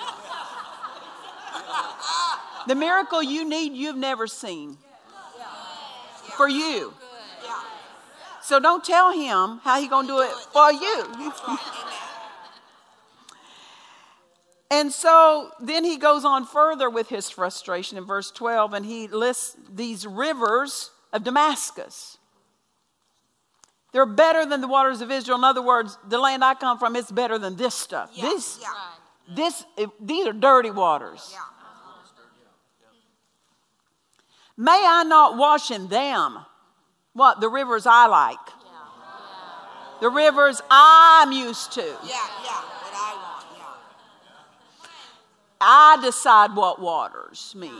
The 2.67 2.75
miracle 2.75 3.21
you 3.21 3.47
need, 3.47 3.73
you've 3.73 3.97
never 3.97 4.27
seen. 4.27 4.77
For 6.37 6.47
you. 6.47 6.93
So 8.41 8.59
don't 8.59 8.83
tell 8.83 9.11
him 9.11 9.59
how 9.63 9.79
he's 9.79 9.89
going 9.89 10.07
to 10.07 10.13
do 10.13 10.19
it 10.21 10.31
for 10.31 10.71
you. 10.71 11.33
and 14.71 14.91
so 14.91 15.51
then 15.59 15.83
he 15.83 15.97
goes 15.97 16.25
on 16.25 16.45
further 16.45 16.89
with 16.89 17.09
his 17.09 17.29
frustration 17.29 17.97
in 17.97 18.05
verse 18.05 18.31
12, 18.31 18.73
and 18.73 18.85
he 18.85 19.07
lists 19.07 19.55
these 19.73 20.05
rivers 20.05 20.91
of 21.11 21.23
Damascus. 21.23 22.17
They're 23.91 24.05
better 24.05 24.45
than 24.45 24.61
the 24.61 24.67
waters 24.67 25.01
of 25.01 25.09
Israel. 25.09 25.37
In 25.39 25.43
other 25.43 25.63
words, 25.63 25.97
the 26.07 26.19
land 26.19 26.43
I 26.43 26.53
come 26.53 26.77
from, 26.77 26.95
it's 26.95 27.11
better 27.11 27.39
than 27.39 27.55
this 27.55 27.73
stuff. 27.73 28.11
Yeah, 28.13 28.23
this, 28.23 28.59
yeah. 28.61 29.35
this, 29.35 29.65
these 29.99 30.27
are 30.27 30.33
dirty 30.33 30.69
waters. 30.69 31.29
Yeah. 31.31 31.39
May 34.59 34.83
I 34.85 35.05
not 35.05 35.37
wash 35.37 35.71
in 35.71 35.87
them. 35.87 36.37
What? 37.13 37.39
The 37.39 37.47
rivers 37.47 37.85
I 37.85 38.07
like. 38.07 38.37
The 40.01 40.09
rivers 40.09 40.61
I'm 40.69 41.31
used 41.31 41.71
to. 41.73 41.81
Yeah, 41.81 41.87
yeah, 41.87 42.61
what 42.83 42.93
I 42.93 43.15
want, 43.15 43.45
yeah. 43.57 43.65
I 45.61 45.99
decide 46.01 46.55
what 46.55 46.79
waters 46.79 47.53
me. 47.55 47.71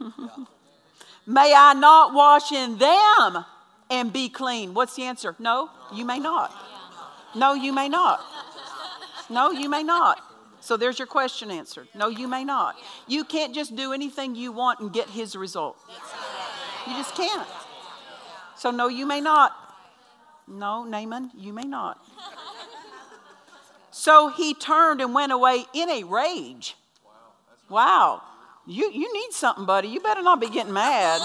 may 1.26 1.54
I 1.56 1.72
not 1.74 2.12
wash 2.12 2.52
in 2.52 2.78
them 2.78 3.44
and 3.90 4.12
be 4.12 4.28
clean? 4.28 4.74
What's 4.74 4.96
the 4.96 5.04
answer? 5.04 5.34
No, 5.38 5.70
you 5.92 6.04
may 6.04 6.18
not. 6.18 6.54
No, 7.34 7.54
you 7.54 7.72
may 7.72 7.88
not. 7.88 8.20
No, 9.30 9.50
you 9.50 9.68
may 9.68 9.82
not. 9.82 10.20
So 10.60 10.76
there's 10.76 10.98
your 10.98 11.06
question 11.06 11.50
answered. 11.50 11.88
No, 11.94 12.08
you 12.08 12.28
may 12.28 12.44
not. 12.44 12.76
You 13.06 13.24
can't 13.24 13.54
just 13.54 13.76
do 13.76 13.92
anything 13.92 14.34
you 14.34 14.52
want 14.52 14.80
and 14.80 14.92
get 14.92 15.08
his 15.10 15.36
result. 15.36 15.76
You 16.86 16.94
just 16.94 17.14
can't. 17.14 17.46
So, 18.56 18.70
no, 18.70 18.88
you 18.88 19.04
may 19.06 19.20
not. 19.20 19.52
No, 20.46 20.84
Naaman, 20.84 21.30
you 21.36 21.52
may 21.52 21.64
not. 21.64 21.98
So 23.90 24.28
he 24.28 24.54
turned 24.54 25.00
and 25.00 25.14
went 25.14 25.32
away 25.32 25.66
in 25.72 25.88
a 25.88 26.04
rage. 26.04 26.76
Wow. 27.74 28.22
You, 28.66 28.88
you 28.92 29.12
need 29.12 29.32
something, 29.32 29.66
buddy. 29.66 29.88
You 29.88 29.98
better 29.98 30.22
not 30.22 30.40
be 30.40 30.48
getting 30.48 30.72
mad. 30.72 31.20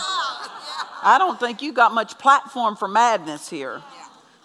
I 1.04 1.18
don't 1.20 1.40
think 1.40 1.62
you 1.62 1.72
got 1.72 1.94
much 1.94 2.18
platform 2.18 2.76
for 2.76 2.88
madness 2.88 3.50
here. 3.50 3.84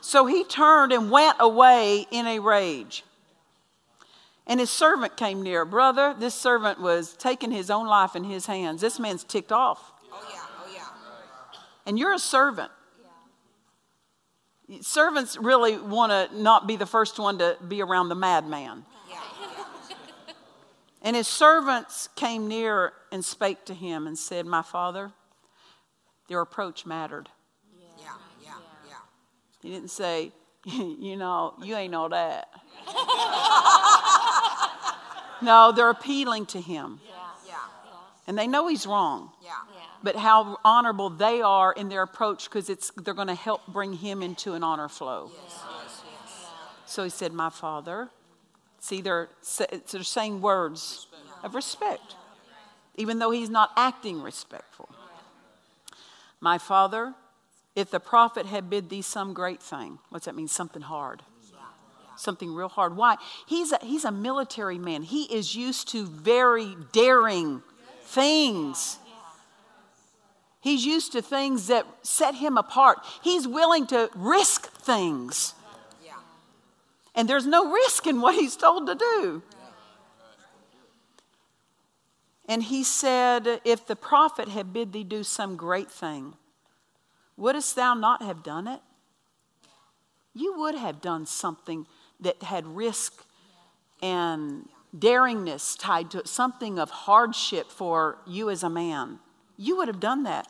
So 0.03 0.27
he 0.27 0.45
turned 0.45 0.93
and 0.93 1.11
went 1.11 1.39
away 1.41 2.07
in 2.11 2.27
a 2.27 2.41
rage. 2.41 3.05
And 4.47 4.61
his 4.61 4.69
servant 4.69 5.17
came 5.17 5.43
near. 5.43 5.65
Brother, 5.65 6.15
this 6.19 6.35
servant 6.35 6.79
was 6.79 7.15
taking 7.15 7.51
his 7.51 7.71
own 7.71 7.87
life 7.87 8.15
in 8.15 8.25
his 8.25 8.45
hands. 8.45 8.83
This 8.83 9.01
man's 9.01 9.25
ticked 9.25 9.51
off. 9.51 9.95
Oh, 10.13 10.29
yeah, 10.31 10.41
oh, 10.61 10.73
yeah. 10.75 11.61
And 11.87 11.99
you're 11.99 12.13
a 12.13 12.19
servant. 12.19 12.71
Servants 14.83 15.39
really 15.39 15.79
want 15.79 16.13
to 16.13 16.39
not 16.39 16.67
be 16.67 16.77
the 16.77 16.87
first 16.87 17.19
one 17.19 17.39
to 17.39 17.57
be 17.67 17.81
around 17.81 18.11
the 18.11 18.15
madman. 18.15 18.85
Yeah. 21.05 21.09
and 21.09 21.17
his 21.17 21.29
servants 21.29 22.09
came 22.17 22.49
near 22.49 22.93
and 23.13 23.25
spake 23.25 23.65
to 23.67 23.75
him 23.75 24.07
and 24.07 24.19
said, 24.19 24.47
My 24.47 24.63
father, 24.63 25.13
their 26.29 26.41
approach 26.41 26.87
mattered. 26.87 27.29
Yeah, 27.79 28.07
yeah, 28.43 28.53
yeah. 28.89 28.95
He 29.63 29.71
didn't 29.71 29.91
say, 29.91 30.33
You 30.65 31.17
know, 31.17 31.55
you 31.63 31.77
ain't 31.77 31.95
all 31.95 32.09
that. 32.09 32.49
no, 35.43 35.73
they're 35.73 35.91
appealing 35.91 36.47
to 36.47 36.61
him. 36.61 37.01
Yeah. 37.07 37.15
Yeah. 37.47 37.55
And 38.27 38.39
they 38.39 38.47
know 38.47 38.69
he's 38.69 38.87
wrong. 38.87 39.31
Yeah. 39.43 39.51
But 40.03 40.17
how 40.17 40.59
honorable 40.65 41.11
they 41.11 41.41
are 41.41 41.73
in 41.73 41.89
their 41.89 42.03
approach 42.03 42.45
because 42.45 42.69
it's 42.69 42.91
they're 42.97 43.15
going 43.15 43.29
to 43.29 43.35
help 43.35 43.67
bring 43.67 43.95
him 43.95 44.23
into 44.23 44.53
an 44.55 44.63
honor 44.63 44.89
flow. 44.89 45.31
Yes. 45.33 45.63
Yes. 45.71 46.03
Yes. 46.05 46.47
So 46.87 47.05
he 47.05 47.11
said, 47.11 47.33
"My 47.33 47.51
father." 47.51 48.11
See, 48.85 49.01
they're, 49.01 49.31
they're 49.91 50.03
saying 50.03 50.43
words 50.43 51.07
of 51.43 51.55
respect, 51.55 52.17
even 52.97 53.19
though 53.19 53.31
he's 53.31 53.49
not 53.49 53.71
acting 53.79 54.21
respectful. 54.21 54.91
My 56.39 56.59
father, 56.59 57.15
if 57.75 57.91
the 57.91 57.99
prophet 57.99 58.45
had 58.45 58.69
bid 58.69 58.91
thee 58.91 59.01
some 59.01 59.33
great 59.33 59.63
thing, 59.63 60.01
what's 60.11 60.27
that 60.27 60.35
mean? 60.35 60.49
Something 60.49 60.83
hard 60.83 61.23
something 62.17 62.55
real 62.55 62.69
hard. 62.69 62.97
Why? 62.97 63.17
He's 63.47 63.73
a, 63.73 63.79
he's 63.83 64.05
a 64.05 64.13
military 64.13 64.79
man. 64.79 65.03
He 65.03 65.25
is 65.25 65.57
used 65.57 65.89
to 65.89 66.07
very 66.07 66.77
daring 66.93 67.61
things. 68.03 68.99
He's 70.61 70.87
used 70.87 71.11
to 71.13 71.23
things 71.23 71.67
that 71.67 71.87
set 72.03 72.37
him 72.37 72.57
apart. 72.57 72.99
He's 73.23 73.49
willing 73.49 73.89
to 73.89 74.11
risk 74.15 74.71
things. 74.71 75.55
And 77.15 77.29
there's 77.29 77.47
no 77.47 77.71
risk 77.73 78.07
in 78.07 78.21
what 78.21 78.35
he's 78.35 78.57
told 78.57 78.87
to 78.87 78.95
do. 78.95 79.43
And 82.47 82.63
he 82.63 82.85
said, 82.85 83.61
If 83.65 83.87
the 83.87 83.97
prophet 83.97 84.49
had 84.49 84.73
bid 84.73 84.93
thee 84.93 85.05
do 85.05 85.23
some 85.23 85.57
great 85.57 85.91
thing, 85.91 86.35
wouldst 87.37 87.77
thou 87.77 87.95
not 87.95 88.23
have 88.23 88.43
done 88.43 88.67
it? 88.67 88.81
You 90.35 90.59
would 90.59 90.75
have 90.75 91.01
done 91.01 91.27
something 91.27 91.87
that 92.21 92.43
had 92.43 92.67
risk 92.67 93.25
and 94.03 94.69
daringness 94.97 95.79
tied 95.79 96.11
to 96.11 96.19
it, 96.19 96.29
something 96.29 96.79
of 96.79 96.91
hardship 96.91 97.71
for 97.71 98.19
you 98.27 98.51
as 98.51 98.63
a 98.63 98.71
man. 98.71 99.21
You 99.57 99.77
would 99.77 99.89
have 99.89 100.01
done 100.01 100.25
that. 100.25 100.49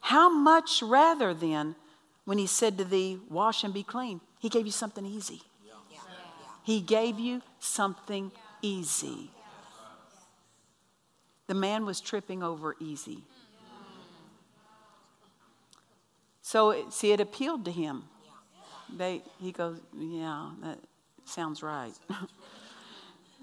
How 0.00 0.30
much 0.30 0.82
rather 0.82 1.34
then, 1.34 1.76
when 2.24 2.38
he 2.38 2.46
said 2.46 2.78
to 2.78 2.84
thee, 2.84 3.18
Wash 3.28 3.62
and 3.62 3.72
be 3.72 3.82
clean, 3.82 4.20
he 4.38 4.48
gave 4.48 4.66
you 4.66 4.72
something 4.72 5.04
easy. 5.04 5.42
He 6.62 6.80
gave 6.80 7.18
you 7.18 7.42
something 7.58 8.32
easy. 8.62 9.30
The 11.46 11.54
man 11.54 11.84
was 11.84 12.00
tripping 12.00 12.42
over 12.42 12.76
easy. 12.78 13.24
So, 16.42 16.88
see, 16.90 17.12
it 17.12 17.20
appealed 17.20 17.64
to 17.64 17.70
him. 17.70 18.04
They, 18.96 19.22
he 19.40 19.52
goes, 19.52 19.80
Yeah, 19.96 20.50
that 20.62 20.78
sounds 21.24 21.62
right. 21.62 21.92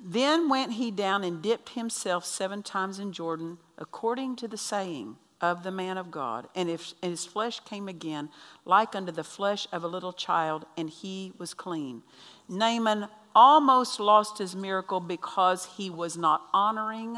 then 0.05 0.49
went 0.49 0.73
he 0.73 0.91
down 0.91 1.23
and 1.23 1.41
dipped 1.41 1.69
himself 1.69 2.25
seven 2.25 2.63
times 2.63 2.99
in 2.99 3.13
Jordan, 3.13 3.57
according 3.77 4.35
to 4.37 4.47
the 4.47 4.57
saying 4.57 5.15
of 5.39 5.63
the 5.63 5.71
man 5.71 5.97
of 5.97 6.11
God. 6.11 6.47
And, 6.55 6.69
if, 6.69 6.93
and 7.01 7.11
his 7.11 7.25
flesh 7.25 7.59
came 7.61 7.87
again, 7.87 8.29
like 8.65 8.95
unto 8.95 9.11
the 9.11 9.23
flesh 9.23 9.67
of 9.71 9.83
a 9.83 9.87
little 9.87 10.13
child, 10.13 10.65
and 10.75 10.89
he 10.89 11.31
was 11.37 11.53
clean. 11.53 12.03
Naaman 12.49 13.07
almost 13.35 13.99
lost 13.99 14.37
his 14.37 14.55
miracle 14.55 14.99
because 14.99 15.65
he 15.77 15.89
was 15.89 16.17
not 16.17 16.41
honoring 16.53 17.17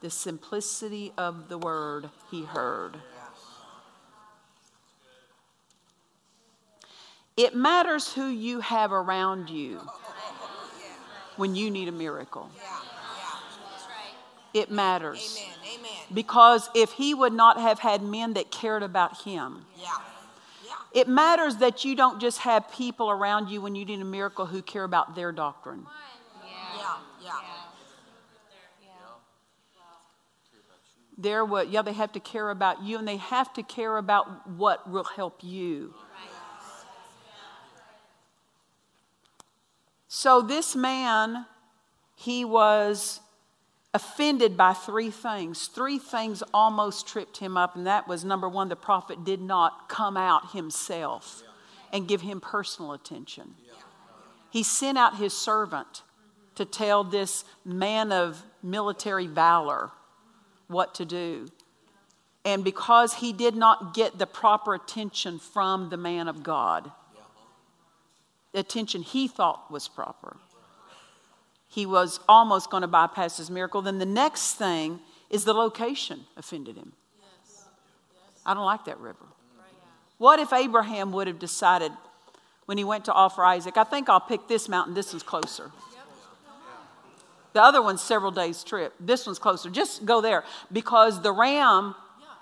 the 0.00 0.10
simplicity 0.10 1.12
of 1.18 1.48
the 1.48 1.58
word 1.58 2.10
he 2.30 2.44
heard. 2.44 2.98
It 7.36 7.54
matters 7.54 8.12
who 8.12 8.26
you 8.26 8.60
have 8.60 8.92
around 8.92 9.48
you 9.48 9.80
when 11.36 11.54
you 11.54 11.70
need 11.70 11.88
a 11.88 11.92
miracle. 11.92 12.50
It 14.52 14.70
matters. 14.70 15.44
Because 16.12 16.68
if 16.74 16.92
he 16.92 17.14
would 17.14 17.32
not 17.32 17.60
have 17.60 17.78
had 17.78 18.02
men 18.02 18.34
that 18.34 18.50
cared 18.50 18.82
about 18.82 19.22
him, 19.22 19.66
it 20.98 21.06
matters 21.06 21.58
that 21.58 21.84
you 21.84 21.94
don't 21.94 22.20
just 22.20 22.38
have 22.38 22.70
people 22.72 23.08
around 23.08 23.48
you 23.48 23.60
when 23.60 23.76
you 23.76 23.84
need 23.84 24.00
a 24.00 24.04
miracle 24.04 24.46
who 24.46 24.60
care 24.60 24.82
about 24.82 25.14
their 25.14 25.30
doctrine. 25.30 25.86
Yeah, 26.76 26.96
yeah. 27.22 27.40
They're 31.16 31.44
what, 31.44 31.70
yeah, 31.70 31.82
they 31.82 31.92
have 31.92 32.12
to 32.12 32.20
care 32.20 32.50
about 32.50 32.82
you 32.82 32.98
and 32.98 33.06
they 33.06 33.16
have 33.16 33.52
to 33.54 33.62
care 33.62 33.96
about 33.96 34.48
what 34.48 34.90
will 34.90 35.04
help 35.04 35.42
you. 35.42 35.94
So 40.08 40.42
this 40.42 40.74
man, 40.74 41.46
he 42.16 42.44
was 42.44 43.20
offended 43.94 44.56
by 44.56 44.72
three 44.72 45.10
things. 45.10 45.66
Three 45.66 45.98
things 45.98 46.42
almost 46.52 47.06
tripped 47.06 47.38
him 47.38 47.56
up, 47.56 47.76
and 47.76 47.86
that 47.86 48.06
was 48.06 48.24
number 48.24 48.48
one, 48.48 48.68
the 48.68 48.76
prophet 48.76 49.24
did 49.24 49.40
not 49.40 49.88
come 49.88 50.16
out 50.16 50.52
himself 50.52 51.42
and 51.92 52.06
give 52.06 52.20
him 52.20 52.40
personal 52.40 52.92
attention. 52.92 53.54
He 54.50 54.62
sent 54.62 54.98
out 54.98 55.16
his 55.16 55.32
servant 55.36 56.02
to 56.54 56.64
tell 56.64 57.04
this 57.04 57.44
man 57.64 58.12
of 58.12 58.42
military 58.62 59.26
valor 59.26 59.90
what 60.66 60.94
to 60.96 61.04
do. 61.04 61.48
And 62.44 62.64
because 62.64 63.14
he 63.14 63.32
did 63.32 63.54
not 63.54 63.94
get 63.94 64.18
the 64.18 64.26
proper 64.26 64.74
attention 64.74 65.38
from 65.38 65.90
the 65.90 65.96
man 65.96 66.28
of 66.28 66.42
God, 66.42 66.90
the 68.52 68.60
attention 68.60 69.02
he 69.02 69.28
thought 69.28 69.70
was 69.70 69.86
proper, 69.86 70.36
he 71.68 71.86
was 71.86 72.18
almost 72.28 72.70
going 72.70 72.80
to 72.80 72.88
bypass 72.88 73.36
his 73.36 73.50
miracle. 73.50 73.82
Then 73.82 73.98
the 73.98 74.06
next 74.06 74.54
thing 74.54 75.00
is 75.30 75.44
the 75.44 75.52
location 75.52 76.24
offended 76.36 76.76
him. 76.76 76.92
I 78.44 78.54
don't 78.54 78.64
like 78.64 78.86
that 78.86 78.98
river. 78.98 79.26
What 80.16 80.40
if 80.40 80.52
Abraham 80.52 81.12
would 81.12 81.26
have 81.26 81.38
decided 81.38 81.92
when 82.64 82.78
he 82.78 82.84
went 82.84 83.04
to 83.04 83.12
offer 83.12 83.44
Isaac, 83.44 83.76
I 83.76 83.84
think 83.84 84.08
I'll 84.08 84.20
pick 84.20 84.48
this 84.48 84.68
mountain, 84.68 84.94
this 84.94 85.12
one's 85.12 85.22
closer. 85.22 85.70
The 87.52 87.62
other 87.62 87.80
one's 87.80 88.02
several 88.02 88.30
days' 88.30 88.62
trip. 88.62 88.94
This 89.00 89.26
one's 89.26 89.38
closer. 89.38 89.70
Just 89.70 90.04
go 90.04 90.20
there 90.20 90.44
because 90.70 91.22
the 91.22 91.32
ram, 91.32 91.94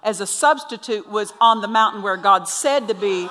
as 0.02 0.20
a 0.20 0.26
substitute, 0.26 1.08
was 1.08 1.32
on 1.40 1.60
the 1.60 1.68
mountain 1.68 2.02
where 2.02 2.16
God 2.16 2.48
said 2.48 2.88
to 2.88 2.94
be 2.94 3.28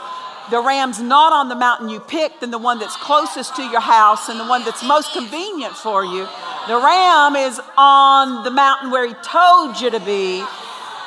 the 0.51 0.61
ram's 0.61 1.01
not 1.01 1.33
on 1.33 1.49
the 1.49 1.55
mountain 1.55 1.89
you 1.89 1.99
picked 1.99 2.43
and 2.43 2.53
the 2.53 2.57
one 2.57 2.79
that's 2.79 2.95
closest 2.97 3.55
to 3.55 3.63
your 3.63 3.81
house 3.81 4.29
and 4.29 4.39
the 4.39 4.45
one 4.45 4.63
that's 4.63 4.83
most 4.83 5.13
convenient 5.13 5.75
for 5.75 6.05
you. 6.05 6.27
The 6.67 6.77
ram 6.77 7.35
is 7.35 7.59
on 7.77 8.43
the 8.43 8.51
mountain 8.51 8.91
where 8.91 9.07
he 9.07 9.13
told 9.23 9.79
you 9.79 9.89
to 9.91 9.99
be. 9.99 10.43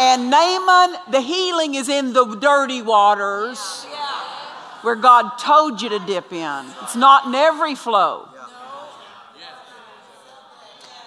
And 0.01 0.31
Naaman, 0.31 0.97
the 1.11 1.21
healing 1.21 1.75
is 1.75 1.89
in 1.89 2.13
the 2.13 2.25
dirty 2.37 2.83
waters 2.83 3.85
where 4.83 4.95
God 4.95 5.39
told 5.39 5.83
you 5.83 5.89
to 5.91 5.99
dip 6.01 6.33
in. 6.33 6.67
It's 6.83 6.97
not 6.97 7.27
in 7.27 7.35
every 7.35 7.75
flow. 7.75 8.29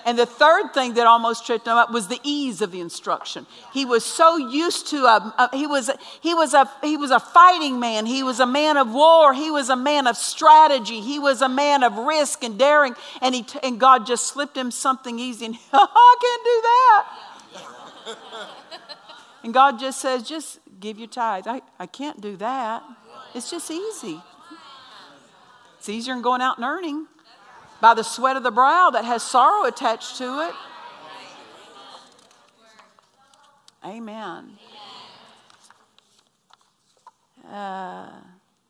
And 0.05 0.17
the 0.17 0.25
third 0.25 0.73
thing 0.73 0.95
that 0.95 1.07
almost 1.07 1.45
tripped 1.45 1.67
him 1.67 1.73
up 1.73 1.91
was 1.91 2.07
the 2.07 2.19
ease 2.23 2.61
of 2.61 2.71
the 2.71 2.79
instruction. 2.79 3.45
He 3.73 3.85
was 3.85 4.03
so 4.03 4.37
used 4.37 4.87
to 4.87 4.97
a, 5.05 5.33
a, 5.37 5.57
he 5.57 5.67
was 5.67 5.89
he 6.21 6.33
was 6.33 6.53
a 6.53 6.69
he 6.81 6.97
was 6.97 7.11
a 7.11 7.19
fighting 7.19 7.79
man. 7.79 8.05
He 8.05 8.23
was 8.23 8.39
a 8.39 8.45
man 8.45 8.77
of 8.77 8.91
war. 8.91 9.33
He 9.33 9.51
was 9.51 9.69
a 9.69 9.75
man 9.75 10.07
of 10.07 10.17
strategy. 10.17 11.01
He 11.01 11.19
was 11.19 11.41
a 11.41 11.49
man 11.49 11.83
of 11.83 11.97
risk 11.97 12.43
and 12.43 12.57
daring. 12.57 12.95
And 13.21 13.35
he 13.35 13.45
and 13.63 13.79
God 13.79 14.05
just 14.05 14.27
slipped 14.27 14.57
him 14.57 14.71
something 14.71 15.19
easy. 15.19 15.45
And 15.45 15.55
I 15.73 16.15
can't 16.21 16.43
do 16.45 16.61
that. 16.63 18.47
and 19.43 19.53
God 19.53 19.79
just 19.79 20.01
says, 20.01 20.23
just 20.23 20.59
give 20.79 20.97
your 20.97 21.07
tithe. 21.07 21.47
I, 21.47 21.61
I 21.79 21.85
can't 21.85 22.19
do 22.19 22.37
that. 22.37 22.83
It's 23.33 23.49
just 23.49 23.69
easy. 23.71 24.21
It's 25.77 25.89
easier 25.89 26.13
than 26.13 26.21
going 26.21 26.41
out 26.41 26.57
and 26.57 26.65
earning 26.65 27.07
by 27.81 27.95
the 27.95 28.03
sweat 28.03 28.37
of 28.37 28.43
the 28.43 28.51
brow 28.51 28.91
that 28.91 29.03
has 29.03 29.23
sorrow 29.23 29.65
attached 29.65 30.17
to 30.19 30.47
it. 30.47 30.55
Amen. 33.83 34.51
Uh, 37.51 38.07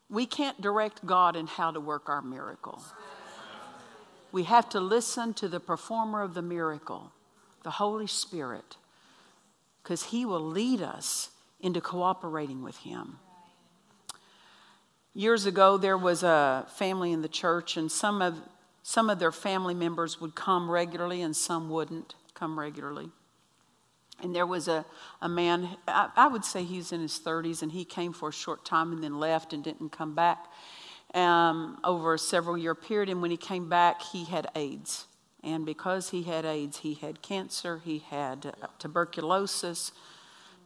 we 0.08 0.26
can't 0.26 0.60
direct 0.60 1.04
God 1.06 1.36
in 1.36 1.46
how 1.46 1.70
to 1.70 1.78
work 1.78 2.08
our 2.08 2.22
miracle. 2.22 2.82
We 4.32 4.44
have 4.44 4.68
to 4.70 4.80
listen 4.80 5.34
to 5.34 5.48
the 5.48 5.60
performer 5.60 6.22
of 6.22 6.32
the 6.32 6.40
miracle, 6.40 7.12
the 7.62 7.72
Holy 7.72 8.06
Spirit, 8.06 8.76
because 9.82 10.04
He 10.04 10.24
will 10.24 10.40
lead 10.40 10.80
us 10.80 11.30
into 11.60 11.82
cooperating 11.82 12.62
with 12.62 12.78
Him. 12.78 13.18
Years 15.14 15.44
ago, 15.44 15.76
there 15.76 15.98
was 15.98 16.22
a 16.22 16.66
family 16.76 17.12
in 17.12 17.20
the 17.20 17.28
church, 17.28 17.76
and 17.76 17.92
some 17.92 18.22
of 18.22 18.38
some 18.82 19.08
of 19.08 19.18
their 19.18 19.32
family 19.32 19.74
members 19.74 20.20
would 20.20 20.34
come 20.34 20.70
regularly 20.70 21.22
and 21.22 21.36
some 21.36 21.70
wouldn't 21.70 22.14
come 22.34 22.58
regularly. 22.58 23.10
And 24.22 24.34
there 24.34 24.46
was 24.46 24.68
a, 24.68 24.84
a 25.20 25.28
man, 25.28 25.68
I, 25.88 26.10
I 26.16 26.28
would 26.28 26.44
say 26.44 26.62
he's 26.62 26.92
in 26.92 27.00
his 27.00 27.18
30s, 27.18 27.62
and 27.62 27.72
he 27.72 27.84
came 27.84 28.12
for 28.12 28.28
a 28.28 28.32
short 28.32 28.64
time 28.64 28.92
and 28.92 29.02
then 29.02 29.18
left 29.18 29.52
and 29.52 29.64
didn't 29.64 29.90
come 29.90 30.14
back 30.14 30.46
um, 31.14 31.78
over 31.82 32.14
a 32.14 32.18
several 32.18 32.56
year 32.56 32.74
period. 32.74 33.08
And 33.08 33.20
when 33.20 33.30
he 33.30 33.36
came 33.36 33.68
back, 33.68 34.02
he 34.02 34.24
had 34.24 34.46
AIDS. 34.54 35.06
And 35.42 35.66
because 35.66 36.10
he 36.10 36.22
had 36.22 36.44
AIDS, 36.44 36.78
he 36.78 36.94
had 36.94 37.20
cancer, 37.20 37.80
he 37.84 37.98
had 37.98 38.54
uh, 38.62 38.66
tuberculosis, 38.78 39.90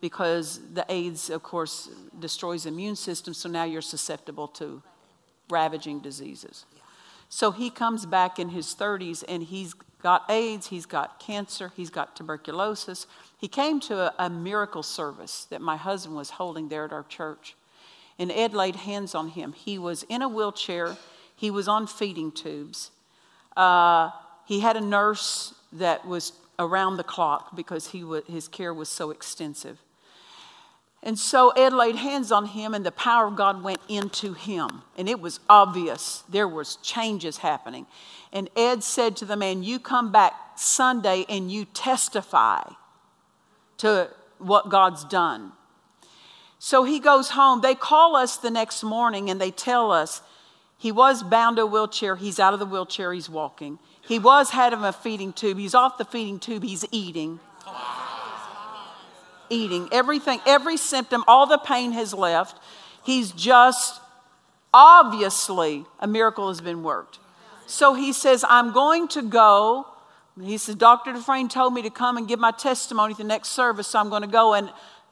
because 0.03 0.61
the 0.75 0.85
AIDS, 0.91 1.31
of 1.31 1.43
course, 1.43 1.89
destroys 2.19 2.65
the 2.65 2.69
immune 2.69 2.97
system, 2.97 3.33
so 3.33 3.49
now 3.49 3.65
you're 3.65 3.81
susceptible 3.81 4.47
to 4.49 4.83
ravaging 5.49 6.01
diseases. 6.01 6.67
So 7.29 7.51
he 7.51 7.71
comes 7.71 8.07
back 8.07 8.39
in 8.39 8.51
his 8.51 8.75
30s 8.75 9.25
and 9.29 9.43
he's 9.43 9.75
got 10.03 10.31
AIDS, 10.31 10.69
he's 10.69 10.87
got 10.87 11.19
cancer, 11.19 11.73
he's 11.77 11.91
got 11.91 12.15
tuberculosis. 12.15 13.07
He 13.39 13.49
came 13.49 13.81
to 13.81 13.99
a, 13.99 14.27
a, 14.27 14.31
miracle 14.31 14.83
service 14.83 15.47
that 15.51 15.61
my 15.61 15.77
husband 15.77 16.17
was 16.17 16.31
holding 16.31 16.69
there 16.69 16.85
at 16.85 16.93
our 16.93 17.03
church. 17.03 17.57
And 18.19 18.31
Ed 18.31 18.55
laid 18.55 18.77
hands 18.77 19.15
on 19.15 19.29
him. 19.29 19.53
He 19.53 19.79
was 19.79 20.05
in 20.05 20.23
a 20.23 20.29
wheelchair, 20.29 20.97
He 21.35 21.51
was 21.51 21.69
on 21.69 21.87
feeding 21.87 22.33
tubes. 22.33 22.91
Uh, 23.57 24.11
he 24.47 24.61
had 24.61 24.77
a 24.77 24.81
nurse 24.81 25.55
that 25.73 26.07
was 26.07 26.33
around 26.59 26.97
the 26.97 27.05
clock 27.05 27.55
because 27.55 27.89
he 27.89 28.05
his 28.29 28.49
care 28.49 28.73
was 28.73 28.89
so 28.89 29.11
extensive. 29.11 29.79
And 31.03 31.19
so 31.19 31.51
Ed 31.51 31.73
laid 31.73 31.97
hands 31.97 32.33
on 32.33 32.47
him, 32.47 32.75
and 32.75 32.85
the 32.85 32.91
power 32.91 33.27
of 33.27 33.37
God 33.37 33.63
went 33.63 33.81
into 33.89 34.33
him. 34.33 34.83
And 34.97 35.09
it 35.09 35.21
was 35.21 35.41
obvious 35.49 36.25
there 36.29 36.49
was 36.49 36.77
changes 36.77 37.39
happening. 37.39 37.87
And 38.33 38.51
Ed 38.57 38.83
said 38.83 39.17
to 39.19 39.25
the 39.25 39.37
man, 39.37 39.63
You 39.63 39.79
come 39.79 40.11
back 40.11 40.35
Sunday 40.57 41.25
and 41.29 41.51
you 41.51 41.65
testify 41.67 42.63
to 43.79 44.11
what 44.39 44.69
God's 44.69 45.05
done. 45.05 45.53
So 46.59 46.85
he 46.85 46.99
goes 46.99 47.31
home. 47.31 47.61
They 47.61 47.75
call 47.75 48.17
us 48.17 48.37
the 48.37 48.51
next 48.51 48.83
morning 48.83 49.31
and 49.31 49.41
they 49.41 49.51
tell 49.51 49.93
us 49.93 50.23
he 50.79 50.93
was 50.93 51.23
bound 51.23 51.57
to 51.57 51.63
a 51.63 51.67
wheelchair. 51.67 52.17
He's 52.17 52.39
out 52.39 52.53
of 52.53 52.59
the 52.59 52.67
wheelchair. 52.67 53.13
He's 53.13 53.31
walking. 53.31 53.79
He 54.03 54.19
was 54.19 54.51
had 54.51 54.73
him 54.73 54.85
a 54.85 54.93
feeding 54.93 55.33
tube. 55.33 55.59
He's 55.59 55.75
off 55.75 55.99
the 55.99 56.05
feeding 56.05 56.39
tube. 56.39 56.63
He's 56.63 56.85
eating. 56.91 57.41
Eating. 59.51 59.89
Everything, 59.93 60.41
every 60.47 60.77
symptom, 60.77 61.25
all 61.27 61.47
the 61.47 61.59
pain 61.59 61.93
has 61.93 62.13
left. 62.13 62.61
He's 63.05 63.31
just 63.33 64.01
obviously 64.73 65.87
a 66.01 66.07
miracle 66.07 66.49
has 66.49 66.61
been 66.61 66.83
worked. 66.83 67.19
So 67.67 67.95
he 67.95 68.13
says, 68.13 68.45
I'm 68.49 68.73
going 68.73 69.09
to 69.09 69.23
go. 69.23 69.87
He 70.41 70.59
says, 70.59 70.75
Dr. 70.75 71.13
Dufresne 71.13 71.49
told 71.49 71.73
me 71.73 71.83
to 71.83 71.91
come 71.91 72.17
and 72.17 72.29
give 72.29 72.39
my 72.39 72.51
testimony 72.53 73.13
at 73.13 73.19
the 73.19 73.25
next 73.25 73.49
service, 73.49 73.89
so 73.89 73.99
I'm 73.99 74.11
going 74.11 74.23
to 74.23 74.29
go. 74.29 74.55
And 74.55 74.71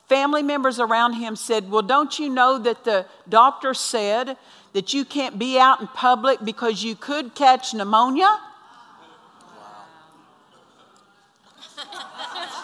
family 0.09 0.43
members 0.43 0.79
around 0.79 1.15
him 1.15 1.35
said, 1.35 1.71
Well, 1.71 1.83
don't 1.83 2.19
you 2.19 2.29
know 2.29 2.59
that 2.59 2.85
the 2.85 3.07
doctor 3.29 3.75
said 3.75 4.37
that 4.73 4.93
you 4.93 5.05
can't 5.05 5.39
be 5.39 5.59
out 5.59 5.81
in 5.81 5.87
public 5.89 6.45
because 6.45 6.85
you 6.85 6.95
could 6.95 7.35
catch 7.35 7.75
pneumonia? 7.75 8.39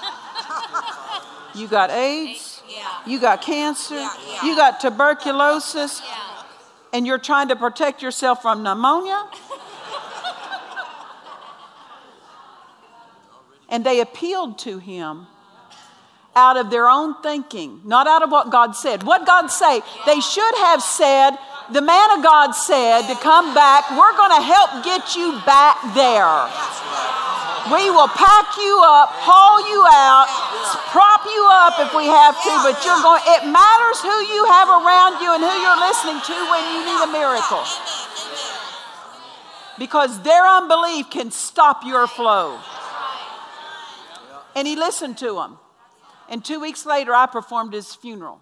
You 1.60 1.68
got 1.68 1.90
AIDS, 1.90 2.62
Yeah. 2.66 2.78
you 3.04 3.18
got 3.20 3.42
cancer, 3.42 3.96
Yeah. 3.96 4.42
you 4.42 4.56
got 4.56 4.80
tuberculosis, 4.80 6.00
and 6.92 7.06
you're 7.06 7.18
trying 7.18 7.48
to 7.48 7.56
protect 7.56 8.00
yourself 8.00 8.40
from 8.40 8.62
pneumonia? 8.62 9.22
and 13.72 13.84
they 13.84 14.00
appealed 14.00 14.58
to 14.58 14.78
him 14.78 15.26
out 16.34 16.56
of 16.56 16.70
their 16.70 16.88
own 16.88 17.14
thinking, 17.22 17.80
not 17.84 18.08
out 18.08 18.22
of 18.22 18.30
what 18.30 18.50
God 18.50 18.74
said. 18.74 19.02
What 19.04 19.24
God 19.26 19.46
say? 19.48 19.80
They 20.06 20.20
should 20.20 20.54
have 20.56 20.82
said, 20.82 21.36
the 21.70 21.80
man 21.80 22.18
of 22.18 22.24
God 22.24 22.52
said 22.52 23.02
to 23.06 23.14
come 23.20 23.54
back, 23.54 23.88
we're 23.92 24.16
going 24.16 24.34
to 24.36 24.42
help 24.42 24.84
get 24.84 25.14
you 25.14 25.40
back 25.46 25.76
there. 25.94 26.48
We 27.68 27.90
will 27.92 28.08
pack 28.08 28.56
you 28.56 28.80
up, 28.82 29.12
haul 29.12 29.60
you 29.68 29.84
out, 29.84 30.26
prop 30.88 31.28
you 31.28 31.42
up 31.44 31.76
if 31.78 31.92
we 31.92 32.08
have 32.08 32.32
to, 32.40 32.52
but 32.64 32.80
you're 32.80 33.02
going, 33.04 33.20
it 33.36 33.44
matters 33.44 34.00
who 34.00 34.16
you 34.32 34.48
have 34.48 34.68
around 34.72 35.20
you 35.20 35.28
and 35.28 35.44
who 35.44 35.54
you're 35.60 35.82
listening 35.84 36.20
to 36.24 36.36
when 36.48 36.62
you 36.72 36.80
need 36.88 37.00
a 37.04 37.12
miracle. 37.12 37.62
Because 39.78 40.22
their 40.22 40.46
unbelief 40.46 41.10
can 41.10 41.30
stop 41.30 41.84
your 41.84 42.06
flow. 42.06 42.58
And 44.56 44.66
he 44.66 44.74
listened 44.74 45.18
to 45.18 45.34
them. 45.34 45.58
And 46.28 46.44
two 46.44 46.60
weeks 46.60 46.86
later, 46.86 47.12
I 47.14 47.26
performed 47.26 47.74
his 47.74 47.94
funeral. 47.94 48.40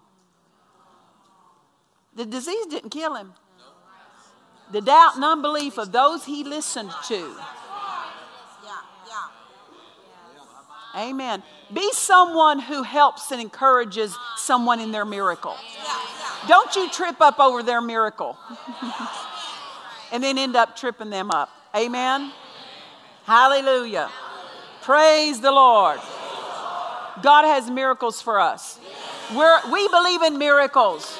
The 2.15 2.25
disease 2.25 2.65
didn't 2.67 2.89
kill 2.91 3.15
him. 3.15 3.33
The 4.71 4.81
doubt 4.81 5.15
and 5.15 5.23
unbelief 5.23 5.77
of 5.77 5.91
those 5.91 6.25
he 6.25 6.43
listened 6.43 6.91
to. 7.07 7.35
Amen. 10.95 11.43
Be 11.73 11.91
someone 11.91 12.59
who 12.59 12.83
helps 12.83 13.31
and 13.31 13.39
encourages 13.39 14.17
someone 14.37 14.79
in 14.79 14.91
their 14.91 15.05
miracle. 15.05 15.55
Don't 16.47 16.75
you 16.75 16.89
trip 16.89 17.21
up 17.21 17.39
over 17.39 17.61
their 17.61 17.81
miracle 17.81 18.37
and 20.11 20.23
then 20.23 20.37
end 20.37 20.55
up 20.55 20.75
tripping 20.75 21.09
them 21.09 21.29
up. 21.31 21.49
Amen. 21.75 22.31
Hallelujah. 23.25 24.09
Praise 24.81 25.39
the 25.41 25.51
Lord. 25.51 25.99
God 27.21 27.45
has 27.45 27.69
miracles 27.69 28.21
for 28.21 28.39
us. 28.39 28.79
We're, 29.35 29.59
we 29.71 29.87
believe 29.89 30.23
in 30.23 30.37
miracles. 30.39 31.17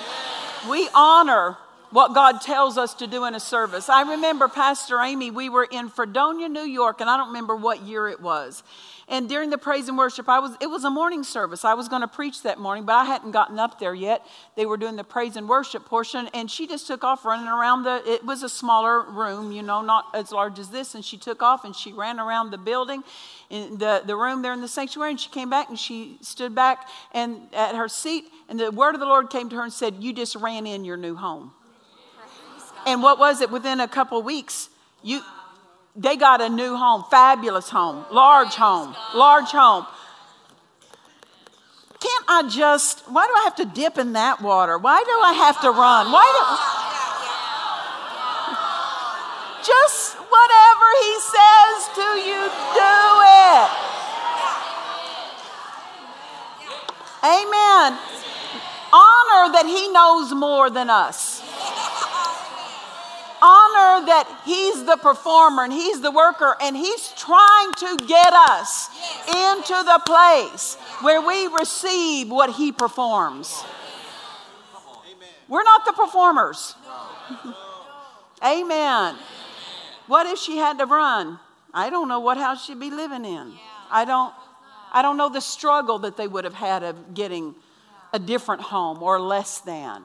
We 0.68 0.90
honor 0.96 1.58
what 1.92 2.14
God 2.14 2.42
tells 2.42 2.78
us 2.78 2.94
to 2.96 3.08
do 3.08 3.26
in 3.26 3.36
a 3.36 3.40
service. 3.40 3.90
I 3.90 4.12
remember 4.12 4.48
Pastor 4.48 5.00
Amy, 5.02 5.32
we 5.32 5.50
were 5.50 5.68
in 5.70 5.90
Fredonia, 5.90 6.48
New 6.48 6.64
York, 6.64 7.02
and 7.02 7.10
I 7.10 7.18
don't 7.18 7.28
remember 7.28 7.56
what 7.56 7.82
year 7.84 8.08
it 8.08 8.22
was. 8.22 8.64
And 9.10 9.28
during 9.28 9.50
the 9.50 9.58
praise 9.58 9.90
and 9.90 9.98
worship, 9.98 10.30
I 10.30 10.38
was 10.38 10.56
it 10.62 10.68
was 10.68 10.84
a 10.84 10.90
morning 10.92 11.24
service. 11.24 11.66
I 11.66 11.74
was 11.74 11.88
going 11.90 12.04
to 12.04 12.08
preach 12.08 12.44
that 12.44 12.60
morning, 12.60 12.86
but 12.86 12.94
I 12.94 13.06
hadn't 13.06 13.32
gotten 13.32 13.58
up 13.58 13.80
there 13.80 13.96
yet. 13.96 14.24
They 14.56 14.68
were 14.68 14.78
doing 14.78 14.98
the 14.98 15.04
praise 15.04 15.36
and 15.36 15.50
worship 15.50 15.86
portion, 15.86 16.30
and 16.32 16.50
she 16.50 16.68
just 16.68 16.86
took 16.86 17.04
off 17.04 17.26
running 17.26 17.48
around 17.48 17.84
the 17.84 18.04
it 18.06 18.24
was 18.24 18.44
a 18.44 18.50
smaller 18.50 19.02
room, 19.02 19.52
you 19.52 19.64
know, 19.64 19.82
not 19.82 20.06
as 20.14 20.32
large 20.32 20.60
as 20.60 20.70
this, 20.70 20.94
and 20.94 21.04
she 21.04 21.18
took 21.18 21.42
off 21.42 21.66
and 21.66 21.76
she 21.76 21.92
ran 21.92 22.20
around 22.20 22.52
the 22.52 22.60
building 22.60 23.04
in 23.50 23.80
the, 23.80 24.04
the 24.06 24.16
room 24.16 24.44
there 24.44 24.54
in 24.54 24.62
the 24.62 24.68
sanctuary, 24.68 25.10
and 25.10 25.20
she 25.20 25.30
came 25.30 25.50
back 25.50 25.70
and 25.70 25.80
she 25.80 26.18
stood 26.22 26.54
back 26.54 26.88
and 27.12 27.42
at 27.52 27.74
her 27.74 27.90
seat, 27.90 28.26
and 28.48 28.60
the 28.60 28.72
word 28.72 28.94
of 28.94 29.00
the 29.00 29.08
Lord 29.08 29.32
came 29.32 29.50
to 29.50 29.56
her 29.56 29.64
and 29.64 29.74
said, 29.74 29.96
You 30.00 30.14
just 30.14 30.36
ran 30.36 30.68
in 30.68 30.86
your 30.86 30.98
new 30.98 31.16
home. 31.16 31.52
And 32.86 33.02
what 33.02 33.18
was 33.18 33.42
it? 33.42 33.50
Within 33.50 33.80
a 33.80 33.88
couple 33.88 34.22
weeks, 34.22 34.70
you 35.02 35.22
they 35.96 36.16
got 36.16 36.42
a 36.42 36.50
new 36.50 36.76
home, 36.76 37.04
fabulous 37.10 37.70
home, 37.70 38.06
large 38.12 38.56
home, 38.56 38.96
large 39.16 39.50
home. 39.50 39.86
Can't 42.00 42.26
I 42.30 42.48
just, 42.48 43.02
why 43.10 43.28
do 43.28 43.34
I 43.34 43.42
have 43.44 43.56
to 43.56 43.66
dip 43.66 43.98
in 43.98 44.14
that 44.14 44.42
water? 44.42 44.78
Why 44.78 45.04
do 45.04 45.12
I 45.12 45.34
have 45.34 45.60
to 45.62 45.70
run? 45.70 46.12
Why 46.12 46.24
do, 46.38 46.44
just 49.68 50.16
whatever 50.16 50.88
he 51.04 51.20
says 51.20 51.90
to 51.96 52.08
you, 52.24 52.40
do 52.80 52.96
it. 53.28 53.70
Amen. 57.22 58.00
Honor 58.94 59.52
that 59.52 59.66
he 59.68 59.90
knows 59.90 60.34
more 60.34 60.70
than 60.70 60.90
us 60.90 61.49
honor 63.42 64.06
that 64.06 64.42
He's 64.46 64.84
the 64.86 64.98
performer 64.98 65.64
and 65.64 65.74
He's 65.74 66.02
the 66.02 66.12
worker, 66.12 66.56
and 66.62 66.76
He's 66.76 67.14
trying 67.18 67.74
to 67.74 68.06
get 68.08 68.34
us 68.34 68.90
into 69.28 69.84
the 69.84 70.02
place 70.06 70.76
where 71.02 71.22
we 71.22 71.48
receive 71.48 72.30
what 72.30 72.52
He 72.52 72.72
performs. 72.72 73.64
We're 75.48 75.64
not 75.64 75.86
the 75.86 75.94
performers. 75.94 76.76
Amen. 78.46 79.16
What 80.08 80.28
if 80.28 80.40
she 80.40 80.58
had 80.58 80.78
to 80.80 80.86
run? 80.86 81.40
I 81.74 81.90
don't 81.90 82.08
know 82.08 82.20
what 82.20 82.38
house 82.38 82.66
she'd 82.66 82.80
be 82.80 82.90
living 82.90 83.26
in. 83.26 83.54
I 83.92 84.06
don't 84.06 84.34
I 84.92 85.02
don't 85.02 85.18
know 85.18 85.30
the 85.30 85.42
struggle 85.42 86.00
that 86.00 86.18
they 86.18 86.28
would 86.28 86.46
have 86.46 86.56
had 86.56 86.84
of 86.84 87.14
getting 87.14 87.54
a 88.12 88.20
different 88.20 88.62
home 88.62 89.04
or 89.04 89.20
less 89.20 89.60
than. 89.60 90.04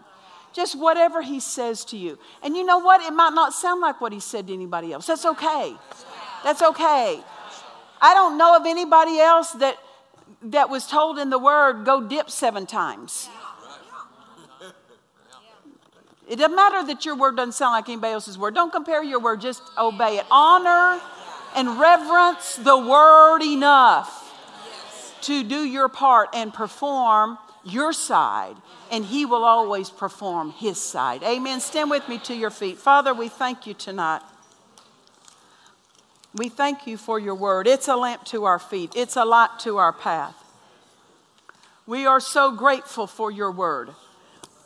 Just 0.54 0.78
whatever 0.78 1.20
he 1.20 1.40
says 1.40 1.84
to 1.86 1.96
you. 1.96 2.18
And 2.42 2.56
you 2.56 2.64
know 2.64 2.78
what? 2.78 3.02
It 3.02 3.12
might 3.12 3.34
not 3.34 3.52
sound 3.52 3.80
like 3.80 4.00
what 4.00 4.12
he 4.12 4.20
said 4.20 4.46
to 4.46 4.54
anybody 4.54 4.92
else. 4.92 5.06
That's 5.06 5.26
okay. 5.26 5.74
That's 6.42 6.62
okay. 6.62 7.20
I 8.00 8.14
don't 8.14 8.38
know 8.38 8.56
of 8.56 8.64
anybody 8.64 9.18
else 9.18 9.52
that 9.52 9.76
that 10.42 10.68
was 10.68 10.86
told 10.86 11.18
in 11.18 11.30
the 11.30 11.38
word, 11.38 11.84
go 11.84 12.06
dip 12.06 12.30
seven 12.30 12.66
times. 12.66 13.28
It 16.28 16.36
doesn't 16.36 16.56
matter 16.56 16.82
that 16.86 17.04
your 17.04 17.16
word 17.16 17.36
doesn't 17.36 17.52
sound 17.52 17.72
like 17.72 17.88
anybody 17.88 18.14
else's 18.14 18.38
word. 18.38 18.54
Don't 18.54 18.72
compare 18.72 19.02
your 19.02 19.20
word, 19.20 19.40
just 19.40 19.62
obey 19.76 20.18
it. 20.18 20.26
Honor 20.30 21.00
and 21.54 21.78
reverence 21.78 22.56
the 22.56 22.76
word 22.76 23.42
enough 23.42 24.20
to 25.22 25.42
do 25.42 25.64
your 25.64 25.88
part 25.88 26.30
and 26.34 26.52
perform 26.52 27.38
your 27.64 27.92
side, 27.92 28.56
and 28.90 29.04
He 29.04 29.24
will 29.24 29.44
always 29.44 29.90
perform 29.90 30.50
His 30.50 30.80
side. 30.80 31.22
Amen. 31.22 31.60
Stand 31.60 31.90
with 31.90 32.08
me 32.08 32.18
to 32.18 32.34
your 32.34 32.50
feet. 32.50 32.78
Father, 32.78 33.14
we 33.14 33.28
thank 33.28 33.66
you 33.66 33.74
tonight. 33.74 34.22
We 36.34 36.48
thank 36.48 36.86
you 36.86 36.96
for 36.96 37.18
your 37.18 37.34
word. 37.36 37.66
It's 37.66 37.86
a 37.86 37.96
lamp 37.96 38.24
to 38.26 38.44
our 38.44 38.58
feet, 38.58 38.92
it's 38.96 39.16
a 39.16 39.24
light 39.24 39.58
to 39.60 39.78
our 39.78 39.92
path. 39.92 40.36
We 41.86 42.06
are 42.06 42.20
so 42.20 42.50
grateful 42.50 43.06
for 43.06 43.30
your 43.30 43.52
word. 43.52 43.90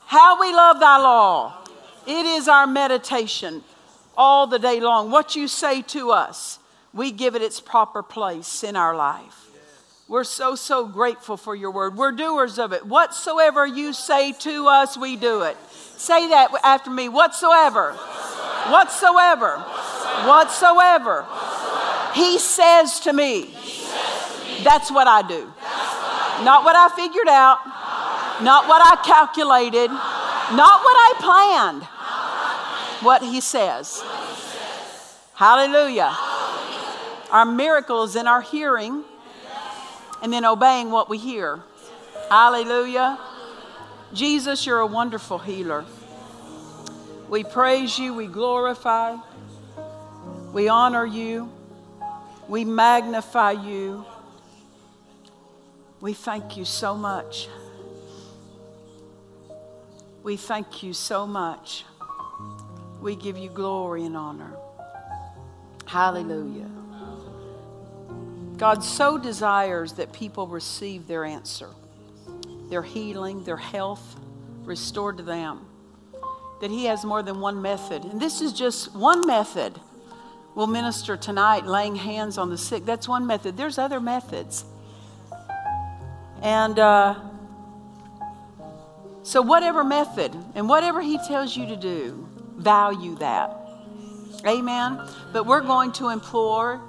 How 0.06 0.40
we 0.40 0.52
love 0.54 0.80
thy 0.80 0.96
law. 0.98 1.64
It 2.06 2.24
is 2.24 2.48
our 2.48 2.66
meditation 2.66 3.62
all 4.16 4.46
the 4.46 4.58
day 4.58 4.80
long. 4.80 5.10
What 5.10 5.36
you 5.36 5.46
say 5.48 5.82
to 5.82 6.12
us, 6.12 6.58
we 6.94 7.10
give 7.10 7.34
it 7.34 7.42
its 7.42 7.60
proper 7.60 8.02
place 8.02 8.64
in 8.64 8.76
our 8.76 8.96
life. 8.96 9.47
We're 10.08 10.24
so, 10.24 10.54
so 10.54 10.86
grateful 10.86 11.36
for 11.36 11.54
your 11.54 11.70
word. 11.70 11.96
We're 11.96 12.12
doers 12.12 12.58
of 12.58 12.72
it. 12.72 12.86
Whatsoever 12.86 13.66
you 13.66 13.92
say 13.92 14.32
to 14.32 14.66
us, 14.66 14.96
we 14.96 15.16
do 15.16 15.42
it. 15.42 15.56
Say 15.70 16.28
that 16.30 16.50
after 16.64 16.90
me. 16.90 17.08
Whatsoever, 17.08 17.92
Whatsoever 17.92 19.64
Whatsoever. 20.26 21.26
He 22.14 22.38
says 22.38 23.00
to 23.00 23.12
me. 23.12 23.54
That's 24.64 24.90
what 24.90 25.06
I 25.06 25.22
do. 25.22 25.52
Not 26.44 26.64
what 26.64 26.74
I 26.74 26.88
figured 26.96 27.28
out. 27.28 27.58
Not 28.42 28.66
what 28.66 28.82
I 28.82 28.96
calculated. 29.04 29.90
Not 29.90 30.82
what 30.82 30.96
I 30.96 31.12
planned. 31.20 31.82
What 33.04 33.22
he 33.22 33.40
says. 33.40 34.02
Hallelujah. 35.34 36.16
Our 37.30 37.44
miracle 37.44 38.02
is 38.04 38.16
in 38.16 38.26
our 38.26 38.40
hearing 38.40 39.04
and 40.22 40.32
then 40.32 40.44
obeying 40.44 40.90
what 40.90 41.08
we 41.08 41.18
hear. 41.18 41.60
Hallelujah. 42.28 43.18
Jesus, 44.12 44.66
you're 44.66 44.80
a 44.80 44.86
wonderful 44.86 45.38
healer. 45.38 45.84
We 47.28 47.44
praise 47.44 47.98
you, 47.98 48.14
we 48.14 48.26
glorify, 48.26 49.16
we 50.52 50.68
honor 50.68 51.04
you, 51.04 51.50
we 52.48 52.64
magnify 52.64 53.52
you. 53.52 54.04
We 56.00 56.14
thank 56.14 56.56
you 56.56 56.64
so 56.64 56.94
much. 56.94 57.48
We 60.22 60.36
thank 60.36 60.82
you 60.82 60.94
so 60.94 61.26
much. 61.26 61.84
We 63.02 63.16
give 63.16 63.36
you 63.36 63.50
glory 63.50 64.04
and 64.04 64.16
honor. 64.16 64.52
Hallelujah. 65.86 66.77
God 68.58 68.82
so 68.82 69.16
desires 69.16 69.92
that 69.94 70.12
people 70.12 70.48
receive 70.48 71.06
their 71.06 71.24
answer, 71.24 71.70
their 72.68 72.82
healing, 72.82 73.44
their 73.44 73.56
health 73.56 74.16
restored 74.64 75.18
to 75.18 75.22
them, 75.22 75.64
that 76.60 76.68
He 76.68 76.86
has 76.86 77.04
more 77.04 77.22
than 77.22 77.40
one 77.40 77.62
method. 77.62 78.04
And 78.04 78.20
this 78.20 78.40
is 78.40 78.52
just 78.52 78.94
one 78.96 79.24
method. 79.24 79.78
We'll 80.56 80.66
minister 80.66 81.16
tonight 81.16 81.66
laying 81.66 81.94
hands 81.94 82.36
on 82.36 82.50
the 82.50 82.58
sick. 82.58 82.84
That's 82.84 83.08
one 83.08 83.28
method. 83.28 83.56
There's 83.56 83.78
other 83.78 84.00
methods. 84.00 84.64
And 86.42 86.80
uh, 86.80 87.14
so, 89.22 89.40
whatever 89.40 89.84
method 89.84 90.34
and 90.56 90.68
whatever 90.68 91.00
He 91.00 91.16
tells 91.28 91.56
you 91.56 91.66
to 91.66 91.76
do, 91.76 92.28
value 92.56 93.14
that. 93.16 93.56
Amen. 94.44 95.00
But 95.32 95.46
we're 95.46 95.60
going 95.60 95.92
to 95.92 96.08
implore 96.08 96.82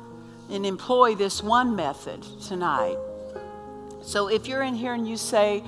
and 0.50 0.66
employ 0.66 1.16
this 1.16 1.44
one 1.44 1.76
method 1.76 2.24
tonight. 2.42 2.98
So 4.02 4.28
if 4.28 4.48
you're 4.48 4.64
in 4.64 4.76
here 4.76 4.94
and 4.94 5.08
you 5.08 5.18
say, 5.18 5.64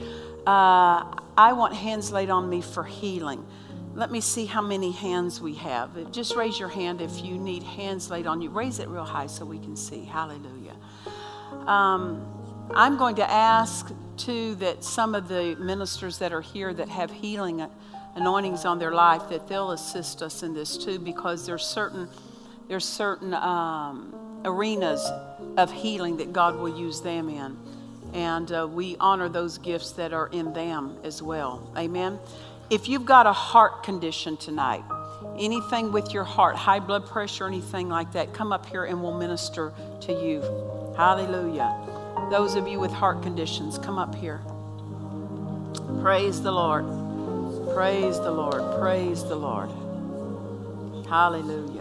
uh, 0.47 1.03
I 1.37 1.53
want 1.53 1.73
hands 1.75 2.11
laid 2.11 2.29
on 2.29 2.49
me 2.49 2.61
for 2.61 2.83
healing, 2.83 3.45
let 3.93 4.09
me 4.09 4.21
see 4.21 4.45
how 4.45 4.61
many 4.61 4.91
hands 4.91 5.41
we 5.41 5.55
have. 5.55 6.11
Just 6.11 6.35
raise 6.35 6.57
your 6.57 6.69
hand 6.69 7.01
if 7.01 7.23
you 7.23 7.37
need 7.37 7.61
hands 7.63 8.09
laid 8.09 8.25
on 8.25 8.41
you. 8.41 8.49
Raise 8.49 8.79
it 8.79 8.87
real 8.87 9.03
high 9.03 9.27
so 9.27 9.45
we 9.45 9.59
can 9.59 9.75
see. 9.75 10.05
Hallelujah. 10.05 10.75
Um, 11.67 12.25
I'm 12.73 12.97
going 12.97 13.15
to 13.15 13.29
ask, 13.29 13.91
too, 14.15 14.55
that 14.55 14.83
some 14.83 15.13
of 15.13 15.27
the 15.27 15.57
ministers 15.59 16.19
that 16.19 16.31
are 16.31 16.41
here 16.41 16.73
that 16.73 16.87
have 16.87 17.11
healing 17.11 17.67
anointings 18.15 18.63
on 18.63 18.79
their 18.79 18.93
life, 18.93 19.27
that 19.29 19.47
they'll 19.47 19.71
assist 19.71 20.21
us 20.21 20.41
in 20.41 20.53
this, 20.53 20.77
too, 20.77 20.97
because 20.97 21.45
there's 21.45 21.65
certain, 21.65 22.07
there's 22.69 22.85
certain 22.85 23.33
um, 23.33 24.15
arenas 24.45 25.09
of 25.57 25.71
healing 25.71 26.17
that 26.17 26.33
God 26.33 26.55
will 26.57 26.77
use 26.77 27.01
them 27.01 27.29
in. 27.29 27.57
And 28.13 28.51
uh, 28.51 28.67
we 28.71 28.97
honor 28.99 29.29
those 29.29 29.57
gifts 29.57 29.91
that 29.91 30.13
are 30.13 30.27
in 30.27 30.53
them 30.53 30.97
as 31.03 31.21
well. 31.21 31.71
Amen. 31.77 32.19
If 32.69 32.87
you've 32.87 33.05
got 33.05 33.25
a 33.25 33.33
heart 33.33 33.83
condition 33.83 34.37
tonight, 34.37 34.83
anything 35.37 35.91
with 35.91 36.13
your 36.13 36.23
heart, 36.23 36.55
high 36.55 36.79
blood 36.79 37.05
pressure, 37.05 37.47
anything 37.47 37.89
like 37.89 38.13
that, 38.13 38.33
come 38.33 38.51
up 38.51 38.65
here 38.65 38.85
and 38.85 39.01
we'll 39.01 39.17
minister 39.17 39.73
to 40.01 40.13
you. 40.13 40.41
Hallelujah. 40.95 41.75
Those 42.29 42.55
of 42.55 42.67
you 42.67 42.79
with 42.79 42.91
heart 42.91 43.21
conditions, 43.23 43.77
come 43.77 43.97
up 43.97 44.15
here. 44.15 44.41
Praise 46.01 46.41
the 46.41 46.51
Lord. 46.51 46.85
Praise 47.73 48.17
the 48.19 48.31
Lord. 48.31 48.79
Praise 48.79 49.23
the 49.23 49.35
Lord. 49.35 49.69
Hallelujah. 51.07 51.80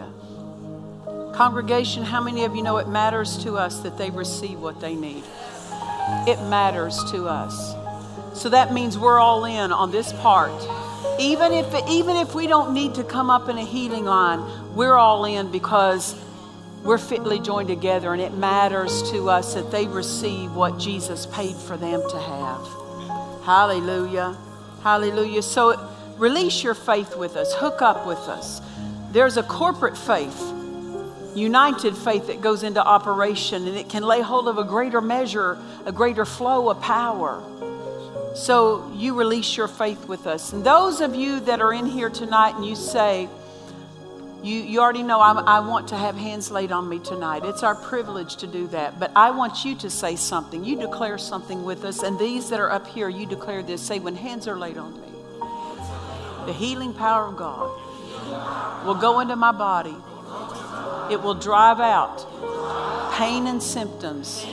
Congregation, 1.33 2.03
how 2.03 2.21
many 2.21 2.43
of 2.43 2.55
you 2.55 2.61
know 2.61 2.77
it 2.77 2.87
matters 2.87 3.41
to 3.43 3.55
us 3.55 3.79
that 3.79 3.97
they 3.97 4.09
receive 4.09 4.59
what 4.59 4.81
they 4.81 4.95
need? 4.95 5.23
It 6.27 6.41
matters 6.49 6.99
to 7.11 7.27
us. 7.27 7.73
So 8.33 8.49
that 8.49 8.73
means 8.73 8.97
we're 8.97 9.19
all 9.19 9.45
in 9.45 9.71
on 9.71 9.91
this 9.91 10.11
part. 10.13 10.51
Even 11.19 11.53
if, 11.53 11.73
even 11.89 12.15
if 12.17 12.35
we 12.35 12.47
don't 12.47 12.73
need 12.73 12.95
to 12.95 13.03
come 13.03 13.29
up 13.29 13.49
in 13.49 13.57
a 13.57 13.65
healing 13.65 14.05
line, 14.05 14.75
we're 14.75 14.95
all 14.95 15.25
in 15.25 15.51
because 15.51 16.15
we're 16.83 16.97
fitly 16.97 17.39
joined 17.39 17.69
together 17.69 18.11
and 18.11 18.21
it 18.21 18.33
matters 18.33 19.11
to 19.11 19.29
us 19.29 19.53
that 19.53 19.71
they 19.71 19.87
receive 19.87 20.53
what 20.53 20.79
Jesus 20.79 21.27
paid 21.27 21.55
for 21.55 21.77
them 21.77 22.01
to 22.09 22.19
have. 22.19 23.43
Hallelujah. 23.43 24.37
Hallelujah. 24.83 25.41
So 25.43 25.89
release 26.17 26.63
your 26.63 26.73
faith 26.73 27.15
with 27.15 27.35
us, 27.35 27.53
hook 27.53 27.81
up 27.81 28.05
with 28.05 28.19
us. 28.19 28.61
There's 29.11 29.37
a 29.37 29.43
corporate 29.43 29.97
faith 29.97 30.53
united 31.35 31.95
faith 31.95 32.27
that 32.27 32.41
goes 32.41 32.63
into 32.63 32.83
operation 32.83 33.67
and 33.67 33.77
it 33.77 33.89
can 33.89 34.03
lay 34.03 34.21
hold 34.21 34.47
of 34.47 34.57
a 34.57 34.63
greater 34.63 35.01
measure, 35.01 35.57
a 35.85 35.91
greater 35.91 36.25
flow 36.25 36.69
of 36.69 36.81
power. 36.81 37.43
So 38.35 38.89
you 38.95 39.17
release 39.17 39.57
your 39.57 39.67
faith 39.67 40.07
with 40.07 40.25
us. 40.27 40.53
And 40.53 40.63
those 40.63 41.01
of 41.01 41.15
you 41.15 41.39
that 41.41 41.61
are 41.61 41.73
in 41.73 41.85
here 41.85 42.09
tonight 42.09 42.55
and 42.55 42.65
you 42.65 42.75
say, 42.75 43.27
you, 44.43 44.55
you 44.55 44.79
already 44.79 45.03
know 45.03 45.19
I, 45.19 45.33
I 45.33 45.59
want 45.59 45.89
to 45.89 45.97
have 45.97 46.15
hands 46.15 46.49
laid 46.49 46.71
on 46.71 46.89
me 46.89 46.97
tonight. 46.97 47.43
It's 47.45 47.61
our 47.61 47.75
privilege 47.75 48.37
to 48.37 48.47
do 48.47 48.67
that. 48.67 48.99
But 48.99 49.11
I 49.15 49.31
want 49.31 49.63
you 49.63 49.75
to 49.75 49.89
say 49.89 50.15
something. 50.15 50.63
You 50.63 50.79
declare 50.79 51.17
something 51.17 51.63
with 51.63 51.83
us. 51.85 52.01
And 52.01 52.17
these 52.17 52.49
that 52.49 52.59
are 52.59 52.71
up 52.71 52.87
here, 52.87 53.07
you 53.07 53.27
declare 53.27 53.61
this. 53.61 53.81
Say, 53.81 53.99
when 53.99 54.15
hands 54.15 54.47
are 54.47 54.57
laid 54.57 54.77
on 54.77 54.99
me, 54.99 55.07
the 56.47 56.53
healing 56.53 56.93
power 56.93 57.27
of 57.27 57.37
God 57.37 57.69
will 58.85 58.95
go 58.95 59.19
into 59.19 59.35
my 59.35 59.51
body 59.51 59.95
it 61.11 61.21
will 61.21 61.35
drive 61.35 61.79
out 61.79 62.25
pain 63.13 63.47
and 63.47 63.61
symptoms, 63.61 64.45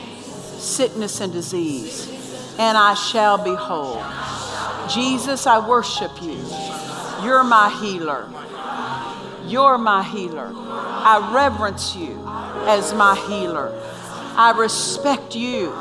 sickness 0.59 1.21
and 1.21 1.33
disease, 1.33 2.09
and 2.59 2.77
I 2.77 2.95
shall 2.95 3.43
be 3.43 3.55
whole. 3.55 4.03
Jesus, 4.89 5.47
I 5.47 5.67
worship 5.67 6.11
you. 6.23 6.39
You're 7.23 7.45
my 7.45 7.71
healer. 7.81 8.29
You're 9.47 9.79
my 9.79 10.03
healer. 10.03 10.53
I 10.55 11.31
reverence 11.33 11.95
you 11.97 12.23
as 12.67 12.93
my 12.93 13.17
healer. 13.29 13.73
I 14.37 14.53
respect 14.57 15.35
you 15.35 15.73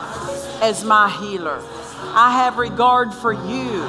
as 0.62 0.84
my 0.84 1.10
healer. 1.10 1.62
I 2.16 2.32
have 2.44 2.58
regard 2.58 3.14
for 3.14 3.34
you 3.34 3.84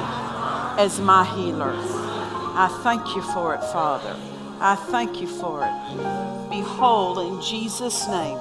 as 0.77 0.99
my 0.99 1.25
healer. 1.35 1.73
I 1.75 2.67
thank 2.83 3.15
you 3.15 3.21
for 3.21 3.55
it, 3.55 3.61
Father. 3.71 4.15
I 4.61 4.75
thank 4.75 5.21
you 5.21 5.27
for 5.27 5.63
it 5.65 6.49
be 6.49 6.61
whole 6.61 7.19
in 7.19 7.41
Jesus' 7.41 8.07
name. 8.07 8.37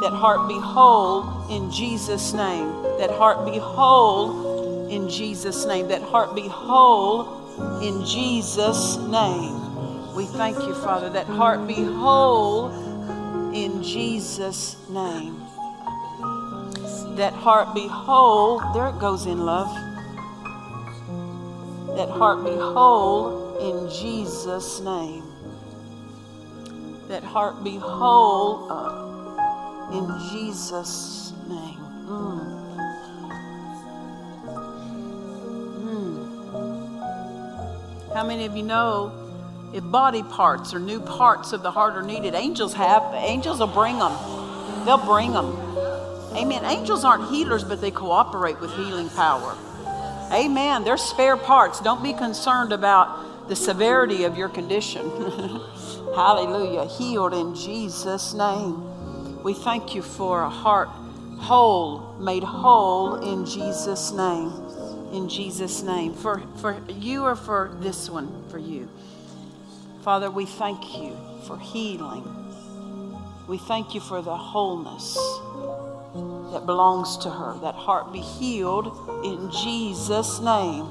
That 0.00 0.12
heart 0.12 0.48
be 0.48 0.58
whole 0.58 1.46
in 1.50 1.70
Jesus' 1.70 2.32
name. 2.32 2.68
That 2.98 3.10
heart 3.10 3.44
be 3.44 3.58
whole 3.58 4.88
in 4.88 5.08
Jesus' 5.08 5.66
name. 5.66 5.88
That 5.88 6.02
heart 6.02 6.34
be 6.34 6.46
whole 6.48 7.80
in 7.82 8.04
Jesus' 8.04 8.96
name. 8.96 10.14
We 10.14 10.26
thank 10.26 10.56
you, 10.58 10.74
Father. 10.74 11.10
That 11.10 11.26
heart 11.26 11.66
be 11.66 11.82
whole 11.82 12.70
in 13.52 13.82
Jesus' 13.82 14.76
name. 14.88 15.38
That 17.16 17.32
heart 17.32 17.74
be 17.74 17.88
whole. 17.88 18.60
There 18.72 18.88
it 18.88 18.98
goes 18.98 19.26
in 19.26 19.44
love. 19.44 19.74
That 21.96 22.10
heart 22.10 22.44
be 22.44 22.54
whole 22.54 23.58
in 23.58 23.90
Jesus' 23.90 24.80
name 24.80 25.25
that 27.08 27.22
heart 27.22 27.62
be 27.62 27.76
whole 27.76 28.70
uh, 28.70 29.90
in 29.92 30.12
Jesus' 30.30 31.32
name. 31.48 31.78
Mm. 32.06 32.56
Mm. 35.84 36.16
How 38.14 38.26
many 38.26 38.46
of 38.46 38.56
you 38.56 38.62
know 38.62 39.12
if 39.72 39.84
body 39.84 40.22
parts 40.22 40.72
or 40.74 40.78
new 40.78 41.00
parts 41.00 41.52
of 41.52 41.62
the 41.62 41.70
heart 41.70 41.94
are 41.94 42.02
needed, 42.02 42.34
angels 42.34 42.74
have, 42.74 43.02
angels 43.14 43.60
will 43.60 43.66
bring 43.66 43.98
them. 43.98 44.16
They'll 44.84 45.04
bring 45.04 45.32
them. 45.32 45.54
Amen. 46.34 46.64
Angels 46.64 47.04
aren't 47.04 47.30
healers, 47.30 47.64
but 47.64 47.80
they 47.80 47.90
cooperate 47.90 48.60
with 48.60 48.74
healing 48.74 49.08
power. 49.10 49.56
Amen. 50.32 50.84
They're 50.84 50.96
spare 50.96 51.36
parts. 51.36 51.80
Don't 51.80 52.02
be 52.02 52.12
concerned 52.12 52.72
about 52.72 53.48
the 53.48 53.56
severity 53.56 54.24
of 54.24 54.36
your 54.36 54.48
condition. 54.48 55.02
Hallelujah. 56.16 56.86
Healed 56.86 57.34
in 57.34 57.54
Jesus' 57.54 58.32
name. 58.32 59.42
We 59.42 59.52
thank 59.52 59.94
you 59.94 60.00
for 60.00 60.44
a 60.44 60.48
heart 60.48 60.88
whole, 61.38 62.16
made 62.18 62.42
whole 62.42 63.16
in 63.16 63.44
Jesus' 63.44 64.12
name. 64.12 64.50
In 65.12 65.28
Jesus' 65.28 65.82
name. 65.82 66.14
For, 66.14 66.42
for 66.62 66.80
you 66.88 67.24
or 67.24 67.36
for 67.36 67.76
this 67.82 68.08
one? 68.08 68.48
For 68.48 68.58
you. 68.58 68.88
Father, 70.04 70.30
we 70.30 70.46
thank 70.46 70.96
you 70.96 71.14
for 71.46 71.58
healing. 71.58 72.24
We 73.46 73.58
thank 73.58 73.94
you 73.94 74.00
for 74.00 74.22
the 74.22 74.34
wholeness 74.38 75.16
that 76.54 76.64
belongs 76.64 77.18
to 77.18 77.28
her. 77.28 77.58
That 77.60 77.74
heart 77.74 78.10
be 78.14 78.20
healed 78.20 78.86
in 79.22 79.50
Jesus' 79.50 80.40
name. 80.40 80.86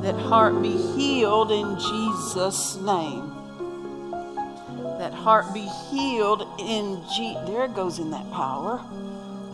That 0.00 0.18
heart 0.18 0.62
be 0.62 0.72
healed 0.96 1.52
in 1.52 1.78
Jesus' 1.78 2.76
name. 2.76 3.40
That 5.02 5.12
heart 5.12 5.52
be 5.52 5.68
healed 5.90 6.46
in 6.60 7.02
G. 7.12 7.36
There 7.44 7.66
goes 7.66 7.98
in 7.98 8.12
that 8.12 8.30
power. 8.30 8.76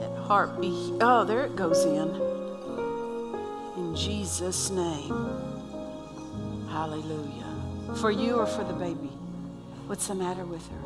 that 0.00 0.16
heart 0.22 0.58
be. 0.58 0.96
Oh, 0.98 1.24
there 1.24 1.44
it 1.44 1.56
goes 1.56 1.84
in. 1.84 2.08
In 3.76 3.94
Jesus' 3.94 4.70
name. 4.70 5.12
Hallelujah. 6.70 7.94
For 8.00 8.10
you 8.10 8.36
or 8.36 8.46
for 8.46 8.64
the 8.64 8.72
baby? 8.72 9.12
What's 9.86 10.06
the 10.06 10.14
matter 10.14 10.46
with 10.46 10.66
her? 10.68 10.78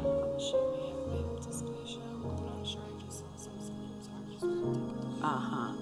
Uh 5.23 5.39
huh. 5.39 5.73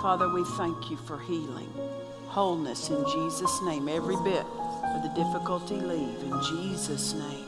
Father, 0.00 0.32
we 0.32 0.44
thank 0.56 0.90
you 0.92 0.96
for 0.96 1.18
healing, 1.18 1.72
wholeness 2.28 2.88
in 2.90 3.04
Jesus' 3.04 3.60
name. 3.62 3.88
Every 3.88 4.14
bit 4.22 4.46
of 4.94 5.02
the 5.02 5.08
difficulty 5.10 5.76
leave 5.76 6.22
in 6.22 6.40
Jesus' 6.44 7.14
name. 7.14 7.46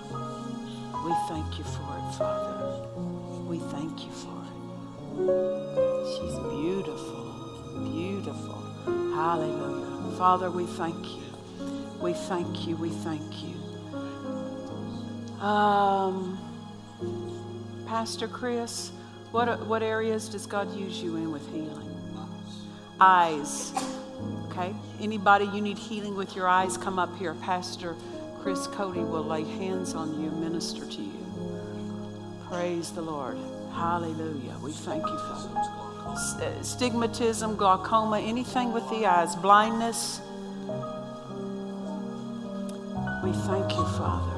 We 1.04 1.14
thank 1.28 1.58
you 1.58 1.64
for 1.64 1.96
it, 1.98 2.14
Father. 2.18 2.86
We 3.46 3.58
thank 3.58 4.04
you 4.04 4.12
for 4.12 4.36
it. 4.44 6.06
She's 6.12 6.38
beautiful, 6.60 7.82
beautiful. 7.92 8.62
Hallelujah. 9.14 10.16
Father, 10.18 10.50
we 10.50 10.66
thank 10.66 11.06
you. 11.06 11.22
We 12.00 12.12
thank 12.12 12.66
you. 12.66 12.76
We 12.76 12.90
thank 12.90 13.42
you. 13.42 13.54
Um, 15.44 16.38
Pastor 17.86 18.28
Chris, 18.28 18.92
what, 19.30 19.66
what 19.66 19.82
areas 19.82 20.28
does 20.28 20.46
God 20.46 20.74
use 20.74 21.02
you 21.02 21.16
in 21.16 21.32
with 21.32 21.46
healing? 21.52 21.88
Eyes. 23.00 23.72
Okay. 24.50 24.74
Anybody 25.00 25.44
you 25.46 25.60
need 25.60 25.78
healing 25.78 26.16
with 26.16 26.34
your 26.34 26.48
eyes, 26.48 26.76
come 26.76 26.98
up 26.98 27.16
here. 27.18 27.34
Pastor 27.34 27.94
Chris 28.42 28.66
Cody 28.66 29.00
will 29.00 29.24
lay 29.24 29.44
hands 29.44 29.94
on 29.94 30.20
you, 30.20 30.30
minister 30.30 30.84
to 30.84 31.02
you. 31.02 31.60
Praise 32.48 32.90
the 32.90 33.02
Lord. 33.02 33.38
Hallelujah. 33.72 34.56
We 34.62 34.72
thank 34.72 35.06
you, 35.06 35.18
Father. 35.18 35.80
Stigmatism, 36.62 37.56
glaucoma, 37.56 38.18
anything 38.18 38.72
with 38.72 38.88
the 38.90 39.06
eyes, 39.06 39.36
blindness. 39.36 40.20
We 43.22 43.32
thank 43.32 43.70
you, 43.72 43.84
Father. 43.98 44.36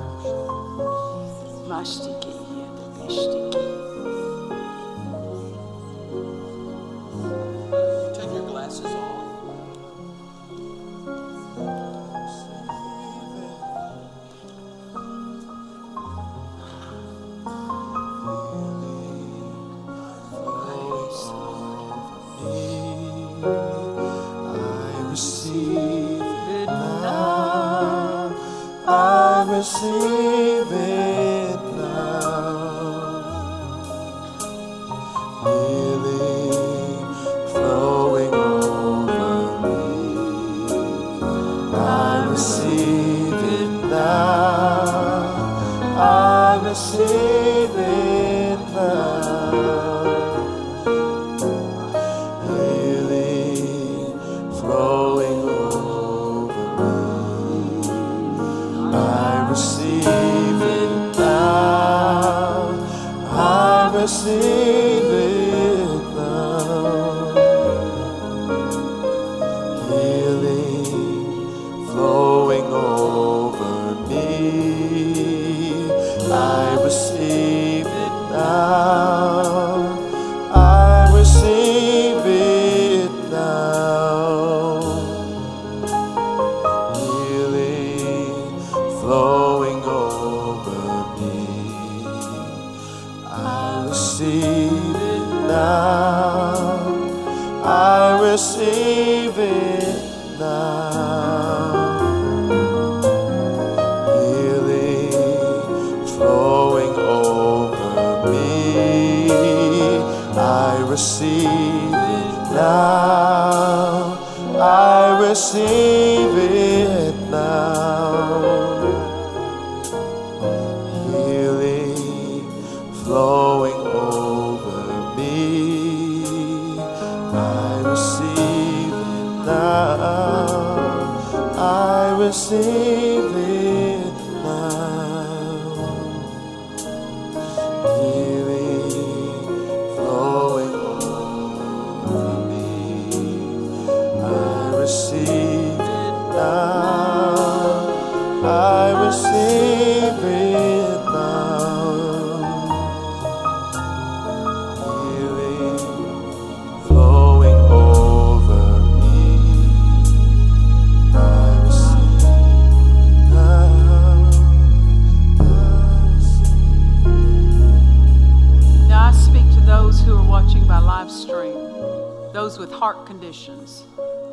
Heart 172.82 173.06
conditions, 173.06 173.84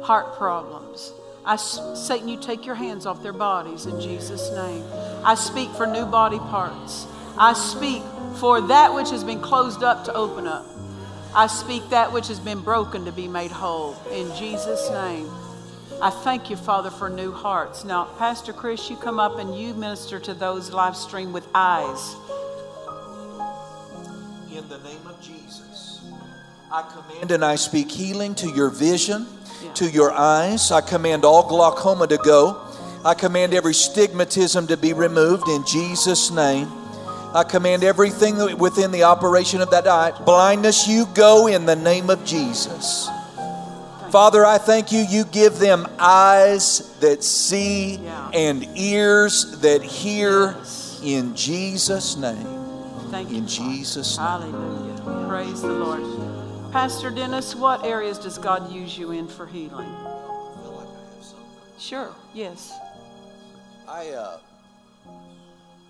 heart 0.02 0.36
problems. 0.36 1.14
I, 1.46 1.56
Satan, 1.56 2.28
you 2.28 2.40
take 2.40 2.66
your 2.66 2.74
hands 2.74 3.06
off 3.06 3.22
their 3.22 3.32
bodies 3.32 3.86
in 3.86 4.02
Jesus' 4.02 4.50
name. 4.50 4.84
I 5.24 5.36
speak 5.36 5.70
for 5.70 5.86
new 5.86 6.08
body 6.08 6.40
parts. 6.40 7.06
I 7.38 7.54
speak 7.54 8.02
for 8.40 8.60
that 8.62 8.92
which 8.92 9.12
has 9.12 9.24
been 9.24 9.40
closed 9.40 9.84
up 9.84 10.04
to 10.06 10.14
open 10.16 10.48
up. 10.48 10.66
I 11.36 11.46
speak 11.46 11.88
that 11.92 12.12
which 12.12 12.28
has 12.28 12.40
been 12.40 12.62
broken 12.62 13.06
to 13.06 13.12
be 13.12 13.28
made 13.28 13.52
whole 13.52 13.96
in 14.12 14.36
Jesus' 14.36 14.90
name. 14.90 15.30
I 16.02 16.10
thank 16.10 16.50
you, 16.50 16.56
Father, 16.56 16.90
for 16.90 17.08
new 17.08 17.32
hearts. 17.32 17.86
Now, 17.86 18.06
Pastor 18.18 18.52
Chris, 18.52 18.90
you 18.90 18.96
come 18.96 19.20
up 19.20 19.38
and 19.38 19.56
you 19.56 19.76
minister 19.76 20.20
to 20.22 20.34
those 20.34 20.74
live 20.74 20.96
stream 20.98 21.34
with 21.34 21.48
eyes. 21.54 22.16
In 24.52 24.68
the 24.68 24.80
name 24.80 25.06
of 25.06 25.22
Jesus, 25.22 25.49
I 26.72 26.84
command 26.84 27.32
and 27.32 27.44
I 27.44 27.56
speak 27.56 27.90
healing 27.92 28.36
to 28.36 28.50
your 28.50 28.70
vision. 28.70 29.26
to 29.76 29.90
your 29.90 30.12
eyes. 30.12 30.72
I 30.72 30.82
command 30.82 31.26
all 31.26 31.48
glaucoma 31.48 32.08
to 32.08 32.18
go. 32.18 32.60
I 33.06 33.14
command 33.14 33.54
every 33.54 33.74
stigmatism 33.74 34.68
to 34.70 34.78
be 34.78 34.94
removed 34.94 35.48
in 35.48 35.66
Jesus' 35.66 36.32
name. 36.32 36.68
I 37.34 37.44
command 37.44 37.84
everything 37.84 38.58
within 38.58 38.92
the 38.92 39.04
operation 39.04 39.62
of 39.62 39.70
that 39.72 39.88
eye, 39.88 40.12
blindness, 40.26 40.88
you 40.88 41.06
go 41.14 41.48
in 41.48 41.66
the 41.66 41.76
name 41.76 42.10
of 42.10 42.24
Jesus. 42.26 43.08
Father, 44.12 44.46
I 44.46 44.58
thank 44.58 44.92
you. 44.92 45.00
You 45.08 45.24
give 45.26 45.60
them 45.60 45.88
eyes 46.00 46.96
that 47.00 47.24
see 47.24 47.98
Yeah. 47.98 48.30
and 48.34 48.66
ears 48.76 49.60
that 49.62 49.84
hear 49.84 50.56
in 51.04 51.36
Jesus' 51.36 52.16
name. 52.18 52.48
Thank 53.12 53.30
you. 53.30 53.38
In 53.38 53.48
Jesus' 53.48 54.18
name. 54.18 54.28
Hallelujah. 54.28 55.28
Praise 55.28 55.62
the 55.62 55.68
Lord. 55.68 56.02
Pastor 56.72 57.10
Dennis, 57.10 57.56
what 57.56 57.84
areas 57.84 58.20
does 58.20 58.38
God 58.38 58.72
use 58.72 58.98
you 58.98 59.12
in 59.12 59.28
for 59.28 59.48
healing? 59.48 59.90
Sure, 61.80 62.14
yes. 62.34 62.78
I 63.88 64.10
uh, 64.10 64.40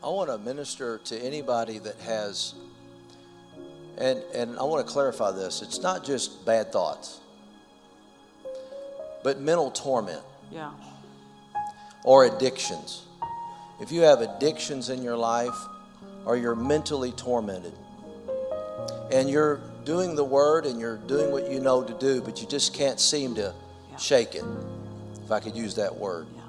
I 0.03 0.07
want 0.07 0.29
to 0.29 0.37
minister 0.37 0.99
to 1.05 1.17
anybody 1.17 1.79
that 1.79 1.97
has, 1.97 2.53
and 3.97 4.23
and 4.33 4.57
I 4.57 4.63
want 4.63 4.85
to 4.85 4.91
clarify 4.91 5.31
this. 5.31 5.61
It's 5.61 5.81
not 5.81 6.05
just 6.05 6.45
bad 6.45 6.71
thoughts, 6.71 7.19
but 9.23 9.39
mental 9.41 9.71
torment 9.71 10.21
Yeah. 10.51 10.71
or 12.05 12.25
addictions. 12.25 13.01
If 13.81 13.91
you 13.91 14.01
have 14.01 14.21
addictions 14.21 14.89
in 14.89 15.01
your 15.01 15.17
life, 15.17 15.57
or 16.25 16.37
you're 16.37 16.55
mentally 16.55 17.11
tormented, 17.13 17.73
and 19.11 19.27
you're 19.29 19.59
doing 19.85 20.15
the 20.15 20.23
word 20.23 20.65
and 20.65 20.79
you're 20.79 20.97
doing 20.97 21.31
what 21.31 21.49
you 21.49 21.59
know 21.59 21.83
to 21.83 21.93
do, 21.93 22.21
but 22.21 22.41
you 22.41 22.47
just 22.47 22.73
can't 22.73 22.99
seem 22.99 23.35
to 23.35 23.53
Yeah. 23.91 23.97
shake 23.97 24.35
it, 24.35 24.43
if 25.23 25.31
I 25.31 25.39
could 25.39 25.55
use 25.55 25.75
that 25.75 25.97
word. 25.97 26.27
Yeah. 26.35 26.41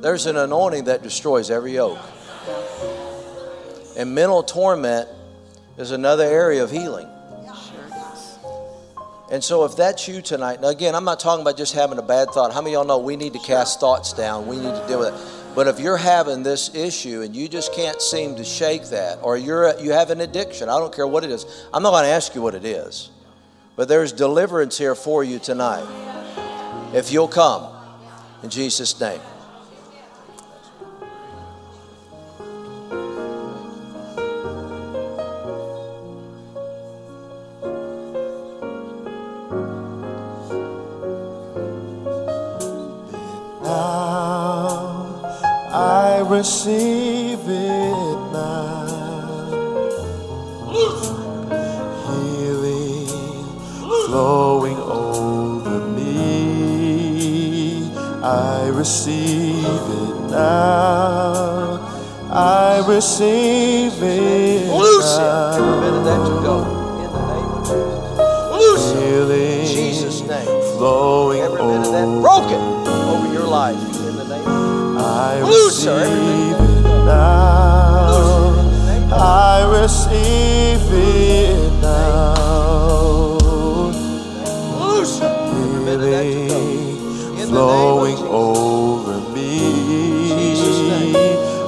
There's 0.00 0.26
an 0.26 0.36
anointing 0.36 0.84
that 0.84 1.02
destroys 1.02 1.50
every 1.50 1.74
yoke. 1.74 1.98
And 3.96 4.14
mental 4.14 4.42
torment 4.42 5.08
is 5.76 5.90
another 5.90 6.24
area 6.24 6.62
of 6.62 6.70
healing. 6.70 7.08
Sure 7.46 7.86
it 7.86 7.92
is. 8.14 8.38
And 9.30 9.44
so, 9.44 9.64
if 9.64 9.76
that's 9.76 10.06
you 10.08 10.22
tonight, 10.22 10.60
now 10.60 10.68
again, 10.68 10.94
I'm 10.94 11.04
not 11.04 11.20
talking 11.20 11.42
about 11.42 11.56
just 11.56 11.74
having 11.74 11.98
a 11.98 12.02
bad 12.02 12.30
thought. 12.30 12.52
How 12.52 12.60
many 12.60 12.74
of 12.74 12.80
y'all 12.80 12.86
know 12.86 12.98
we 12.98 13.16
need 13.16 13.32
to 13.34 13.38
cast 13.40 13.80
thoughts 13.80 14.12
down? 14.12 14.46
We 14.46 14.56
need 14.56 14.74
to 14.74 14.84
deal 14.88 15.00
with 15.00 15.08
it. 15.14 15.39
But 15.54 15.66
if 15.66 15.80
you're 15.80 15.96
having 15.96 16.42
this 16.42 16.74
issue 16.74 17.22
and 17.22 17.34
you 17.34 17.48
just 17.48 17.74
can't 17.74 18.00
seem 18.00 18.36
to 18.36 18.44
shake 18.44 18.84
that, 18.90 19.18
or 19.22 19.36
you're 19.36 19.78
you 19.80 19.92
have 19.92 20.10
an 20.10 20.20
addiction, 20.20 20.68
I 20.68 20.78
don't 20.78 20.94
care 20.94 21.06
what 21.06 21.24
it 21.24 21.30
is. 21.30 21.44
I'm 21.72 21.82
not 21.82 21.90
going 21.90 22.04
to 22.04 22.10
ask 22.10 22.34
you 22.34 22.42
what 22.42 22.54
it 22.54 22.64
is, 22.64 23.10
but 23.76 23.88
there's 23.88 24.12
deliverance 24.12 24.78
here 24.78 24.94
for 24.94 25.24
you 25.24 25.38
tonight. 25.38 25.86
If 26.94 27.12
you'll 27.12 27.28
come, 27.28 27.68
in 28.42 28.50
Jesus' 28.50 28.98
name. 29.00 29.20
Receive 46.30 47.40
it 47.48 48.18
now. 48.32 48.86
Healing 52.06 53.08
flowing 54.06 54.76
over 54.76 55.80
me. 55.88 56.30
I 58.22 58.68
receive 58.68 59.64
it 59.64 60.30
now. 60.30 61.80
I 62.30 62.84
receive 62.86 64.00
it 64.00 64.68
Loose 64.70 65.16
it. 65.16 65.58
Every 65.58 65.80
bit 65.80 65.94
of 65.94 66.04
that 66.04 66.24
to 66.28 66.34
go. 66.46 66.56
In 67.02 67.10
the 67.10 67.22
name 67.34 67.50
of 67.58 67.62
Jesus. 67.66 68.54
Loose 68.54 68.86
it. 68.92 69.02
Healing 69.02 69.66
Jesus' 69.66 70.20
name. 70.20 70.46
flowing 70.78 71.40
Every 71.40 71.58
bit 71.58 71.80
of 71.80 71.90
that 71.90 72.06
over 72.06 72.22
broken 72.22 72.60
over 73.10 73.32
your 73.32 73.48
life. 73.48 73.89
I 75.22 75.42
Loose 75.42 75.84
her, 75.84 75.98
everything. 76.00 76.54
receive 76.54 76.86
it 76.86 77.04
now. 77.04 78.08
I 79.12 79.80
receive 79.82 80.92
it 80.92 81.72
now. 81.82 83.36
Loose 84.80 85.18
her. 85.18 85.28
Every 85.28 85.84
bit 85.84 86.00
of 86.00 86.10
that 86.10 86.24
to 86.24 86.48
go. 86.48 86.60
In 87.32 87.38
the 87.40 87.46
Flowing 87.48 88.18
over 88.18 89.16
me. 89.34 89.50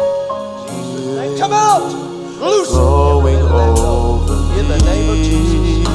Jesus' 0.69 1.15
name. 1.17 1.37
Come 1.39 1.53
out. 1.53 1.87
Loose 2.41 2.71
the 4.71 4.85
name 4.85 5.09
of 5.09 5.17
Jesus. 5.17 5.87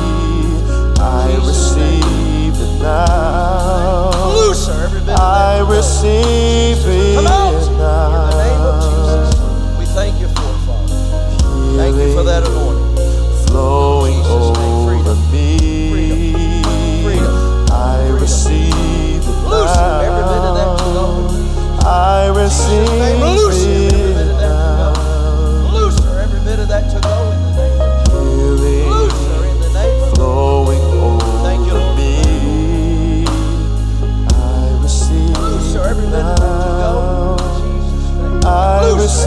I 1.01 1.37
receive 1.47 2.55
it 2.61 2.83
now. 2.83 4.11
Loose 4.35 4.66
her. 4.68 4.85
Every 4.85 5.01
bit 5.01 5.18
I 5.18 5.61
receive 5.61 6.85
it 6.85 7.27
out. 7.27 7.55
In 7.55 7.79
now. 7.79 8.31
the 8.31 8.37
name 8.45 8.62
of 8.68 8.77
Jesus. 8.85 9.79
We 9.79 9.87
thank 9.87 10.20
you 10.20 10.29
for 10.29 10.49
it, 10.53 10.61
Father. 10.66 11.77
Thank 11.79 11.97
you 11.97 12.12
for 12.12 12.24
that 12.24 12.47
anointing. 12.47 13.47
flowing 13.47 14.20
over 14.27 15.14
me. 15.33 16.62
Freedom. 17.03 17.66
I 17.72 18.09
receive 18.20 19.22
it 19.24 19.37
Loose 19.49 19.72
him. 19.72 20.05
Every 20.05 20.24
bit 20.29 20.43
of 20.45 20.55
that 20.59 20.70
now. 20.93 21.89
I 21.89 22.29
receive 22.29 23.46